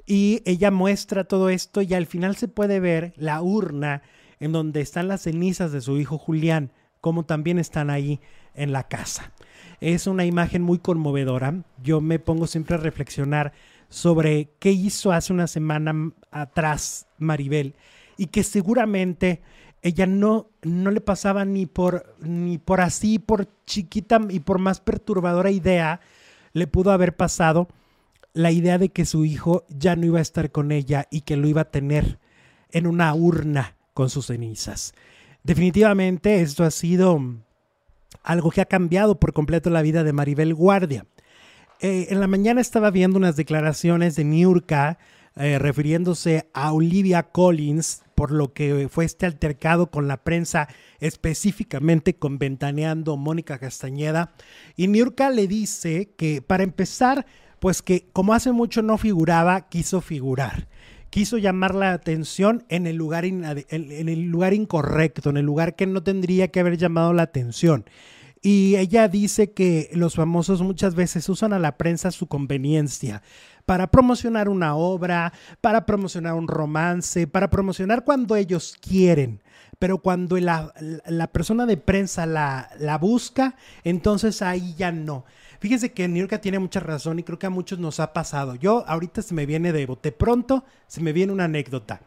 Y 0.06 0.42
ella 0.44 0.70
muestra 0.70 1.24
todo 1.24 1.50
esto 1.50 1.82
y 1.82 1.94
al 1.94 2.06
final 2.06 2.36
se 2.36 2.48
puede 2.48 2.80
ver 2.80 3.12
la 3.16 3.42
urna 3.42 4.02
en 4.40 4.52
donde 4.52 4.80
están 4.80 5.06
las 5.06 5.22
cenizas 5.22 5.70
de 5.70 5.80
su 5.80 5.98
hijo 5.98 6.18
Julián, 6.18 6.72
como 7.00 7.24
también 7.24 7.58
están 7.58 7.90
ahí 7.90 8.20
en 8.54 8.72
la 8.72 8.88
casa. 8.88 9.32
Es 9.80 10.06
una 10.06 10.24
imagen 10.24 10.62
muy 10.62 10.78
conmovedora. 10.78 11.62
Yo 11.82 12.00
me 12.00 12.18
pongo 12.18 12.46
siempre 12.46 12.76
a 12.76 12.78
reflexionar 12.78 13.52
sobre 13.88 14.50
qué 14.58 14.70
hizo 14.70 15.12
hace 15.12 15.32
una 15.32 15.46
semana 15.46 16.12
atrás 16.30 17.06
Maribel 17.18 17.74
y 18.16 18.26
que 18.26 18.44
seguramente 18.44 19.42
ella 19.82 20.06
no, 20.06 20.50
no 20.62 20.90
le 20.90 21.00
pasaba 21.00 21.44
ni 21.44 21.66
por, 21.66 22.14
ni 22.20 22.58
por 22.58 22.80
así, 22.80 23.18
por 23.18 23.48
chiquita 23.64 24.20
y 24.28 24.40
por 24.40 24.58
más 24.58 24.80
perturbadora 24.80 25.50
idea, 25.50 26.00
le 26.52 26.66
pudo 26.66 26.92
haber 26.92 27.16
pasado 27.16 27.68
la 28.32 28.52
idea 28.52 28.78
de 28.78 28.90
que 28.90 29.06
su 29.06 29.24
hijo 29.24 29.64
ya 29.68 29.96
no 29.96 30.06
iba 30.06 30.18
a 30.18 30.22
estar 30.22 30.52
con 30.52 30.70
ella 30.72 31.08
y 31.10 31.22
que 31.22 31.36
lo 31.36 31.48
iba 31.48 31.62
a 31.62 31.70
tener 31.70 32.18
en 32.70 32.86
una 32.86 33.14
urna 33.14 33.76
con 33.94 34.10
sus 34.10 34.26
cenizas. 34.26 34.94
Definitivamente 35.42 36.42
esto 36.42 36.64
ha 36.64 36.70
sido 36.70 37.18
algo 38.22 38.50
que 38.50 38.60
ha 38.60 38.66
cambiado 38.66 39.18
por 39.18 39.32
completo 39.32 39.70
la 39.70 39.82
vida 39.82 40.04
de 40.04 40.12
Maribel 40.12 40.54
Guardia. 40.54 41.06
Eh, 41.80 42.08
en 42.10 42.20
la 42.20 42.26
mañana 42.26 42.60
estaba 42.60 42.90
viendo 42.90 43.18
unas 43.18 43.36
declaraciones 43.36 44.16
de 44.16 44.24
Niurka 44.24 44.98
eh, 45.36 45.58
refiriéndose 45.58 46.50
a 46.52 46.72
Olivia 46.72 47.22
Collins 47.22 48.02
por 48.14 48.32
lo 48.32 48.52
que 48.52 48.88
fue 48.90 49.06
este 49.06 49.24
altercado 49.24 49.90
con 49.90 50.06
la 50.06 50.18
prensa, 50.18 50.68
específicamente 50.98 52.16
con 52.16 52.38
Ventaneando 52.38 53.16
Mónica 53.16 53.58
Castañeda. 53.58 54.34
Y 54.76 54.88
Niurka 54.88 55.30
le 55.30 55.46
dice 55.46 56.12
que 56.18 56.42
para 56.42 56.64
empezar, 56.64 57.24
pues 57.60 57.80
que 57.80 58.10
como 58.12 58.34
hace 58.34 58.52
mucho 58.52 58.82
no 58.82 58.98
figuraba, 58.98 59.68
quiso 59.70 60.02
figurar. 60.02 60.68
Quiso 61.10 61.38
llamar 61.38 61.74
la 61.74 61.92
atención 61.92 62.64
en 62.68 62.86
el, 62.86 62.96
lugar 62.96 63.24
en 63.24 63.44
el 63.44 64.22
lugar 64.26 64.54
incorrecto, 64.54 65.30
en 65.30 65.36
el 65.36 65.44
lugar 65.44 65.74
que 65.74 65.86
no 65.86 66.02
tendría 66.02 66.48
que 66.48 66.60
haber 66.60 66.78
llamado 66.78 67.12
la 67.12 67.22
atención. 67.22 67.84
Y 68.42 68.76
ella 68.76 69.08
dice 69.08 69.52
que 69.52 69.90
los 69.92 70.14
famosos 70.14 70.62
muchas 70.62 70.94
veces 70.94 71.28
usan 71.28 71.52
a 71.52 71.58
la 71.58 71.76
prensa 71.76 72.08
a 72.08 72.12
su 72.12 72.26
conveniencia 72.26 73.22
para 73.66 73.90
promocionar 73.90 74.48
una 74.48 74.74
obra, 74.76 75.32
para 75.60 75.84
promocionar 75.84 76.34
un 76.34 76.48
romance, 76.48 77.26
para 77.26 77.50
promocionar 77.50 78.02
cuando 78.02 78.36
ellos 78.36 78.76
quieren. 78.80 79.42
Pero 79.78 79.98
cuando 79.98 80.38
la, 80.38 80.72
persona 81.32 81.66
de 81.66 81.76
prensa 81.76 82.24
la, 82.24 82.70
la 82.78 82.98
busca, 82.98 83.56
entonces 83.84 84.40
ahí 84.42 84.74
ya 84.74 84.90
no. 84.90 85.24
Fíjense 85.60 85.92
que 85.92 86.08
Niurka 86.08 86.40
tiene 86.40 86.58
mucha 86.58 86.80
razón 86.80 87.18
y 87.18 87.22
creo 87.22 87.38
que 87.38 87.46
a 87.46 87.50
muchos 87.50 87.78
nos 87.78 88.00
ha 88.00 88.14
pasado. 88.14 88.54
Yo 88.54 88.82
ahorita 88.88 89.20
se 89.20 89.34
me 89.34 89.44
viene 89.44 89.72
de 89.72 89.84
bote 89.84 90.10
pronto, 90.10 90.64
se 90.86 91.02
me 91.02 91.12
viene 91.12 91.32
una 91.32 91.44
anécdota. 91.44 92.00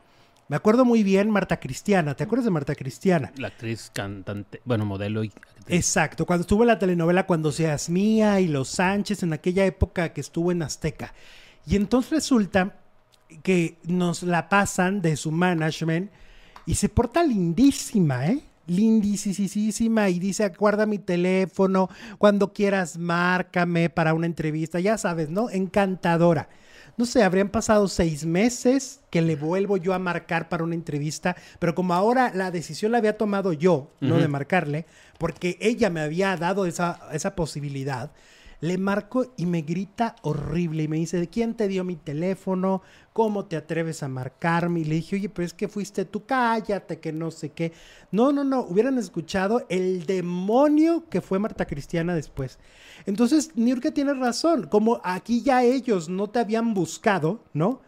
Me 0.49 0.58
acuerdo 0.58 0.86
muy 0.86 1.04
bien 1.04 1.30
Marta 1.30 1.60
Cristiana. 1.60 2.16
¿Te 2.16 2.24
acuerdas 2.24 2.45
de 2.45 2.51
Marta 2.51 2.76
Cristiana? 2.76 3.32
La 3.38 3.49
actriz, 3.49 3.91
cantante, 3.93 4.60
bueno, 4.66 4.86
modelo 4.86 5.24
y 5.24 5.32
Exacto, 5.68 6.26
cuando 6.26 6.41
estuvo 6.41 6.64
en 6.64 6.68
la 6.68 6.80
telenovela 6.80 7.26
Cuando 7.26 7.51
seas 7.51 7.89
mía 7.89 8.41
y 8.41 8.47
Los 8.47 8.68
Sánchez, 8.70 9.24
en 9.24 9.34
aquella 9.34 9.66
época 9.66 10.14
que 10.14 10.22
estuvo 10.22 10.51
en 10.51 10.62
Azteca. 10.62 11.14
Y 11.66 11.76
entonces 11.76 12.12
resulta 12.12 12.76
que 13.43 13.78
nos 13.84 14.24
la 14.24 14.49
pasan 14.49 15.01
de 15.01 15.16
su 15.16 15.32
management 15.32 16.12
y 16.66 16.76
se 16.76 16.89
porta 16.89 17.24
lindísima, 17.24 18.28
¿eh? 18.28 18.43
Lindísima 18.68 20.09
y 20.09 20.20
dice, 20.20 20.49
guarda 20.57 20.86
mi 20.86 20.99
teléfono, 20.99 21.89
cuando 22.18 22.53
quieras 22.53 22.97
márcame 22.97 23.89
para 23.89 24.14
una 24.14 24.26
entrevista, 24.26 24.80
ya 24.80 24.97
sabes, 24.97 25.30
¿no? 25.30 25.49
Encantadora. 25.49 26.49
No 26.95 27.05
sé, 27.05 27.24
habrían 27.24 27.49
pasado 27.49 27.88
seis 27.88 28.24
meses 28.24 29.01
que 29.09 29.24
le 29.24 29.36
vuelvo 29.36 29.78
yo 29.78 29.93
a 29.93 29.99
marcar 29.99 30.47
para 30.47 30.64
una 30.64 30.76
entrevista, 30.76 31.36
pero 31.57 31.74
como 31.74 31.95
ahora 31.95 32.32
la 32.36 32.51
decisión 32.51 32.91
la 32.91 32.99
había 32.99 33.18
tomado 33.18 33.51
yo, 33.51 33.91
no 33.99 34.18
de 34.18 34.28
marcarle, 34.28 34.86
porque 35.18 35.57
ella 35.59 35.89
me 35.89 36.01
había 36.01 36.38
dado 36.38 36.68
esa, 36.68 36.99
esa 37.11 37.36
posibilidad, 37.36 38.11
le 38.64 38.78
marco 38.78 39.34
y 39.36 39.45
me 39.45 39.64
grita 39.64 40.16
horrible 40.22 40.84
y 40.84 40.88
me 40.88 40.97
dice, 40.97 41.20
¿de 41.20 41.28
quién 41.28 41.55
te 41.55 41.68
dio 41.68 41.84
mi 41.84 41.95
teléfono? 41.95 42.82
¿Cómo 43.14 43.45
te 43.45 43.55
atreves 43.55 44.01
a 44.01 44.07
marcarme? 44.07 44.80
Y 44.80 44.86
le 44.86 44.95
dije, 44.95 45.16
oye, 45.16 45.30
pero 45.30 45.45
es 45.45 45.53
que 45.53 45.68
fuiste 45.68 46.03
tú, 46.03 46.26
cállate, 46.26 46.99
que 46.99 47.14
no 47.14 47.30
sé 47.30 47.49
qué. 47.49 47.72
No, 48.11 48.32
no, 48.32 48.43
no, 48.43 48.61
hubieran 48.61 48.97
escuchado 48.97 49.68
el 49.70 50.07
demonio 50.07 51.07
que 51.09 51.22
fue 51.22 51.38
Marta 51.38 51.66
Cristiana 51.66 52.16
después. 52.16 52.57
Entonces, 53.05 53.51
Niurka 53.55 53.91
tiene 53.91 54.16
razón, 54.16 54.68
como 54.68 54.99
aquí 55.03 55.43
ya 55.43 55.64
ellos 55.64 56.09
no 56.09 56.30
te 56.30 56.39
habían 56.39 56.74
buscado, 56.74 57.43
¿no? 57.53 57.82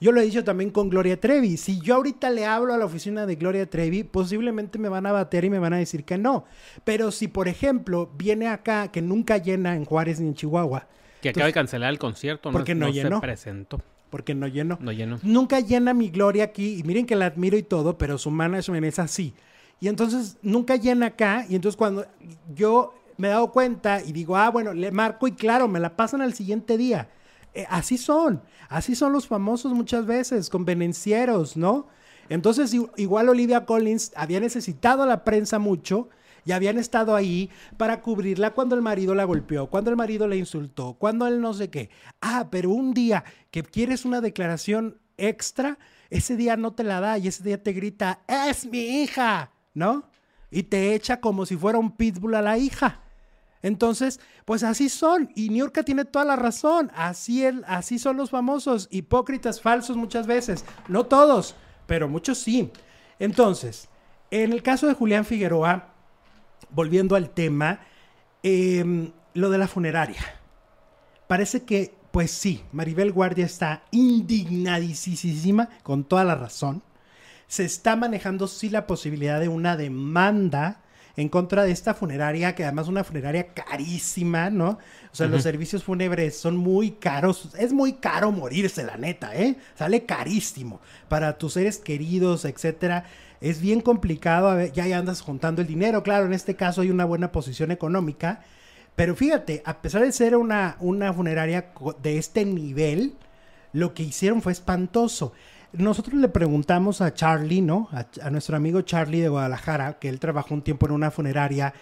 Yo 0.00 0.12
lo 0.12 0.20
he 0.20 0.24
dicho 0.24 0.44
también 0.44 0.70
con 0.70 0.88
Gloria 0.88 1.20
Trevi. 1.20 1.58
Si 1.58 1.80
yo 1.80 1.96
ahorita 1.96 2.30
le 2.30 2.46
hablo 2.46 2.72
a 2.72 2.78
la 2.78 2.86
oficina 2.86 3.26
de 3.26 3.36
Gloria 3.36 3.68
Trevi, 3.68 4.04
posiblemente 4.04 4.78
me 4.78 4.88
van 4.88 5.04
a 5.04 5.12
bater 5.12 5.44
y 5.44 5.50
me 5.50 5.58
van 5.58 5.74
a 5.74 5.78
decir 5.78 6.04
que 6.04 6.16
no. 6.16 6.44
Pero 6.84 7.10
si, 7.10 7.28
por 7.28 7.48
ejemplo, 7.48 8.10
viene 8.16 8.48
acá, 8.48 8.88
que 8.88 9.02
nunca 9.02 9.36
llena 9.36 9.76
en 9.76 9.84
Juárez 9.84 10.20
ni 10.20 10.28
en 10.28 10.34
Chihuahua. 10.34 10.86
Que 11.20 11.30
acaba 11.30 11.46
de 11.46 11.52
cancelar 11.52 11.90
el 11.90 11.98
concierto, 11.98 12.50
porque 12.50 12.74
no, 12.74 12.88
llenó. 12.88 13.16
se 13.16 13.20
presentó. 13.20 13.82
Porque 14.10 14.34
no 14.34 14.46
llenó. 14.48 14.78
No 14.80 14.92
llenó. 14.92 15.18
Nunca 15.22 15.60
llena 15.60 15.94
mi 15.94 16.10
Gloria 16.10 16.44
aquí, 16.44 16.78
y 16.78 16.82
miren 16.82 17.06
que 17.06 17.16
la 17.16 17.26
admiro 17.26 17.56
y 17.56 17.62
todo, 17.62 17.96
pero 17.96 18.18
su 18.18 18.30
management 18.30 18.84
es 18.84 18.98
así. 18.98 19.34
Y 19.80 19.88
entonces 19.88 20.36
nunca 20.42 20.76
llena 20.76 21.06
acá, 21.06 21.46
y 21.48 21.54
entonces 21.54 21.76
cuando 21.76 22.06
yo 22.54 22.94
me 23.16 23.28
he 23.28 23.30
dado 23.30 23.52
cuenta 23.52 24.02
y 24.02 24.12
digo, 24.12 24.36
ah, 24.36 24.50
bueno, 24.50 24.72
le 24.72 24.90
marco 24.90 25.28
y 25.28 25.32
claro, 25.32 25.68
me 25.68 25.78
la 25.78 25.96
pasan 25.96 26.22
al 26.22 26.34
siguiente 26.34 26.76
día. 26.76 27.08
Eh, 27.54 27.66
así 27.68 27.98
son, 27.98 28.42
así 28.68 28.94
son 28.94 29.12
los 29.12 29.26
famosos 29.26 29.72
muchas 29.72 30.06
veces, 30.06 30.48
convenencieros, 30.48 31.56
¿no? 31.56 31.86
Entonces, 32.28 32.74
igual 32.96 33.28
Olivia 33.28 33.66
Collins 33.66 34.12
había 34.14 34.38
necesitado 34.38 35.02
a 35.02 35.06
la 35.06 35.24
prensa 35.24 35.58
mucho 35.58 36.08
y 36.44 36.52
habían 36.52 36.78
estado 36.78 37.14
ahí 37.14 37.50
para 37.76 38.00
cubrirla 38.00 38.50
cuando 38.50 38.74
el 38.74 38.82
marido 38.82 39.14
la 39.14 39.24
golpeó, 39.24 39.68
cuando 39.68 39.90
el 39.90 39.96
marido 39.96 40.26
la 40.28 40.36
insultó, 40.36 40.94
cuando 40.94 41.26
él 41.26 41.40
no 41.40 41.54
sé 41.54 41.70
qué. 41.70 41.90
Ah, 42.20 42.48
pero 42.50 42.70
un 42.70 42.94
día 42.94 43.24
que 43.50 43.62
quieres 43.62 44.04
una 44.04 44.20
declaración 44.20 44.98
extra, 45.16 45.78
ese 46.08 46.36
día 46.36 46.56
no 46.56 46.72
te 46.72 46.84
la 46.84 47.00
da 47.00 47.18
y 47.18 47.28
ese 47.28 47.42
día 47.42 47.62
te 47.62 47.72
grita, 47.72 48.20
es 48.26 48.66
mi 48.66 49.02
hija, 49.02 49.52
¿no? 49.74 50.08
Y 50.50 50.64
te 50.64 50.94
echa 50.94 51.20
como 51.20 51.46
si 51.46 51.56
fuera 51.56 51.78
un 51.78 51.96
pitbull 51.96 52.34
a 52.34 52.42
la 52.42 52.58
hija. 52.58 53.00
Entonces, 53.62 54.20
pues 54.44 54.62
así 54.62 54.88
son. 54.88 55.30
Y 55.34 55.50
Niurka 55.50 55.82
tiene 55.82 56.04
toda 56.04 56.24
la 56.24 56.36
razón. 56.36 56.90
Así, 56.94 57.44
así 57.66 57.98
son 57.98 58.16
los 58.16 58.30
famosos, 58.30 58.88
hipócritas, 58.90 59.60
falsos 59.60 59.96
muchas 59.96 60.26
veces. 60.26 60.64
No 60.88 61.04
todos, 61.06 61.54
pero 61.86 62.08
muchos 62.08 62.38
sí. 62.38 62.72
Entonces, 63.18 63.88
en 64.30 64.52
el 64.52 64.62
caso 64.62 64.86
de 64.86 64.94
Julián 64.94 65.24
Figueroa, 65.24 65.94
volviendo 66.72 67.16
al 67.16 67.30
tema, 67.30 67.80
em, 68.42 69.12
lo 69.34 69.50
de 69.50 69.58
la 69.58 69.68
funeraria. 69.68 70.20
Parece 71.26 71.64
que, 71.64 71.94
pues 72.10 72.30
sí, 72.30 72.62
Maribel 72.72 73.12
Guardia 73.12 73.46
está 73.46 73.82
indignadísima, 73.90 75.68
con 75.82 76.04
toda 76.04 76.24
la 76.24 76.34
razón. 76.34 76.82
Se 77.46 77.64
está 77.64 77.96
manejando 77.96 78.48
sí 78.48 78.68
la 78.68 78.86
posibilidad 78.86 79.40
de 79.40 79.48
una 79.48 79.76
demanda 79.76 80.82
en 81.20 81.28
contra 81.28 81.64
de 81.64 81.70
esta 81.70 81.94
funeraria, 81.94 82.54
que 82.54 82.64
además 82.64 82.86
es 82.86 82.90
una 82.90 83.04
funeraria 83.04 83.48
carísima, 83.48 84.50
¿no? 84.50 84.78
O 85.12 85.16
sea, 85.16 85.26
los 85.26 85.42
servicios 85.42 85.84
fúnebres 85.84 86.38
son 86.38 86.56
muy 86.56 86.92
caros. 86.92 87.50
Es 87.58 87.72
muy 87.72 87.94
caro 87.94 88.32
morirse, 88.32 88.84
la 88.84 88.96
neta, 88.96 89.34
¿eh? 89.36 89.56
Sale 89.76 90.04
carísimo 90.04 90.80
para 91.08 91.36
tus 91.36 91.54
seres 91.54 91.78
queridos, 91.78 92.44
etcétera. 92.44 93.04
Es 93.40 93.60
bien 93.60 93.80
complicado, 93.80 94.48
a 94.48 94.54
ver, 94.54 94.72
ya 94.72 94.84
andas 94.96 95.20
juntando 95.20 95.62
el 95.62 95.68
dinero. 95.68 96.02
Claro, 96.02 96.26
en 96.26 96.32
este 96.32 96.56
caso 96.56 96.80
hay 96.80 96.90
una 96.90 97.04
buena 97.04 97.32
posición 97.32 97.70
económica. 97.70 98.40
Pero 98.96 99.14
fíjate, 99.14 99.62
a 99.64 99.82
pesar 99.82 100.02
de 100.02 100.12
ser 100.12 100.36
una, 100.36 100.76
una 100.80 101.12
funeraria 101.12 101.72
de 102.02 102.18
este 102.18 102.44
nivel, 102.44 103.14
lo 103.72 103.94
que 103.94 104.02
hicieron 104.02 104.42
fue 104.42 104.52
espantoso 104.52 105.32
nosotros 105.72 106.14
le 106.20 106.28
preguntamos 106.28 107.00
a 107.00 107.14
Charlie, 107.14 107.62
¿no? 107.62 107.88
A, 107.92 108.30
nuestro 108.30 108.56
amigo 108.56 108.82
Charlie 108.82 109.20
de 109.20 109.28
Guadalajara, 109.28 109.98
que 109.98 110.08
él 110.08 110.18
trabajó 110.18 110.54
un 110.54 110.62
tiempo 110.62 110.86
en 110.86 110.92
una 110.92 111.10
funeraria, 111.10 111.74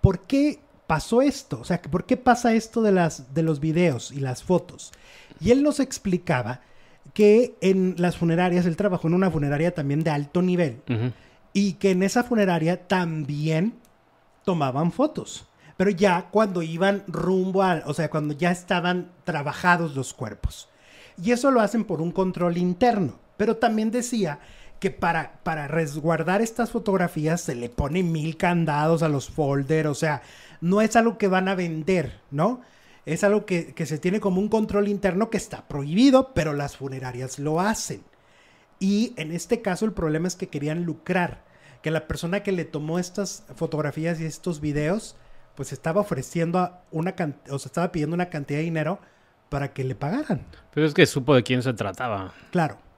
¿por 0.00 0.20
qué 0.20 0.60
pasó 0.86 1.22
esto? 1.22 1.60
O 1.60 1.64
sea, 1.64 1.80
¿por 1.82 2.04
qué 2.04 2.16
pasa 2.16 2.54
esto 2.54 2.82
de, 2.82 2.92
las, 2.92 3.34
de 3.34 3.42
los 3.42 3.60
videos 3.60 4.12
y 4.12 4.20
las 4.20 4.42
fotos? 4.42 4.92
Y 5.40 5.50
él 5.50 5.62
nos 5.62 5.80
explicaba 5.80 6.60
que 7.14 7.56
en 7.60 7.96
las 7.98 8.16
funerarias, 8.16 8.64
él 8.66 8.76
trabajó 8.76 9.08
en 9.08 9.14
una 9.14 9.30
funeraria 9.30 9.74
también 9.74 10.04
de 10.04 10.10
alto 10.10 10.40
nivel, 10.40 10.80
y 11.52 11.74
que 11.74 11.90
en 11.90 12.02
esa 12.02 12.24
funeraria 12.24 12.86
también 12.86 13.74
tomaban 14.44 14.92
fotos. 14.92 15.46
Pero 15.76 15.90
ya 15.90 16.28
cuando 16.30 16.62
iban 16.62 17.02
rumbo 17.08 17.62
a, 17.62 17.82
o 17.86 17.94
sea, 17.94 18.08
cuando 18.08 18.34
ya 18.34 18.50
estaban 18.50 19.10
trabajados 19.24 19.96
los 19.96 20.14
cuerpos. 20.14 20.68
Y 21.22 21.32
eso 21.32 21.50
lo 21.50 21.60
hacen 21.60 21.84
por 21.84 22.00
un 22.00 22.12
control 22.12 22.56
interno. 22.56 23.21
Pero 23.42 23.56
también 23.56 23.90
decía 23.90 24.38
que 24.78 24.92
para, 24.92 25.40
para 25.42 25.66
resguardar 25.66 26.42
estas 26.42 26.70
fotografías 26.70 27.40
se 27.40 27.56
le 27.56 27.68
ponen 27.68 28.12
mil 28.12 28.36
candados 28.36 29.02
a 29.02 29.08
los 29.08 29.28
folders, 29.28 29.88
o 29.88 29.96
sea, 29.96 30.22
no 30.60 30.80
es 30.80 30.94
algo 30.94 31.18
que 31.18 31.26
van 31.26 31.48
a 31.48 31.56
vender, 31.56 32.20
¿no? 32.30 32.60
Es 33.04 33.24
algo 33.24 33.44
que, 33.44 33.74
se 33.84 33.98
tiene 33.98 34.20
como 34.20 34.40
un 34.40 34.48
control 34.48 34.86
interno 34.86 35.28
que 35.28 35.38
está 35.38 35.66
prohibido, 35.66 36.32
pero 36.34 36.52
las 36.52 36.76
funerarias 36.76 37.40
lo 37.40 37.58
hacen. 37.58 38.04
Y 38.78 39.12
en 39.16 39.32
este 39.32 39.60
caso 39.60 39.86
el 39.86 39.92
problema 39.92 40.28
es 40.28 40.36
que 40.36 40.46
querían 40.46 40.84
lucrar, 40.84 41.42
que 41.82 41.90
la 41.90 42.06
persona 42.06 42.44
que 42.44 42.52
le 42.52 42.64
tomó 42.64 43.00
estas 43.00 43.42
fotografías 43.56 44.20
y 44.20 44.24
estos 44.24 44.60
videos, 44.60 45.16
pues 45.56 45.72
estaba 45.72 46.00
ofreciendo 46.00 46.78
una 46.92 47.16
o 47.50 47.58
sea, 47.58 47.68
estaba 47.68 47.90
pidiendo 47.90 48.14
una 48.14 48.30
cantidad 48.30 48.60
de 48.60 48.66
dinero 48.66 49.00
para 49.48 49.72
que 49.72 49.82
le 49.82 49.96
pagaran. 49.96 50.46
Pero 50.72 50.86
es 50.86 50.94
que 50.94 51.06
supo 51.06 51.34
de 51.34 51.42
quién 51.42 51.60
se 51.64 51.72
trataba. 51.72 52.32
Claro. 52.52 52.91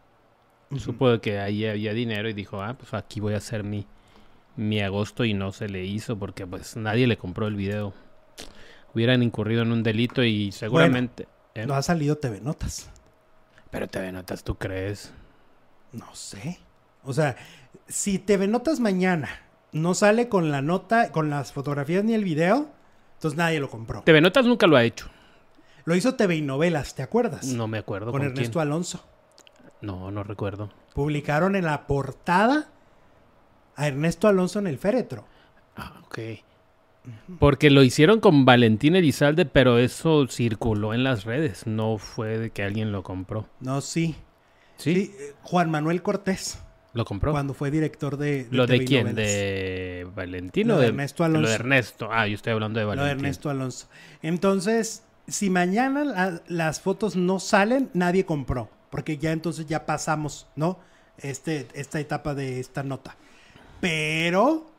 Supo 0.79 1.21
que 1.21 1.39
ahí 1.39 1.67
había 1.67 1.93
dinero 1.93 2.29
y 2.29 2.33
dijo, 2.33 2.63
ah, 2.63 2.75
pues 2.75 2.95
aquí 2.95 3.21
voy 3.21 3.35
a 3.35 3.39
hacer 3.39 3.65
mi, 3.65 3.87
mi 4.57 4.81
agosto 4.81 5.25
y 5.25 5.35
no 5.35 5.53
se 5.53 5.69
le 5.69 5.85
hizo 5.85 6.19
porque 6.19 6.47
pues 6.47 6.77
nadie 6.77 7.07
le 7.07 7.17
compró 7.17 7.47
el 7.47 7.57
video. 7.57 7.93
Hubieran 8.95 9.23
incurrido 9.23 9.63
en 9.63 9.73
un 9.73 9.83
delito 9.83 10.23
y 10.23 10.53
seguramente... 10.53 11.27
¿eh? 11.55 11.67
No 11.67 11.75
ha 11.75 11.83
salido 11.83 12.17
TV 12.17 12.41
Notas. 12.41 12.91
Pero 13.71 13.89
TV 13.89 14.13
Notas, 14.13 14.45
¿tú 14.45 14.57
crees? 14.57 15.13
No 15.93 16.15
sé. 16.15 16.59
O 17.03 17.13
sea, 17.13 17.37
si 17.89 18.19
TV 18.19 18.47
Notas 18.47 18.81
mañana 18.81 19.29
no 19.73 19.95
sale 19.95 20.29
con 20.29 20.51
la 20.51 20.63
nota, 20.63 21.11
con 21.11 21.31
las 21.31 21.53
fotografías 21.53 22.05
ni 22.05 22.15
el 22.15 22.25
video, 22.25 22.71
entonces 23.15 23.37
nadie 23.37 23.59
lo 23.59 23.69
compró. 23.69 24.03
TV 24.03 24.21
Notas 24.21 24.47
nunca 24.47 24.67
lo 24.67 24.77
ha 24.77 24.85
hecho. 24.85 25.09
Lo 25.85 25.95
hizo 25.95 26.15
TV 26.15 26.37
y 26.37 26.43
Novelas, 26.43 26.95
¿te 26.95 27.03
acuerdas? 27.03 27.45
No 27.47 27.69
me 27.69 27.79
acuerdo. 27.79 28.11
Con, 28.13 28.23
Ernesto 28.23 28.61
Alonso. 28.61 29.05
No, 29.81 30.11
no 30.11 30.23
recuerdo. 30.23 30.71
Publicaron 30.95 31.57
en 31.57 31.65
la 31.65 31.87
portada 31.87 32.69
a 33.77 33.89
Ernesto 33.89 34.29
Alonso 34.29 34.59
en 34.59 34.67
el 34.67 34.79
féretro. 34.79 35.27
Ah, 35.77 36.01
ok. 36.05 36.19
Porque 37.39 37.71
lo 37.71 37.83
hicieron 37.83 38.21
con 38.21 38.45
Valentín 38.45 38.97
Elizalde, 38.97 39.45
pero 39.45 39.79
eso 39.79 40.27
circuló 40.29 40.95
en 40.95 41.05
las 41.05 41.25
redes. 41.25 41.67
No 41.67 41.99
fue 41.99 42.39
de 42.39 42.51
que 42.51 42.63
alguien 42.63 42.93
lo 42.93 43.03
compró. 43.03 43.47
No, 43.61 43.81
sí. 43.81 44.15
¿Sí? 44.77 45.15
Eh, 45.19 45.35
Juan 45.43 45.71
Manuel 45.71 46.03
Cortés. 46.03 46.59
¿Lo 46.95 47.05
compró? 47.05 47.33
Cuando 47.33 47.55
fue 47.55 47.71
director 47.71 48.17
de. 48.17 48.47
¿Lo 48.51 48.67
de 48.67 48.85
quién? 48.85 49.15
¿De 49.15 50.07
Valentín 50.15 50.71
o 50.71 50.79
de 50.79 50.87
Ernesto 50.87 51.25
Alonso? 51.25 51.43
Lo 51.43 51.49
de 51.49 51.55
Ernesto. 51.55 52.09
Ah, 52.11 52.27
yo 52.29 52.37
estoy 52.37 52.53
hablando 52.53 52.79
de 52.79 52.87
Valentín. 52.87 53.03
Lo 53.03 53.07
de 53.07 53.13
Ernesto 53.13 53.51
Alonso. 53.51 53.89
Entonces, 54.23 55.05
si 55.27 55.51
mañana 55.51 56.41
las 56.47 56.81
fotos 56.81 57.17
no 57.17 57.41
salen, 57.41 57.91
nadie 57.95 58.25
compró. 58.25 58.71
Porque 58.95 59.19
ya 59.19 59.33
entonces 59.33 59.67
ya 59.67 59.87
pasamos, 59.87 60.47
¿no? 60.55 60.79
Este, 61.19 61.67
esta 61.75 61.99
etapa 61.99 62.33
de 62.33 62.61
esta 62.61 62.85
nota. 62.85 63.17
Pero 63.81 64.71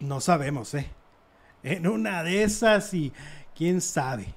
no 0.00 0.22
sabemos, 0.22 0.72
¿eh? 0.72 0.88
En 1.62 1.86
una 1.86 2.22
de 2.22 2.44
esas 2.44 2.94
y 2.94 3.12
quién 3.54 3.82
sabe. 3.82 4.28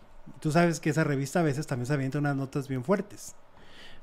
Tú 0.41 0.51
sabes 0.51 0.81
que 0.81 0.89
esa 0.89 1.05
revista 1.05 1.39
a 1.39 1.43
veces 1.43 1.65
también 1.65 1.85
se 1.85 1.93
avienta 1.93 2.19
unas 2.19 2.35
notas 2.35 2.67
bien 2.67 2.83
fuertes. 2.83 3.37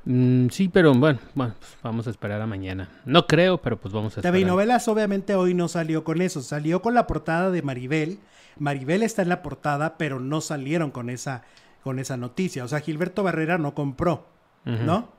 Mm, 0.07 0.49
sí, 0.49 0.71
pero 0.71 0.95
bueno, 0.95 1.19
bueno 1.35 1.55
pues 1.59 1.73
vamos 1.83 2.07
a 2.07 2.11
esperar 2.11 2.41
a 2.41 2.47
mañana. 2.47 2.89
No 3.05 3.27
creo, 3.27 3.61
pero 3.61 3.79
pues 3.79 3.93
vamos 3.93 4.17
a 4.17 4.21
esperar. 4.21 4.33
TV 4.33 4.47
Novelas 4.47 4.89
obviamente 4.89 5.35
hoy 5.35 5.53
no 5.53 5.69
salió 5.69 6.05
con 6.05 6.23
eso, 6.23 6.41
salió 6.41 6.81
con 6.81 6.95
la 6.95 7.07
portada 7.07 7.51
de 7.51 7.61
Maribel. 7.61 8.19
Maribel 8.59 9.03
está 9.03 9.21
en 9.21 9.29
la 9.29 9.43
portada, 9.43 9.99
pero 9.99 10.21
no 10.21 10.41
salieron 10.41 10.91
con 10.91 11.11
esa, 11.11 11.43
con 11.83 11.99
esa 11.99 12.17
noticia. 12.17 12.65
O 12.65 12.69
sea, 12.69 12.81
Gilberto 12.81 13.23
Barrera 13.23 13.59
no 13.59 13.75
compró, 13.75 14.33
¿no? 14.65 15.13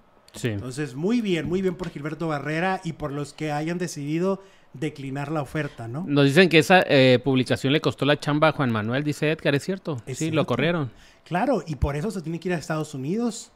Entonces, 0.43 0.96
muy 0.96 1.22
bien, 1.22 1.48
muy 1.48 1.62
bien 1.62 1.76
por 1.76 1.89
Gilberto 1.89 2.28
Barrera 2.28 2.82
y 2.84 2.93
por 2.93 3.12
los 3.12 3.34
que 3.34 3.52
hayan 3.52 3.78
decidido 3.78 4.43
declinar 4.74 5.32
la 5.32 5.41
oferta, 5.41 5.88
¿no? 5.88 6.04
Nos 6.08 6.26
dicen 6.26 6.50
que 6.50 6.60
esa 6.60 6.84
eh, 6.88 7.20
publicación 7.24 7.72
le 7.72 7.80
costó 7.80 8.06
la 8.06 8.20
chamba 8.20 8.50
a 8.50 8.52
Juan 8.52 8.72
Manuel, 8.72 9.04
dice 9.04 9.32
Edgar, 9.32 9.56
¿es 9.56 9.64
cierto? 9.64 10.02
sí, 10.14 10.32
lo 10.32 10.46
corrieron. 10.46 10.91
Claro, 11.24 11.64
y 11.66 11.76
por 11.76 11.96
eso 11.96 12.12
se 12.12 12.22
tiene 12.22 12.39
que 12.39 12.50
ir 12.50 12.54
a 12.54 12.58
Estados 12.58 12.93
Unidos. 12.93 13.52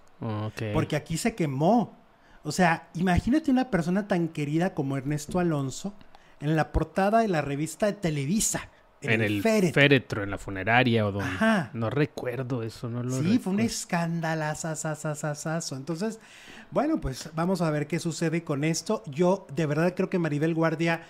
Porque 0.74 0.96
aquí 0.96 1.18
se 1.18 1.36
quemó. 1.36 1.98
O 2.44 2.52
sea, 2.52 2.90
imagínate 2.94 3.52
una 3.52 3.70
persona 3.70 4.08
tan 4.08 4.30
querida 4.30 4.74
como 4.74 4.98
Ernesto 4.98 5.40
Alonso 5.40 5.94
en 6.42 6.56
la 6.56 6.72
portada 6.72 7.20
de 7.20 7.28
la 7.28 7.42
revista 7.42 7.86
de 7.86 7.94
Televisa. 7.94 8.70
En, 9.02 9.22
el, 9.22 9.42
féretro. 9.42 10.24
en 10.24 10.32
la 10.32 10.38
funeraria 10.38 11.08
o 11.08 11.12
donde. 11.12 11.30
No 11.74 11.90
recuerdo 11.90 12.64
eso, 12.64 12.90
no 12.90 13.02
lo 13.02 13.22
Sí, 13.22 13.40
fue 13.40 13.54
un 13.54 13.62
escándalo. 13.62 14.44
Entonces, 15.72 16.20
bueno, 16.72 17.00
pues 17.00 17.30
vamos 17.34 17.62
a 17.62 17.72
ver 17.72 17.88
qué 17.88 18.00
sucede 18.00 18.44
con 18.44 18.64
esto. 18.64 19.04
Yo 19.08 19.48
de 19.56 19.66
verdad 19.66 19.94
creo 19.96 20.10
que 20.10 20.20
Maribel 20.20 20.54
Guardia, 20.54 21.04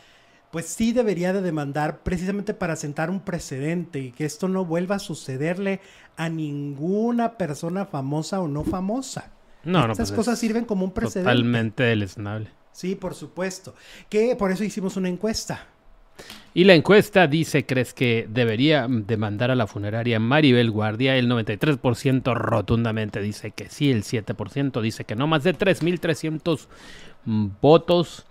pues 0.52 0.68
sí 0.68 0.94
debería 0.94 1.34
de 1.34 1.42
demandar 1.42 2.04
precisamente 2.04 2.54
para 2.54 2.76
sentar 2.76 3.10
un 3.10 3.22
precedente 3.22 4.00
y 4.00 4.12
que 4.12 4.26
esto 4.26 4.48
no 4.48 4.66
vuelva 4.66 4.96
a 4.96 5.00
sucederle 5.00 5.82
a 6.16 6.30
ninguna 6.30 7.38
persona 7.38 7.86
famosa 7.86 8.40
o 8.40 8.48
no 8.48 8.64
famosa. 8.64 9.32
No, 9.64 9.88
no. 9.88 9.94
Estas 9.94 10.12
pues 10.12 10.18
cosas 10.18 10.40
sirven 10.40 10.66
como 10.66 10.86
un 10.86 10.92
precedente. 10.92 11.30
Totalmente 11.32 11.84
deleznable. 11.84 12.52
Sí, 12.72 12.96
por 12.96 13.14
supuesto. 13.14 13.76
Que 14.10 14.36
por 14.36 14.52
eso 14.52 14.64
hicimos 14.64 14.96
una 14.96 15.10
encuesta. 15.10 15.66
Y 16.54 16.64
la 16.64 16.74
encuesta 16.74 17.28
dice, 17.28 17.66
¿crees 17.66 17.94
que 17.94 18.28
debería 18.28 18.88
demandar 18.90 19.52
a 19.52 19.56
la 19.56 19.68
funeraria 19.68 20.20
Maribel 20.20 20.72
Guardia? 20.72 21.16
El 21.16 21.30
93% 21.30 22.34
rotundamente 22.34 23.22
dice 23.22 23.52
que 23.52 23.70
sí, 23.70 23.92
el 23.92 24.04
7% 24.04 24.82
dice 24.82 25.04
que 25.06 25.16
no, 25.16 25.28
más 25.28 25.44
de 25.44 25.56
3.300 25.56 26.68
votos. 27.62 28.26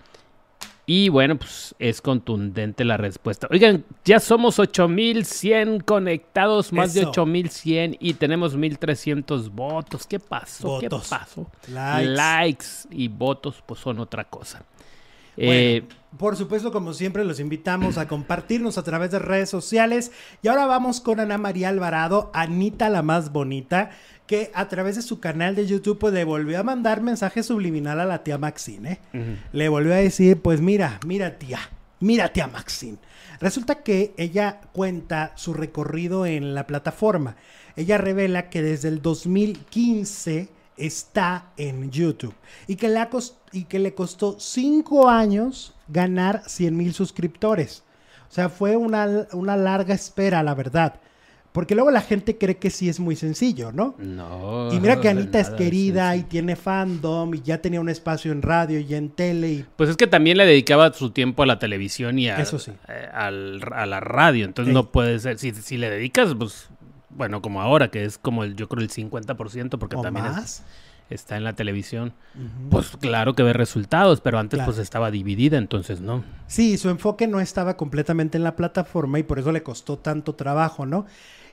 Y 0.84 1.10
bueno, 1.10 1.36
pues 1.36 1.74
es 1.78 2.00
contundente 2.00 2.82
la 2.84 2.96
respuesta. 2.96 3.46
Oigan, 3.50 3.84
ya 4.06 4.20
somos 4.20 4.58
8100 4.58 5.80
conectados, 5.80 6.72
más 6.72 6.94
de 6.94 7.04
8100 7.04 7.98
y 8.00 8.14
tenemos 8.14 8.56
1300 8.56 9.50
votos. 9.50 10.06
¿Qué 10.06 10.18
pasó? 10.18 10.78
¿Qué 10.80 10.88
pasó? 10.88 11.46
Likes. 11.68 12.10
Likes 12.10 12.66
y 12.90 13.08
votos 13.08 13.62
pues 13.66 13.80
son 13.80 14.00
otra 14.00 14.24
cosa. 14.24 14.64
Eh, 15.38 15.84
por 16.18 16.36
supuesto, 16.36 16.72
como 16.72 16.94
siempre, 16.94 17.24
los 17.24 17.38
invitamos 17.38 17.96
a 17.96 18.08
compartirnos 18.08 18.76
a 18.78 18.82
través 18.82 19.10
de 19.10 19.18
redes 19.18 19.48
sociales. 19.48 20.10
Y 20.42 20.48
ahora 20.48 20.66
vamos 20.66 21.00
con 21.00 21.20
Ana 21.20 21.38
María 21.38 21.68
Alvarado, 21.68 22.30
Anita 22.34 22.88
la 22.88 23.02
más 23.02 23.30
bonita, 23.30 23.90
que 24.26 24.50
a 24.54 24.68
través 24.68 24.96
de 24.96 25.02
su 25.02 25.20
canal 25.20 25.54
de 25.54 25.66
YouTube 25.66 25.98
pues, 25.98 26.12
le 26.12 26.24
volvió 26.24 26.58
a 26.58 26.64
mandar 26.64 27.02
mensaje 27.02 27.42
subliminal 27.42 28.00
a 28.00 28.04
la 28.04 28.24
tía 28.24 28.38
Maxine. 28.38 28.98
Le 29.52 29.68
volvió 29.68 29.92
a 29.92 29.98
decir, 29.98 30.40
pues 30.40 30.60
mira, 30.60 30.98
mira 31.06 31.38
tía, 31.38 31.60
mira 32.00 32.32
tía 32.32 32.48
Maxine. 32.48 32.98
Resulta 33.40 33.82
que 33.82 34.14
ella 34.16 34.60
cuenta 34.72 35.32
su 35.36 35.54
recorrido 35.54 36.26
en 36.26 36.54
la 36.54 36.66
plataforma. 36.66 37.36
Ella 37.76 37.96
revela 37.96 38.50
que 38.50 38.62
desde 38.62 38.88
el 38.88 39.02
2015 39.02 40.48
está 40.78 41.52
en 41.56 41.90
YouTube 41.90 42.34
y 42.66 42.76
que 42.76 42.88
le, 42.88 43.06
y 43.52 43.64
que 43.64 43.78
le 43.78 43.94
costó 43.94 44.36
cinco 44.38 45.08
años 45.08 45.74
ganar 45.88 46.42
100 46.46 46.76
mil 46.76 46.94
suscriptores. 46.94 47.84
O 48.30 48.32
sea, 48.32 48.48
fue 48.48 48.76
una, 48.76 49.26
una, 49.32 49.56
larga 49.56 49.94
espera, 49.94 50.42
la 50.42 50.54
verdad. 50.54 51.00
Porque 51.52 51.74
luego 51.74 51.90
la 51.90 52.02
gente 52.02 52.36
cree 52.36 52.58
que 52.58 52.68
sí 52.68 52.90
es 52.90 53.00
muy 53.00 53.16
sencillo, 53.16 53.72
¿no? 53.72 53.94
No. 53.98 54.68
Y 54.72 54.78
mira 54.80 55.00
que 55.00 55.08
Anita 55.08 55.40
es 55.40 55.48
querida 55.50 56.14
y 56.14 56.24
tiene 56.24 56.56
fandom 56.56 57.34
y 57.34 57.40
ya 57.40 57.58
tenía 57.58 57.80
un 57.80 57.88
espacio 57.88 58.32
en 58.32 58.42
radio 58.42 58.78
y 58.78 58.94
en 58.94 59.08
tele. 59.08 59.64
Pues 59.76 59.88
es 59.90 59.96
que 59.96 60.06
también 60.06 60.36
le 60.36 60.44
dedicaba 60.44 60.92
su 60.92 61.10
tiempo 61.10 61.42
a 61.42 61.46
la 61.46 61.58
televisión 61.58 62.18
y 62.18 62.28
a, 62.28 62.36
Eso 62.38 62.58
sí. 62.58 62.72
Eh, 62.88 63.08
a 63.12 63.30
la 63.30 64.00
radio. 64.00 64.44
Entonces 64.44 64.74
no 64.74 64.92
puede 64.92 65.18
ser. 65.18 65.38
Si, 65.38 65.52
si 65.52 65.78
le 65.78 65.88
dedicas, 65.88 66.34
pues 66.38 66.68
bueno, 67.10 67.42
como 67.42 67.60
ahora, 67.60 67.90
que 67.90 68.04
es 68.04 68.18
como 68.18 68.44
el, 68.44 68.54
yo 68.56 68.68
creo 68.68 68.82
el 68.82 68.90
50%, 68.90 69.78
porque 69.78 69.96
también 69.96 70.26
está 71.10 71.36
en 71.36 71.44
la 71.44 71.54
televisión, 71.54 72.12
pues 72.70 72.90
claro 73.00 73.34
que 73.34 73.42
ve 73.42 73.54
resultados, 73.54 74.20
pero 74.20 74.38
antes 74.38 74.60
pues 74.64 74.78
estaba 74.78 75.10
dividida, 75.10 75.56
entonces 75.56 76.00
no. 76.00 76.22
Sí, 76.46 76.76
su 76.76 76.90
enfoque 76.90 77.26
no 77.26 77.40
estaba 77.40 77.76
completamente 77.76 78.36
en 78.36 78.44
la 78.44 78.56
plataforma 78.56 79.18
y 79.18 79.22
por 79.22 79.38
eso 79.38 79.52
le 79.52 79.62
costó 79.62 79.98
tanto 79.98 80.34
trabajo, 80.34 80.84
¿no? 80.84 81.06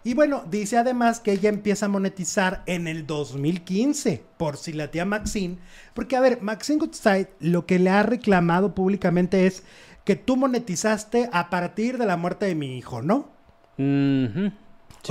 Y 0.03 0.13
bueno, 0.13 0.43
dice 0.51 0.77
además 0.77 1.19
que 1.19 1.31
ella 1.31 1.49
empieza 1.49 1.87
a 1.87 1.89
monetizar 1.89 2.61
en 2.67 2.87
el 2.87 3.07
2015 3.07 4.23
por 4.37 4.55
si 4.55 4.71
la 4.71 4.91
tía 4.91 5.03
Maxine. 5.03 5.57
Porque, 5.95 6.15
a 6.15 6.19
ver, 6.19 6.43
Maxine 6.43 6.77
Goodside 6.77 7.29
lo 7.39 7.65
que 7.65 7.79
le 7.79 7.89
ha 7.89 8.03
reclamado 8.03 8.75
públicamente 8.75 9.47
es 9.47 9.63
que 10.03 10.15
tú 10.15 10.37
monetizaste 10.37 11.27
a 11.33 11.49
partir 11.49 11.97
de 11.97 12.05
la 12.05 12.17
muerte 12.17 12.45
de 12.45 12.53
mi 12.53 12.77
hijo, 12.77 13.01
¿no? 13.01 13.29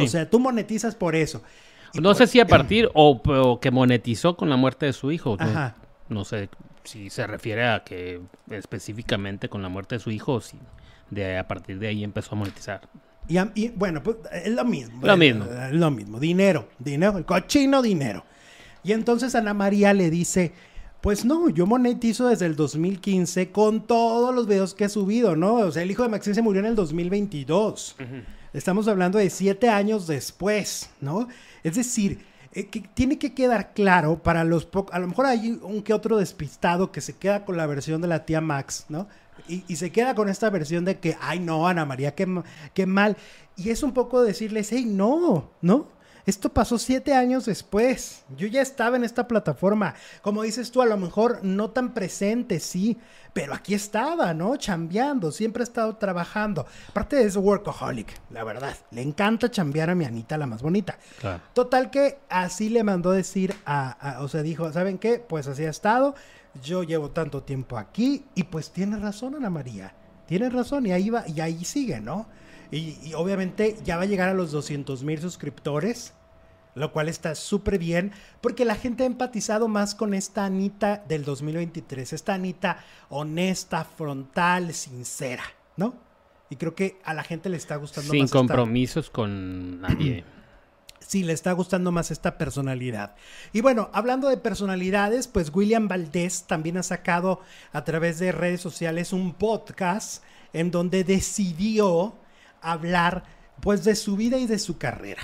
O 0.02 0.06
sea, 0.06 0.28
tú 0.28 0.40
monetizas 0.40 0.94
por 0.94 1.14
eso. 1.14 1.42
no 1.94 2.14
sé 2.14 2.26
si 2.26 2.40
a 2.40 2.46
partir 2.48 2.90
o, 2.94 3.58
que 3.60 3.70
monetizó 3.70 4.36
con 4.36 4.50
la 4.50 4.56
muerte 4.56 4.86
de 4.86 4.92
su 4.92 5.12
hijo. 5.12 5.36
Ajá. 5.38 5.76
No, 6.08 6.24
sé 6.24 6.48
si 6.84 7.08
se 7.10 7.26
refiere 7.26 7.66
a 7.66 7.82
que 7.82 8.20
específicamente 8.50 9.48
con 9.48 9.62
la 9.62 9.68
muerte 9.68 9.94
de 9.94 9.98
su 10.00 10.10
hijo 10.10 10.34
o 10.34 10.40
si 10.40 10.58
de, 11.10 11.38
a 11.38 11.48
partir 11.48 11.78
de 11.78 11.88
ahí 11.88 12.04
empezó 12.04 12.34
a 12.34 12.38
monetizar. 12.38 12.82
Y, 13.28 13.68
bueno, 13.70 14.02
pues 14.02 14.18
es 14.32 14.52
lo 14.52 14.64
mismo. 14.64 15.00
Lo 15.06 15.16
mismo. 15.16 15.44
Es 15.44 15.72
lo 15.72 15.90
mismo. 15.90 16.20
Dinero, 16.20 16.68
dinero, 16.78 17.16
el 17.16 17.24
cochino 17.24 17.80
dinero. 17.80 18.24
Y 18.82 18.92
entonces 18.92 19.34
Ana 19.34 19.54
María 19.54 19.94
le 19.94 20.10
dice, 20.10 20.52
pues 21.00 21.24
no, 21.24 21.48
yo 21.48 21.66
monetizo 21.66 22.28
desde 22.28 22.46
el 22.46 22.54
2015 22.54 23.50
con 23.50 23.86
todos 23.86 24.34
los 24.34 24.46
videos 24.46 24.74
que 24.74 24.84
he 24.84 24.88
subido, 24.90 25.36
¿no? 25.36 25.54
O 25.54 25.72
sea, 25.72 25.82
el 25.82 25.90
hijo 25.90 26.02
de 26.02 26.10
Maxine 26.10 26.34
se 26.34 26.42
murió 26.42 26.60
en 26.60 26.66
el 26.66 26.74
2022. 26.74 27.96
Estamos 28.54 28.86
hablando 28.86 29.18
de 29.18 29.30
siete 29.30 29.68
años 29.68 30.06
después, 30.06 30.88
¿no? 31.00 31.26
Es 31.64 31.74
decir, 31.74 32.24
eh, 32.52 32.68
que 32.68 32.82
tiene 32.94 33.18
que 33.18 33.34
quedar 33.34 33.74
claro 33.74 34.22
para 34.22 34.44
los 34.44 34.64
pocos, 34.64 34.94
a 34.94 35.00
lo 35.00 35.08
mejor 35.08 35.26
hay 35.26 35.58
un 35.60 35.82
que 35.82 35.92
otro 35.92 36.16
despistado 36.18 36.92
que 36.92 37.00
se 37.00 37.16
queda 37.16 37.44
con 37.44 37.56
la 37.56 37.66
versión 37.66 38.00
de 38.00 38.06
la 38.06 38.24
tía 38.24 38.40
Max, 38.40 38.86
¿no? 38.88 39.08
Y, 39.48 39.74
se 39.74 39.90
queda 39.90 40.14
con 40.14 40.28
esta 40.28 40.48
versión 40.50 40.84
de 40.84 41.00
que, 41.00 41.16
ay 41.20 41.40
no, 41.40 41.66
Ana 41.66 41.84
María, 41.84 42.14
qué, 42.14 42.28
qué 42.72 42.86
mal. 42.86 43.16
Y 43.56 43.70
es 43.70 43.82
un 43.82 43.92
poco 43.92 44.22
decirles, 44.22 44.68
hey, 44.70 44.84
no, 44.86 45.50
¿no? 45.60 45.88
Esto 46.24 46.50
pasó 46.50 46.78
siete 46.78 47.12
años 47.12 47.44
después. 47.46 48.24
Yo 48.36 48.46
ya 48.46 48.62
estaba 48.62 48.96
en 48.96 49.04
esta 49.04 49.26
plataforma. 49.26 49.94
Como 50.22 50.42
dices 50.42 50.70
tú, 50.70 50.80
a 50.80 50.86
lo 50.86 50.96
mejor 50.96 51.40
no 51.42 51.70
tan 51.70 51.92
presente, 51.92 52.60
sí, 52.60 52.98
pero 53.34 53.52
aquí 53.52 53.74
estaba, 53.74 54.32
¿no? 54.32 54.56
Chambeando, 54.56 55.32
siempre 55.32 55.62
he 55.62 55.64
estado 55.64 55.96
trabajando. 55.96 56.66
Aparte 56.88 57.16
de 57.16 57.24
eso, 57.24 57.40
workaholic, 57.40 58.08
la 58.30 58.44
verdad. 58.44 58.76
Le 58.92 59.02
encanta 59.02 59.50
chambear 59.50 59.90
a 59.90 59.94
mi 59.96 60.04
Anita, 60.04 60.38
la 60.38 60.46
más 60.46 60.62
bonita. 60.62 60.98
Total 61.52 61.90
que 61.90 62.20
así 62.30 62.68
le 62.68 62.84
mandó 62.84 63.10
decir 63.10 63.54
a, 63.66 64.18
o 64.20 64.28
sea, 64.28 64.42
dijo, 64.42 64.72
¿saben 64.72 64.98
qué? 64.98 65.18
Pues 65.18 65.48
así 65.48 65.64
ha 65.64 65.70
estado. 65.70 66.14
Yo 66.62 66.84
llevo 66.84 67.10
tanto 67.10 67.42
tiempo 67.42 67.76
aquí 67.76 68.24
y 68.36 68.44
pues 68.44 68.70
tiene 68.70 68.96
razón, 68.98 69.34
Ana 69.34 69.50
María. 69.50 69.92
Tiene 70.26 70.48
razón 70.48 70.86
y 70.86 70.92
ahí 70.92 71.10
va, 71.10 71.24
y 71.28 71.40
ahí 71.40 71.64
sigue, 71.64 72.00
¿no? 72.00 72.28
Y, 72.70 73.12
obviamente 73.14 73.76
ya 73.84 73.96
va 73.96 74.04
a 74.04 74.06
llegar 74.06 74.28
a 74.28 74.34
los 74.34 74.52
200 74.52 75.02
mil 75.02 75.20
suscriptores, 75.20 76.14
lo 76.74 76.92
cual 76.92 77.08
está 77.08 77.34
súper 77.34 77.78
bien, 77.78 78.12
porque 78.40 78.64
la 78.64 78.74
gente 78.74 79.04
ha 79.04 79.06
empatizado 79.06 79.68
más 79.68 79.94
con 79.94 80.14
esta 80.14 80.44
Anita 80.44 81.04
del 81.08 81.24
2023, 81.24 82.12
esta 82.12 82.34
Anita 82.34 82.78
honesta, 83.08 83.84
frontal, 83.84 84.74
sincera, 84.74 85.44
¿no? 85.76 85.94
Y 86.50 86.56
creo 86.56 86.74
que 86.74 87.00
a 87.04 87.14
la 87.14 87.22
gente 87.22 87.48
le 87.48 87.56
está 87.56 87.76
gustando 87.76 88.12
más. 88.12 88.18
Sin 88.18 88.28
compromisos 88.28 89.10
con 89.10 89.80
nadie. 89.80 90.24
Sí, 91.06 91.22
le 91.22 91.34
está 91.34 91.52
gustando 91.52 91.92
más 91.92 92.10
esta 92.10 92.38
personalidad. 92.38 93.14
Y 93.52 93.60
bueno, 93.60 93.90
hablando 93.92 94.30
de 94.30 94.38
personalidades, 94.38 95.28
pues 95.28 95.54
William 95.54 95.86
Valdés 95.86 96.44
también 96.44 96.78
ha 96.78 96.82
sacado 96.82 97.42
a 97.74 97.84
través 97.84 98.18
de 98.18 98.32
redes 98.32 98.62
sociales 98.62 99.12
un 99.12 99.34
podcast 99.34 100.24
en 100.54 100.70
donde 100.70 101.04
decidió 101.04 102.14
hablar 102.62 103.24
pues 103.60 103.84
de 103.84 103.96
su 103.96 104.16
vida 104.16 104.38
y 104.38 104.46
de 104.46 104.58
su 104.58 104.78
carrera. 104.78 105.22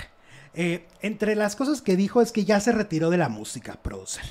Eh, 0.54 0.86
entre 1.00 1.36
las 1.36 1.56
cosas 1.56 1.82
que 1.82 1.96
dijo 1.96 2.20
es 2.22 2.32
que 2.32 2.44
ya 2.44 2.60
se 2.60 2.72
retiró 2.72 3.10
de 3.10 3.18
la 3.18 3.28
música, 3.28 3.78
producer. 3.82 4.24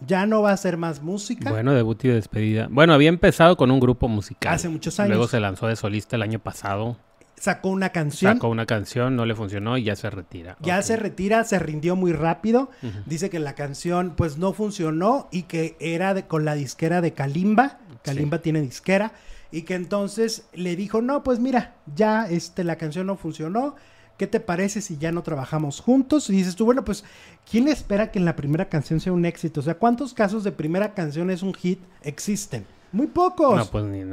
Ya 0.00 0.26
no 0.26 0.42
va 0.42 0.50
a 0.50 0.54
hacer 0.54 0.76
más 0.76 1.02
música. 1.02 1.50
Bueno, 1.50 1.72
debut 1.72 2.04
y 2.04 2.08
despedida. 2.08 2.68
Bueno, 2.70 2.92
había 2.92 3.08
empezado 3.08 3.56
con 3.56 3.70
un 3.70 3.80
grupo 3.80 4.08
musical. 4.08 4.52
Hace 4.52 4.68
muchos 4.68 5.00
años. 5.00 5.10
Luego 5.10 5.28
se 5.28 5.40
lanzó 5.40 5.66
de 5.66 5.76
solista 5.76 6.16
el 6.16 6.22
año 6.22 6.38
pasado. 6.38 6.98
Sacó 7.36 7.68
una 7.68 7.90
canción. 7.90 8.34
Sacó 8.34 8.48
una 8.48 8.66
canción, 8.66 9.16
no 9.16 9.24
le 9.26 9.34
funcionó 9.34 9.76
y 9.78 9.84
ya 9.84 9.96
se 9.96 10.10
retira. 10.10 10.56
Ya 10.60 10.80
se 10.82 10.96
retira, 10.96 11.44
se 11.44 11.58
rindió 11.58 11.96
muy 11.96 12.12
rápido. 12.12 12.70
Dice 13.06 13.30
que 13.30 13.38
la 13.38 13.54
canción 13.54 14.14
pues 14.16 14.38
no 14.38 14.52
funcionó 14.52 15.28
y 15.30 15.42
que 15.42 15.76
era 15.80 16.26
con 16.26 16.44
la 16.44 16.54
disquera 16.54 17.00
de 17.00 17.12
Kalimba. 17.12 17.78
Kalimba 18.02 18.38
tiene 18.38 18.60
disquera 18.60 19.12
y 19.50 19.62
que 19.62 19.74
entonces 19.74 20.46
le 20.52 20.74
dijo, 20.74 21.00
no, 21.00 21.22
pues 21.22 21.38
mira, 21.38 21.76
ya 21.94 22.26
este, 22.28 22.64
la 22.64 22.76
canción 22.76 23.06
no 23.06 23.16
funcionó, 23.16 23.76
¿qué 24.16 24.26
te 24.26 24.40
parece 24.40 24.80
si 24.80 24.96
ya 24.98 25.12
no 25.12 25.22
trabajamos 25.22 25.80
juntos? 25.80 26.28
Y 26.30 26.34
dices 26.34 26.56
tú, 26.56 26.64
bueno, 26.64 26.84
pues, 26.84 27.04
¿quién 27.50 27.68
espera 27.68 28.10
que 28.10 28.18
en 28.18 28.24
la 28.24 28.36
primera 28.36 28.68
canción 28.68 29.00
sea 29.00 29.12
un 29.12 29.24
éxito? 29.24 29.60
O 29.60 29.62
sea, 29.62 29.74
¿cuántos 29.74 30.14
casos 30.14 30.44
de 30.44 30.52
primera 30.52 30.94
canción 30.94 31.30
es 31.30 31.42
un 31.42 31.54
hit 31.54 31.80
existen? 32.02 32.66
Muy 32.92 33.08
pocos. 33.08 33.56
No, 33.56 33.66
pues 33.66 33.84
ni 33.84 34.04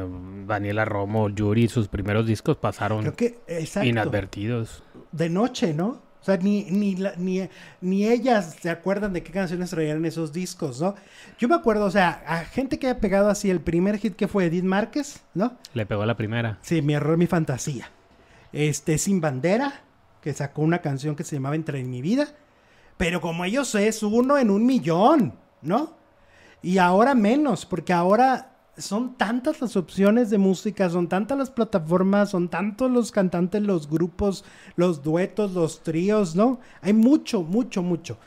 Daniela 0.47 0.85
Romo, 0.85 1.29
Yuri, 1.29 1.67
sus 1.67 1.87
primeros 1.87 2.25
discos 2.25 2.57
pasaron 2.57 3.01
Creo 3.01 3.15
que, 3.15 3.39
inadvertidos. 3.83 4.83
De 5.11 5.29
noche, 5.29 5.73
¿no? 5.73 6.01
O 6.21 6.23
sea, 6.23 6.37
ni, 6.37 6.65
ni, 6.65 6.95
ni, 7.17 7.49
ni 7.81 8.07
ellas 8.07 8.55
se 8.59 8.69
acuerdan 8.69 9.11
de 9.13 9.23
qué 9.23 9.31
canciones 9.31 9.71
traían 9.71 10.05
esos 10.05 10.31
discos, 10.31 10.79
¿no? 10.79 10.93
Yo 11.39 11.47
me 11.47 11.55
acuerdo, 11.55 11.85
o 11.85 11.91
sea, 11.91 12.23
a 12.27 12.45
gente 12.45 12.77
que 12.77 12.87
haya 12.87 12.99
pegado 12.99 13.29
así 13.29 13.49
el 13.49 13.59
primer 13.59 13.97
hit 13.97 14.15
que 14.15 14.27
fue 14.27 14.45
Edith 14.45 14.63
Márquez, 14.63 15.23
¿no? 15.33 15.57
Le 15.73 15.85
pegó 15.87 16.05
la 16.05 16.15
primera. 16.15 16.59
Sí, 16.61 16.83
mi 16.83 16.93
error, 16.93 17.17
mi 17.17 17.25
fantasía. 17.25 17.89
Este, 18.53 18.99
Sin 18.99 19.19
Bandera, 19.19 19.81
que 20.21 20.33
sacó 20.33 20.61
una 20.61 20.81
canción 20.81 21.15
que 21.15 21.23
se 21.23 21.35
llamaba 21.35 21.55
Entre 21.55 21.79
en 21.79 21.89
mi 21.89 22.01
vida. 22.01 22.27
Pero 22.97 23.21
como 23.21 23.45
ellos 23.45 23.73
es 23.75 24.03
uno 24.03 24.37
en 24.37 24.49
un 24.49 24.65
millón, 24.65 25.33
¿no? 25.61 25.95
Y 26.61 26.77
ahora 26.77 27.15
menos, 27.15 27.65
porque 27.65 27.93
ahora 27.93 28.51
son 28.77 29.15
tantas 29.15 29.61
las 29.61 29.75
opciones 29.75 30.29
de 30.29 30.37
música, 30.37 30.89
son 30.89 31.07
tantas 31.07 31.37
las 31.37 31.49
plataformas, 31.49 32.29
son 32.29 32.49
tantos 32.49 32.91
los 32.91 33.11
cantantes, 33.11 33.61
los 33.61 33.89
grupos, 33.89 34.45
los 34.75 35.03
duetos, 35.03 35.53
los 35.53 35.81
tríos, 35.83 36.35
¿no? 36.35 36.59
Hay 36.81 36.93
mucho, 36.93 37.41
mucho, 37.41 37.81
mucho. 37.81 38.17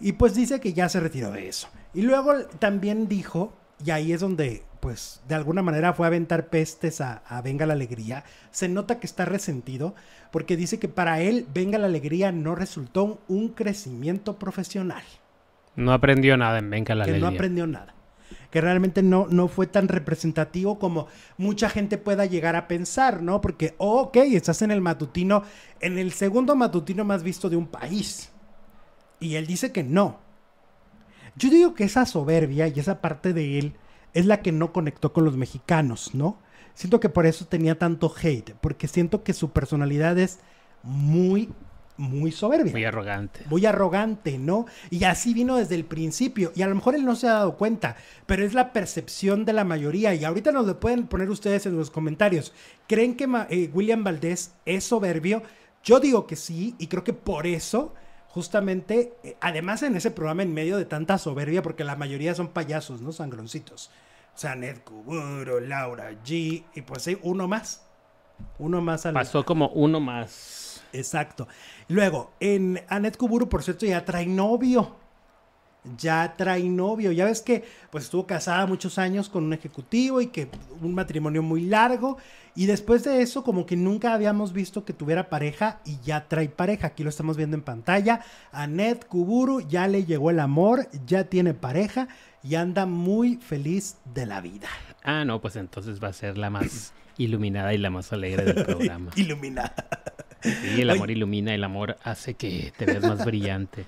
Y 0.00 0.12
pues 0.12 0.34
dice 0.34 0.60
que 0.60 0.72
ya 0.72 0.88
se 0.88 1.00
retiró 1.00 1.30
de 1.30 1.48
eso. 1.48 1.68
Y 1.94 2.02
luego 2.02 2.34
también 2.58 3.08
dijo, 3.08 3.52
y 3.84 3.90
ahí 3.90 4.12
es 4.12 4.20
donde, 4.20 4.64
pues, 4.84 5.22
de 5.26 5.34
alguna 5.34 5.62
manera 5.62 5.94
fue 5.94 6.04
a 6.04 6.08
aventar 6.08 6.48
pestes 6.48 7.00
a, 7.00 7.22
Venga 7.42 7.64
la 7.64 7.72
Alegría. 7.72 8.22
Se 8.50 8.68
nota 8.68 9.00
que 9.00 9.06
está 9.06 9.24
resentido 9.24 9.94
porque 10.30 10.58
dice 10.58 10.78
que 10.78 10.88
para 10.88 11.22
él 11.22 11.46
Venga 11.54 11.78
la 11.78 11.86
Alegría 11.86 12.32
no 12.32 12.54
resultó 12.54 13.18
un 13.26 13.48
crecimiento 13.48 14.38
profesional. 14.38 15.02
No 15.74 15.94
aprendió 15.94 16.36
nada 16.36 16.58
en 16.58 16.68
Venga 16.68 16.94
la 16.94 17.04
Alegría. 17.04 17.18
Que 17.18 17.30
no 17.30 17.34
aprendió 17.34 17.66
nada 17.66 17.94
que 18.50 18.60
realmente 18.60 19.02
no, 19.02 19.26
no 19.30 19.48
fue 19.48 19.66
tan 19.66 19.88
representativo 19.88 20.78
como 20.78 21.08
mucha 21.38 21.70
gente 21.70 21.96
pueda 21.96 22.26
llegar 22.26 22.54
a 22.54 22.68
pensar, 22.68 23.22
¿no? 23.22 23.40
Porque, 23.40 23.74
ok, 23.78 24.16
estás 24.16 24.60
en 24.60 24.70
el 24.70 24.82
matutino, 24.82 25.44
en 25.80 25.98
el 25.98 26.12
segundo 26.12 26.54
matutino 26.56 27.06
más 27.06 27.22
visto 27.22 27.48
de 27.48 27.56
un 27.56 27.68
país. 27.68 28.30
Y 29.18 29.36
él 29.36 29.46
dice 29.46 29.72
que 29.72 29.82
no. 29.82 30.20
Yo 31.36 31.48
digo 31.48 31.74
que 31.74 31.84
esa 31.84 32.04
soberbia 32.04 32.68
y 32.68 32.78
esa 32.78 33.00
parte 33.00 33.32
de 33.32 33.58
él 33.58 33.76
es 34.14 34.26
la 34.26 34.40
que 34.40 34.52
no 34.52 34.72
conectó 34.72 35.12
con 35.12 35.24
los 35.24 35.36
mexicanos, 35.36 36.14
¿no? 36.14 36.38
Siento 36.74 36.98
que 37.00 37.08
por 37.08 37.26
eso 37.26 37.46
tenía 37.46 37.78
tanto 37.78 38.12
hate, 38.20 38.54
porque 38.60 38.88
siento 38.88 39.22
que 39.22 39.32
su 39.32 39.50
personalidad 39.50 40.18
es 40.18 40.40
muy 40.82 41.50
muy 41.96 42.32
soberbia. 42.32 42.72
Muy 42.72 42.84
arrogante. 42.84 43.40
Muy 43.48 43.66
arrogante, 43.66 44.38
¿no? 44.38 44.66
Y 44.90 45.04
así 45.04 45.32
vino 45.32 45.56
desde 45.56 45.76
el 45.76 45.84
principio. 45.84 46.52
Y 46.54 46.62
a 46.62 46.66
lo 46.66 46.74
mejor 46.74 46.94
él 46.94 47.04
no 47.04 47.14
se 47.14 47.28
ha 47.28 47.34
dado 47.34 47.56
cuenta, 47.56 47.96
pero 48.26 48.44
es 48.44 48.54
la 48.54 48.72
percepción 48.72 49.44
de 49.44 49.52
la 49.52 49.64
mayoría. 49.64 50.14
Y 50.14 50.24
ahorita 50.24 50.50
nos 50.52 50.66
lo 50.66 50.80
pueden 50.80 51.06
poner 51.06 51.30
ustedes 51.30 51.66
en 51.66 51.76
los 51.76 51.90
comentarios. 51.90 52.52
¿Creen 52.88 53.16
que 53.16 53.28
eh, 53.50 53.70
William 53.72 54.02
Valdés 54.02 54.54
es 54.64 54.84
soberbio? 54.84 55.42
Yo 55.84 56.00
digo 56.00 56.26
que 56.26 56.36
sí, 56.36 56.74
y 56.78 56.86
creo 56.86 57.04
que 57.04 57.12
por 57.12 57.46
eso, 57.46 57.94
justamente, 58.34 59.14
eh, 59.22 59.36
además 59.40 59.84
en 59.84 59.94
ese 59.94 60.10
programa 60.10 60.42
en 60.42 60.52
medio 60.52 60.76
de 60.76 60.84
tanta 60.84 61.18
soberbia, 61.18 61.62
porque 61.62 61.84
la 61.84 61.94
mayoría 61.94 62.34
son 62.34 62.48
payasos, 62.48 63.00
¿no? 63.00 63.12
Sangroncitos. 63.12 63.92
O 64.34 64.38
sea, 64.38 64.56
Ned 64.56 64.78
Kuburo, 64.78 65.60
Laura 65.60 66.10
G, 66.24 66.64
y 66.74 66.82
pues 66.82 67.06
hay 67.06 67.16
uno 67.22 67.46
más. 67.46 67.86
Uno 68.58 68.80
más 68.80 69.06
al... 69.06 69.14
Pasó 69.14 69.44
como 69.44 69.68
uno 69.68 70.00
más. 70.00 70.82
Exacto. 70.92 71.46
Luego, 71.86 72.32
en 72.40 72.82
Anet 72.88 73.16
Kuburu, 73.16 73.48
por 73.48 73.62
cierto, 73.62 73.86
ya 73.86 74.04
trae 74.04 74.26
novio. 74.26 74.96
Ya 75.98 76.34
trae 76.36 76.64
novio. 76.68 77.12
Ya 77.12 77.24
ves 77.26 77.42
que 77.42 77.64
pues 77.90 78.04
estuvo 78.04 78.26
casada 78.26 78.66
muchos 78.66 78.98
años 78.98 79.28
con 79.28 79.44
un 79.44 79.52
ejecutivo 79.52 80.20
y 80.20 80.28
que 80.28 80.48
un 80.80 80.94
matrimonio 80.94 81.42
muy 81.42 81.62
largo. 81.66 82.16
Y 82.56 82.66
después 82.66 83.02
de 83.04 83.20
eso, 83.20 83.42
como 83.42 83.66
que 83.66 83.76
nunca 83.76 84.14
habíamos 84.14 84.52
visto 84.52 84.84
que 84.84 84.92
tuviera 84.92 85.28
pareja 85.28 85.80
y 85.84 85.98
ya 86.04 86.28
trae 86.28 86.48
pareja. 86.48 86.88
Aquí 86.88 87.02
lo 87.02 87.10
estamos 87.10 87.36
viendo 87.36 87.56
en 87.56 87.62
pantalla. 87.62 88.20
Anet 88.52 89.06
Kuburu 89.06 89.60
ya 89.68 89.88
le 89.88 90.04
llegó 90.04 90.30
el 90.30 90.40
amor, 90.40 90.88
ya 91.06 91.24
tiene 91.24 91.52
pareja 91.54 92.08
y 92.42 92.54
anda 92.54 92.86
muy 92.86 93.36
feliz 93.36 93.96
de 94.14 94.26
la 94.26 94.40
vida. 94.40 94.68
Ah, 95.02 95.24
no, 95.24 95.40
pues 95.40 95.56
entonces 95.56 96.02
va 96.02 96.08
a 96.08 96.12
ser 96.12 96.38
la 96.38 96.48
más 96.50 96.92
iluminada 97.18 97.74
y 97.74 97.78
la 97.78 97.90
más 97.90 98.12
alegre 98.12 98.44
del 98.44 98.64
programa. 98.64 99.10
iluminada. 99.16 99.74
Sí, 100.44 100.82
el 100.82 100.90
amor 100.90 101.10
ilumina, 101.10 101.54
el 101.54 101.64
amor 101.64 101.96
hace 102.02 102.34
que 102.34 102.70
te 102.76 102.84
veas 102.84 103.02
más 103.02 103.24
brillante. 103.24 103.86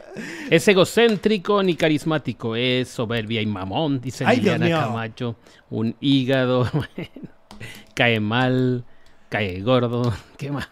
Es 0.48 0.66
egocéntrico 0.66 1.62
ni 1.62 1.76
carismático, 1.76 2.57
es 2.57 2.88
soberbia 2.88 3.42
y 3.42 3.46
mamón, 3.46 4.00
dice 4.00 4.24
Liliana 4.24 4.68
Camacho. 4.70 5.36
Un 5.68 5.96
hígado, 6.00 6.66
cae 7.94 8.20
mal, 8.20 8.84
cae 9.28 9.61
gordo, 9.61 10.14
¿qué 10.38 10.50
más? 10.50 10.68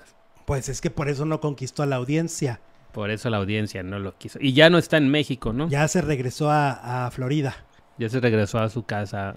Pues 0.46 0.70
es 0.70 0.80
que 0.80 0.90
por 0.90 1.10
eso 1.10 1.26
no 1.26 1.40
conquistó 1.40 1.82
a 1.82 1.86
la 1.86 1.96
audiencia. 1.96 2.60
Por 2.92 3.10
eso 3.10 3.28
la 3.28 3.36
audiencia 3.36 3.82
no 3.82 3.98
lo 3.98 4.16
quiso. 4.16 4.38
Y 4.40 4.54
ya 4.54 4.70
no 4.70 4.78
está 4.78 4.96
en 4.96 5.10
México, 5.10 5.52
¿no? 5.52 5.68
Ya 5.68 5.86
se 5.88 6.00
regresó 6.00 6.50
a, 6.50 7.06
a 7.06 7.10
Florida. 7.10 7.56
Ya 7.98 8.08
se 8.08 8.20
regresó 8.20 8.58
a 8.58 8.70
su 8.70 8.84
casa 8.84 9.34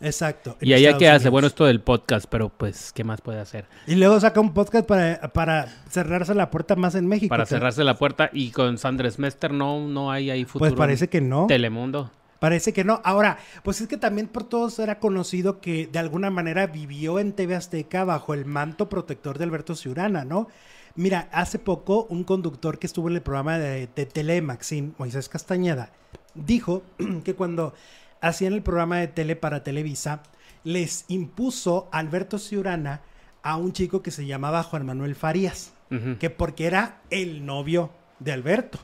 Exacto. 0.00 0.56
¿Y 0.60 0.72
allá 0.72 0.96
qué 0.96 1.08
hace? 1.08 1.28
Bueno, 1.28 1.46
esto 1.46 1.66
del 1.66 1.80
podcast, 1.80 2.26
pero 2.30 2.48
pues, 2.48 2.92
¿qué 2.92 3.04
más 3.04 3.20
puede 3.20 3.38
hacer? 3.38 3.66
Y 3.86 3.96
luego 3.96 4.18
saca 4.18 4.40
un 4.40 4.54
podcast 4.54 4.86
para, 4.86 5.20
para 5.32 5.66
cerrarse 5.88 6.34
la 6.34 6.50
puerta 6.50 6.74
más 6.74 6.94
en 6.94 7.06
México. 7.06 7.28
Para 7.28 7.46
cerrarse 7.46 7.84
la 7.84 7.96
puerta 7.96 8.30
y 8.32 8.50
con 8.50 8.78
Sandres 8.78 9.18
Mester 9.18 9.52
no, 9.52 9.86
no 9.86 10.10
hay 10.10 10.30
ahí 10.30 10.44
futuro. 10.44 10.70
Pues 10.70 10.78
parece 10.78 11.08
que 11.08 11.20
no. 11.20 11.46
Telemundo. 11.46 12.10
Parece 12.38 12.72
que 12.72 12.84
no. 12.84 13.02
Ahora, 13.04 13.38
pues 13.62 13.82
es 13.82 13.88
que 13.88 13.98
también 13.98 14.26
por 14.26 14.44
todos 14.44 14.78
era 14.78 14.98
conocido 14.98 15.60
que 15.60 15.86
de 15.86 15.98
alguna 15.98 16.30
manera 16.30 16.66
vivió 16.66 17.18
en 17.18 17.32
TV 17.34 17.54
Azteca 17.54 18.04
bajo 18.04 18.32
el 18.32 18.46
manto 18.46 18.88
protector 18.88 19.36
de 19.36 19.44
Alberto 19.44 19.74
Ciurana, 19.74 20.24
¿no? 20.24 20.48
Mira, 20.94 21.28
hace 21.32 21.58
poco 21.58 22.06
un 22.08 22.24
conductor 22.24 22.78
que 22.78 22.86
estuvo 22.86 23.08
en 23.08 23.16
el 23.16 23.22
programa 23.22 23.58
de, 23.58 23.88
de 23.94 24.06
Telemaxin, 24.06 24.94
Moisés 24.98 25.28
Castañeda, 25.28 25.92
dijo 26.34 26.82
que 27.24 27.34
cuando 27.34 27.74
hacían 28.20 28.52
el 28.52 28.62
programa 28.62 28.98
de 28.98 29.08
tele 29.08 29.36
para 29.36 29.62
Televisa, 29.62 30.22
les 30.64 31.04
impuso 31.08 31.88
Alberto 31.92 32.38
Ciurana 32.38 33.02
a 33.42 33.56
un 33.56 33.72
chico 33.72 34.02
que 34.02 34.10
se 34.10 34.26
llamaba 34.26 34.62
Juan 34.62 34.86
Manuel 34.86 35.14
Farías, 35.14 35.72
que 36.20 36.30
porque 36.30 36.66
era 36.66 37.00
el 37.10 37.44
novio 37.44 37.90
de 38.20 38.32
Alberto. 38.32 38.78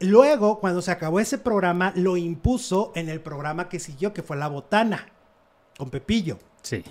Luego, 0.00 0.60
cuando 0.60 0.80
se 0.80 0.92
acabó 0.92 1.20
ese 1.20 1.38
programa, 1.38 1.92
lo 1.96 2.16
impuso 2.16 2.92
en 2.94 3.08
el 3.08 3.20
programa 3.20 3.68
que 3.68 3.80
siguió, 3.80 4.14
que 4.14 4.22
fue 4.22 4.36
La 4.36 4.48
Botana, 4.48 5.08
con 5.76 5.90
Pepillo. 5.90 6.38
Sí. 6.62 6.84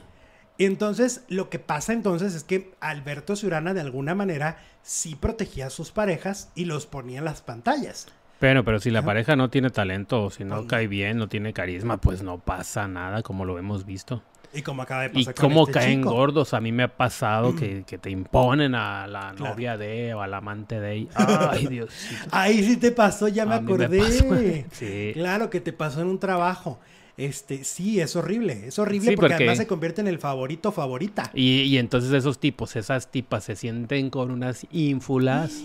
Entonces, 0.57 1.21
lo 1.29 1.49
que 1.49 1.59
pasa 1.59 1.93
entonces 1.93 2.33
es 2.33 2.43
que 2.43 2.73
Alberto 2.79 3.35
Ciurana 3.35 3.73
de 3.73 3.81
alguna 3.81 4.13
manera 4.13 4.57
sí 4.81 5.15
protegía 5.15 5.67
a 5.67 5.71
sus 5.71 5.91
parejas 5.91 6.51
y 6.55 6.65
los 6.65 6.85
ponía 6.85 7.19
en 7.19 7.25
las 7.25 7.41
pantallas. 7.41 8.07
Pero, 8.39 8.63
pero 8.63 8.79
si 8.79 8.91
la 8.91 9.01
pareja 9.01 9.35
no 9.35 9.49
tiene 9.49 9.69
talento 9.69 10.25
o 10.25 10.29
si 10.29 10.43
no 10.43 10.67
cae 10.67 10.87
bien, 10.87 11.17
no 11.17 11.27
tiene 11.27 11.53
carisma, 11.53 11.97
pues 11.97 12.21
no 12.21 12.37
pasa 12.37 12.87
nada, 12.87 13.23
como 13.23 13.45
lo 13.45 13.57
hemos 13.57 13.85
visto. 13.85 14.21
Y 14.53 14.61
como 14.61 14.81
acaba 14.81 15.03
de 15.03 15.09
pasar 15.09 15.33
Y 15.37 15.39
como 15.39 15.61
este 15.61 15.73
caen 15.73 16.01
gordos, 16.01 16.53
a 16.53 16.61
mí 16.61 16.71
me 16.71 16.83
ha 16.83 16.95
pasado 16.95 17.55
que, 17.55 17.83
te 17.83 18.09
imponen 18.09 18.75
a 18.75 19.07
la 19.07 19.33
novia 19.33 19.77
de 19.77 20.13
o 20.13 20.21
al 20.21 20.33
amante 20.33 20.79
de 20.79 21.07
Ay, 21.15 21.67
Dios. 21.67 21.89
Ahí 22.31 22.63
sí 22.63 22.77
te 22.77 22.91
pasó, 22.91 23.27
ya 23.27 23.45
me 23.45 23.55
acordé. 23.55 24.65
sí. 24.71 25.11
Claro 25.13 25.49
que 25.49 25.59
te 25.59 25.73
pasó 25.73 26.01
en 26.01 26.07
un 26.07 26.19
trabajo. 26.19 26.79
Este, 27.17 27.63
sí, 27.63 27.99
es 27.99 28.15
horrible, 28.15 28.67
es 28.67 28.77
horrible 28.77 29.15
porque, 29.15 29.33
además 29.33 29.57
se 29.57 29.65
convierte 29.65 30.01
en 30.01 30.07
el 30.07 30.19
favorito 30.19 30.71
favorita. 30.71 31.31
Y, 31.33 31.61
y, 31.61 31.79
entonces 31.79 32.11
esos 32.13 32.39
tipos, 32.39 32.75
esas 32.75 33.09
tipas 33.09 33.43
se 33.43 33.55
sienten 33.55 34.11
con 34.11 34.29
unas 34.29 34.67
ínfulas 34.71 35.63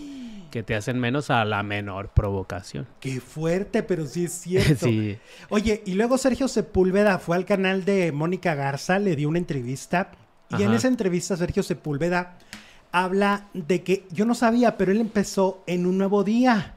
que 0.52 0.62
te 0.62 0.76
hacen 0.76 1.00
menos 1.00 1.30
a 1.30 1.44
la 1.44 1.64
menor 1.64 2.10
provocación. 2.10 2.86
Qué 3.00 3.20
fuerte, 3.20 3.82
pero 3.82 4.06
sí 4.06 4.26
es 4.26 4.32
cierto. 4.42 4.86
sí. 4.86 5.18
Oye, 5.48 5.82
y 5.84 5.94
luego 5.94 6.18
Sergio 6.18 6.46
Sepúlveda 6.46 7.18
fue 7.18 7.34
al 7.34 7.44
canal 7.44 7.84
de 7.84 8.12
Mónica 8.12 8.54
Garza, 8.54 9.00
le 9.00 9.16
dio 9.16 9.28
una 9.28 9.38
entrevista 9.38 10.12
y 10.58 10.62
en 10.62 10.74
esa 10.74 10.88
entrevista 10.88 11.36
Sergio 11.36 11.62
Sepúlveda 11.62 12.36
habla 12.90 13.48
de 13.54 13.82
que 13.82 14.06
yo 14.10 14.26
no 14.26 14.34
sabía, 14.34 14.76
pero 14.76 14.92
él 14.92 15.00
empezó 15.00 15.64
en 15.66 15.86
un 15.86 15.98
nuevo 15.98 16.24
día. 16.24 16.74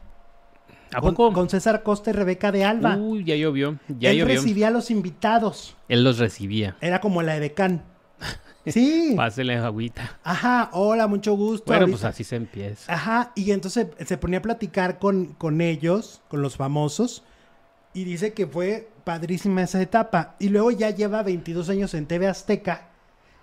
¿A 0.94 1.02
poco? 1.02 1.34
Con, 1.34 1.50
César 1.50 1.84
Costa 1.84 2.12
y 2.12 2.14
Rebeca 2.14 2.54
de 2.54 2.64
Alba. 2.64 2.96
Uy, 2.96 3.26
ya 3.26 3.36
llovió. 3.36 3.78
Ya 4.00 4.12
Él 4.12 4.26
recibía 4.26 4.70
a 4.70 4.72
los 4.72 4.92
invitados. 4.92 5.76
Él 5.90 6.06
los 6.06 6.20
recibía. 6.20 6.78
Era 6.80 7.02
como 7.02 7.22
la 7.22 7.36
edecán. 7.36 7.84
Sí. 8.72 9.14
Pásele 9.16 9.56
agüita. 9.58 10.20
Ajá, 10.24 10.70
hola, 10.74 11.08
mucho 11.08 11.36
gusto. 11.36 11.66
Bueno, 11.68 11.88
pues 11.88 12.04
así 12.04 12.24
se 12.24 12.36
empieza. 12.36 12.92
Ajá, 12.92 13.32
y 13.36 13.52
entonces 13.52 13.88
se 14.06 14.18
ponía 14.18 14.40
a 14.40 14.42
platicar 14.42 14.98
con, 14.98 15.34
con 15.34 15.62
ellos, 15.62 16.22
con 16.30 16.42
los 16.42 16.58
famosos, 16.58 17.24
y 17.94 18.04
dice 18.04 18.34
que 18.34 18.48
fue 18.48 18.90
padrísima 19.04 19.64
esa 19.64 19.82
etapa. 19.82 20.36
Y 20.40 20.50
luego 20.50 20.72
ya 20.72 20.90
lleva 20.90 21.24
22 21.24 21.70
años 21.70 21.94
en 21.94 22.08
TV 22.08 22.28
Azteca, 22.28 22.90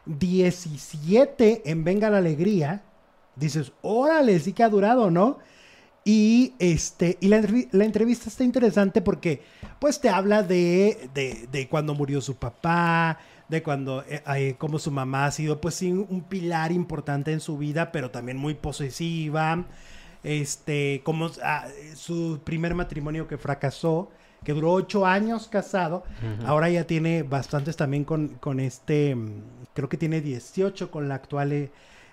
17 0.06 1.70
en 1.70 1.84
Venga 1.84 2.10
la 2.10 2.18
Alegría. 2.18 2.82
Dices, 3.36 3.72
órale, 3.80 4.38
sí 4.40 4.52
que 4.52 4.62
ha 4.62 4.68
durado, 4.68 5.10
¿no? 5.10 5.38
Y, 6.04 6.54
este, 6.58 7.16
y 7.20 7.28
la, 7.28 7.38
entrevista 7.38 8.28
está 8.28 8.42
interesante 8.42 9.00
porque 9.00 9.42
pues 9.78 10.00
te 10.00 10.08
habla 10.08 10.42
de, 10.42 11.08
de, 11.14 11.68
cuando 11.68 11.94
murió 11.94 12.20
su 12.20 12.34
papá, 12.34 13.20
de 13.52 13.62
cuando 13.62 14.02
eh, 14.08 14.54
como 14.56 14.78
su 14.78 14.90
mamá 14.90 15.26
ha 15.26 15.30
sido 15.30 15.60
pues 15.60 15.74
sí 15.74 15.92
un 15.92 16.22
pilar 16.22 16.72
importante 16.72 17.32
en 17.32 17.40
su 17.40 17.58
vida, 17.58 17.92
pero 17.92 18.10
también 18.10 18.38
muy 18.38 18.54
posesiva. 18.54 19.66
Este, 20.24 21.02
como 21.04 21.30
ah, 21.44 21.66
su 21.94 22.40
primer 22.44 22.74
matrimonio 22.74 23.28
que 23.28 23.36
fracasó, 23.36 24.10
que 24.42 24.54
duró 24.54 24.72
ocho 24.72 25.04
años 25.04 25.48
casado, 25.48 26.02
ahora 26.46 26.70
ya 26.70 26.86
tiene 26.86 27.24
bastantes 27.24 27.76
también 27.76 28.04
con, 28.04 28.28
con 28.40 28.58
este, 28.58 29.14
mm, 29.14 29.42
creo 29.74 29.88
que 29.88 29.98
tiene 29.98 30.22
18 30.22 30.90
con 30.90 31.08
la 31.08 31.16
actual 31.16 31.52
eh, 31.52 31.70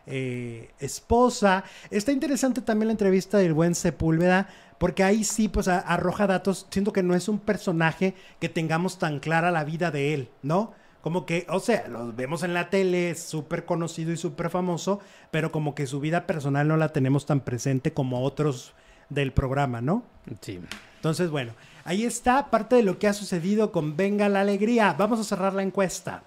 eh, 0.08 0.72
esposa. 0.80 1.64
Está 1.90 2.12
interesante 2.12 2.62
también 2.62 2.88
la 2.88 2.94
entrevista 2.94 3.38
del 3.38 3.54
buen 3.54 3.76
Sepúlveda, 3.76 4.50
porque 4.78 5.04
ahí 5.04 5.24
sí, 5.24 5.48
pues 5.48 5.70
arroja 5.70 6.28
datos. 6.28 6.68
Siento 6.70 6.92
que 6.92 7.04
no 7.04 7.16
es 7.16 7.30
un 7.30 7.40
personaje 7.40 8.14
que 8.42 8.50
tengamos 8.50 9.00
tan 9.00 9.20
clara 9.20 9.52
la 9.52 9.64
vida 9.64 9.90
de 9.90 10.14
él, 10.14 10.30
¿no? 10.42 10.74
Como 11.02 11.26
que, 11.26 11.46
o 11.50 11.60
sea, 11.60 11.88
lo 11.88 12.12
vemos 12.12 12.44
en 12.44 12.54
la 12.54 12.70
tele, 12.70 13.12
es 13.12 13.24
súper 13.24 13.66
conocido 13.66 14.12
y 14.12 14.18
súper 14.18 14.50
famoso, 14.50 15.00
pero 15.32 15.52
como 15.52 15.74
que 15.74 15.88
su 15.88 16.00
vida 16.00 16.28
personal 16.28 16.68
no 16.68 16.76
la 16.76 16.90
tenemos 16.90 17.26
tan 17.26 17.40
presente 17.40 17.94
como 17.94 18.22
otros 18.24 18.74
del 19.10 19.32
programa, 19.32 19.82
¿no? 19.82 20.04
Sí. 20.42 20.60
Entonces, 20.96 21.30
bueno, 21.30 21.54
ahí 21.86 22.04
está 22.04 22.50
parte 22.50 22.76
de 22.76 22.84
lo 22.84 23.00
que 23.00 23.08
ha 23.08 23.14
sucedido 23.14 23.72
con 23.72 23.96
Venga 23.96 24.28
la 24.28 24.42
Alegría. 24.42 24.94
Vamos 24.98 25.20
a 25.20 25.24
cerrar 25.24 25.54
la 25.54 25.64
encuesta. 25.64 26.24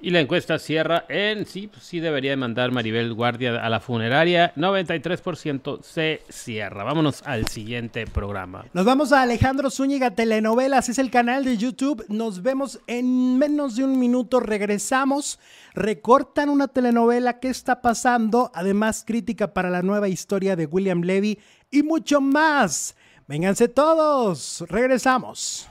Y 0.00 0.10
la 0.10 0.20
encuesta 0.20 0.60
cierra 0.60 1.04
en 1.08 1.44
sí, 1.44 1.66
pues 1.66 1.82
sí 1.82 1.98
debería 1.98 2.36
mandar 2.36 2.70
Maribel 2.70 3.14
Guardia 3.14 3.64
a 3.64 3.68
la 3.68 3.80
funeraria. 3.80 4.52
93% 4.54 5.82
se 5.82 6.22
cierra. 6.28 6.84
Vámonos 6.84 7.22
al 7.24 7.48
siguiente 7.48 8.06
programa. 8.06 8.64
Nos 8.72 8.84
vamos 8.84 9.10
a 9.10 9.22
Alejandro 9.22 9.70
Zúñiga 9.70 10.12
Telenovelas, 10.12 10.88
es 10.88 11.00
el 11.00 11.10
canal 11.10 11.44
de 11.44 11.56
YouTube. 11.56 12.04
Nos 12.08 12.42
vemos 12.42 12.78
en 12.86 13.38
menos 13.38 13.74
de 13.74 13.82
un 13.82 13.98
minuto. 13.98 14.38
Regresamos. 14.38 15.40
Recortan 15.74 16.48
una 16.48 16.68
telenovela. 16.68 17.40
¿Qué 17.40 17.48
está 17.48 17.82
pasando? 17.82 18.52
Además, 18.54 19.02
crítica 19.04 19.52
para 19.52 19.68
la 19.68 19.82
nueva 19.82 20.08
historia 20.08 20.54
de 20.54 20.66
William 20.66 21.02
Levy 21.02 21.40
y 21.72 21.82
mucho 21.82 22.20
más. 22.20 22.94
Vénganse 23.26 23.66
todos. 23.66 24.64
Regresamos. 24.68 25.68